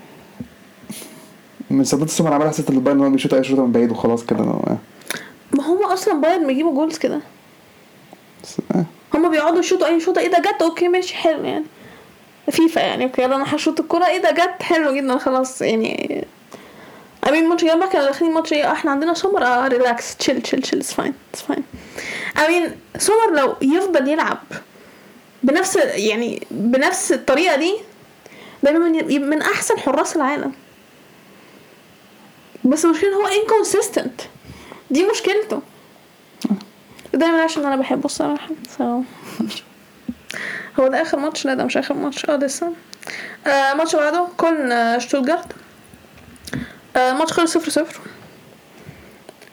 [1.70, 4.40] من صدات السمر عمال حسيت إن البايرن هو بيشوط أي شوطة من بعيد وخلاص كده
[4.40, 4.76] هو-
[5.52, 7.20] ما هم أصلا بايرن بيجيبوا جولز كده.
[8.76, 8.86] آه.
[9.14, 10.20] هما بيقعدوا يشوطوا أي شوطة.
[10.22, 11.66] إيه ده جت؟ أوكي ماشي حلو يعني.
[12.52, 16.26] فيفا يعني okay يلا أنا هشوط الكوره إيه ده جت؟ حلو جدا خلاص يعني.
[17.30, 20.80] I mean مونشن جلادباخ كانوا داخلين آه، إحنا عندنا سمر آه ريلاكس تشيل تشيل تشيل
[20.80, 21.64] اتس فاين اتس فاين
[22.46, 24.38] امين سمر لو يفضل يلعب
[25.44, 27.74] بنفس يعني بنفس الطريقة دي
[28.64, 30.52] ده من, من أحسن حراس العالم.
[32.64, 34.22] بس المشكلة إن هو inconsistent
[34.92, 35.62] دي مشكلته.
[37.14, 38.82] دايما عشان أنا بحبه الصراحة so.
[40.80, 42.26] هو ده آخر ماتش؟ لا ده مش آخر ماتش.
[42.30, 42.74] آه لسه.
[43.48, 45.48] آه ماتش بعده كولن آه شتوتجارت
[46.98, 48.00] الماتش خلص صفر صفر.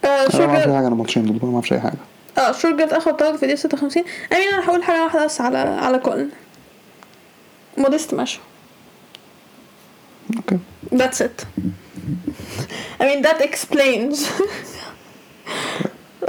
[0.04, 1.94] آه أنا ما حاجة عن الماتشين دول ما أعرفش أي حاجة.
[2.38, 5.58] آه شتوتجارت اخد طرد في دقيقة 56 I mean أنا هقول حاجة واحدة بس على
[5.58, 6.30] على كولن.
[7.78, 8.40] موديست ماشي
[10.36, 10.58] okay.
[10.94, 11.44] That's it.
[13.00, 14.18] I mean that explains.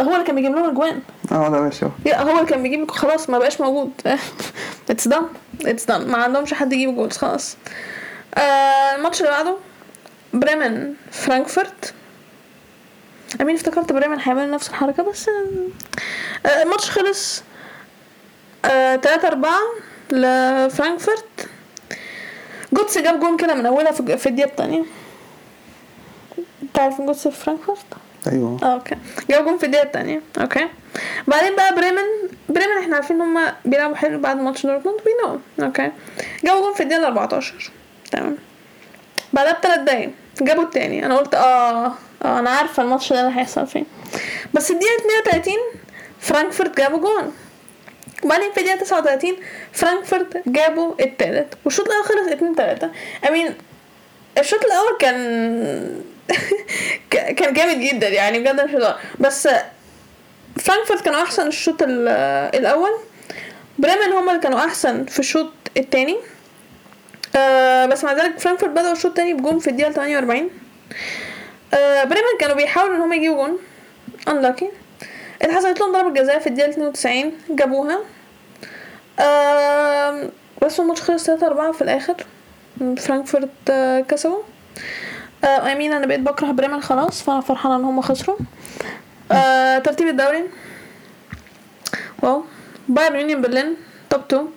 [0.01, 1.01] هو اللي كان بيجيب لهم أجوان.
[1.31, 1.85] آه ده ماشي.
[1.85, 3.91] اهو يا هو اللي كان بيجيب خلاص ما بقاش موجود.
[4.89, 5.23] it's done
[5.65, 7.57] it's done ما عندهمش حد يجيب goals خلاص.
[8.35, 9.57] آه الماتش اللي بعده.
[10.33, 11.93] بريمن فرانكفورت.
[13.41, 15.29] I mean افتكرت بريمن هيعملوا نفس الحركة بس
[16.45, 17.43] آه الماتش خلص
[18.65, 19.59] آه، تلاتة أربعة
[20.11, 21.25] لفرانكفورت
[22.73, 24.83] جوتس جاب جون كده من أولها في الدقيقة التانية.
[26.73, 27.85] تعرف جوتس في فرانكفورت؟
[28.27, 28.59] أيوه.
[28.63, 28.95] آه okay.
[29.29, 30.21] جاب جون في الدقيقة التانية.
[30.41, 30.67] okay.
[31.27, 32.03] بعدين بقى بريمن
[32.49, 35.91] بريمن إحنا عارفين هما بيلعبوا حلو بعد ماتش دورتموند we know okay.
[36.43, 37.71] جابوا جون في الدقيقة 14
[38.11, 38.37] تمام.
[39.33, 40.11] بعدها بثلاث دقايق.
[40.41, 41.05] جابوا التاني.
[41.05, 41.85] أنا قلت آه
[42.25, 43.85] آه أنا عارفة الماتش ده اللي هيحصل فين.
[44.53, 45.53] بس الدقيقة 32
[46.19, 47.33] فرانكفورت جابوا جون.
[48.23, 49.31] وبعدين في الدقيقة 39
[49.73, 51.53] فرانكفورت جابوا التالت.
[51.65, 52.91] والشوط الأول خلص 2 3
[53.29, 53.55] I mean
[54.37, 56.01] الشوط الأول كان
[57.37, 58.99] كان جامد جدا يعني بجد مش هزار.
[59.19, 59.47] بس
[60.59, 62.07] فرانكفورت كانوا أحسن الشوط ال-
[62.59, 62.91] الأول.
[63.79, 66.17] بريمن هما اللي كانوا أحسن في الشوط التاني.
[67.35, 70.49] آه بس مع ذلك فرانكفورت بدأوا الشوط التاني بجون في الدقيقة 48
[71.73, 73.57] آه بريمن كانوا بيحاولوا ان هم يجيبوا جون.
[74.29, 74.65] Unlucky.
[75.41, 77.99] اتحسبت لهم ضربة جزاء في الدقيقة 92 جابوها.
[79.19, 80.29] آه
[80.61, 82.15] بس الماتش خلص 3 4 في الآخر.
[82.97, 84.41] فرانكفورت آه كسبوا.
[85.43, 88.37] آه I mean أنا بقيت بكره بريمن خلاص فأنا فرحانة إن هم خسروا.
[89.31, 90.43] آه ترتيب الدوري.
[92.23, 92.43] wow.
[92.89, 93.75] بايرن يونيون برلين
[94.09, 94.47] top 2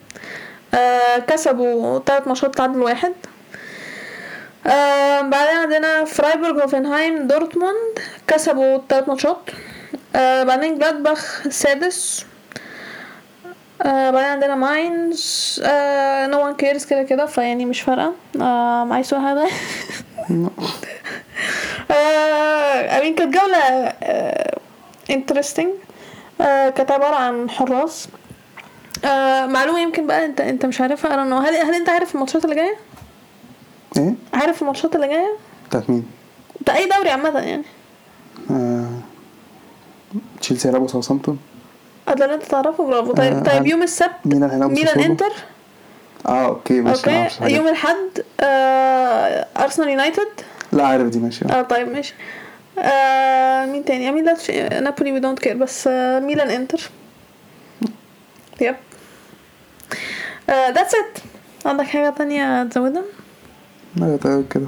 [0.74, 3.12] آه كسبوا تلات ماتشات تعادل واحد.
[4.66, 9.50] آه بعدين عندنا فرايبورغ هوفنهايم دورتموند كسبوا تلات ماتشات.
[10.16, 12.26] آه بعدين جلادباخ سادس.
[13.82, 15.60] آه بعدين عندنا ماينز.
[15.64, 18.12] آه no one cares كده كده فيعني مش فارقة.
[18.40, 19.14] آه anyways
[22.94, 23.92] I mean كانت جولة
[25.12, 25.68] interesting.
[26.40, 28.08] آه كانت عبارة عن حراس.
[29.04, 31.46] آه معلومة يمكن بقى انت انت مش عارفها know.
[31.46, 32.76] هل هل انت عارف الماتشات اللي جاية؟
[33.96, 35.36] إيه؟ عارف الماتشات اللي جاية؟
[35.68, 36.06] بتاعت مين؟
[36.60, 37.62] بتاع أي دوري عامة يعني.
[38.50, 38.86] آه...
[40.40, 41.38] تشيلسي هيلعبوا ساوثهامبتون.
[42.16, 43.12] ده اللي انت تعرفه؟ برافو.
[43.12, 45.32] طيب آه، طيب هل- يوم السبت ميلان ميلان؟ إنتر؟
[46.26, 47.00] آه okay ماشي
[47.42, 47.54] okay.
[47.54, 47.66] يوم.
[47.68, 47.96] الأحد
[48.40, 50.28] آه أرسنال يونايتد؟
[50.72, 51.44] لا عارف دي ماشي.
[51.44, 52.14] آه طيب ماشي.
[52.78, 54.36] آه مين تاني؟ مين لا
[54.80, 56.90] نابولي we don't care بس آه ميلان إنتر.
[58.60, 58.76] yep.
[60.50, 61.18] that's it
[61.66, 63.02] عندك حاجة تانية تزودها؟
[63.96, 64.66] لا تمام كده.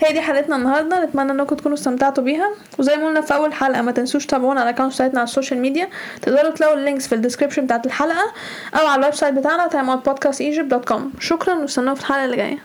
[0.00, 1.04] هي دي حلقتنا النهارده.
[1.04, 2.50] نتمنى انكم تكونوا استمتعتوا بيها.
[2.78, 5.33] وزي ما قلنا في أول حلقة ما تنسوش تتابعونا على ال account بتاعتنا على ال
[5.33, 5.88] social media
[6.22, 8.32] تقدروا تلاقوا ال links في ال description بتاعت الحلقة
[8.74, 12.58] أو على ال website بتاعنا timeoutpodcastegypt.com شكرا وأستنونا في الحلقة اللي جاية.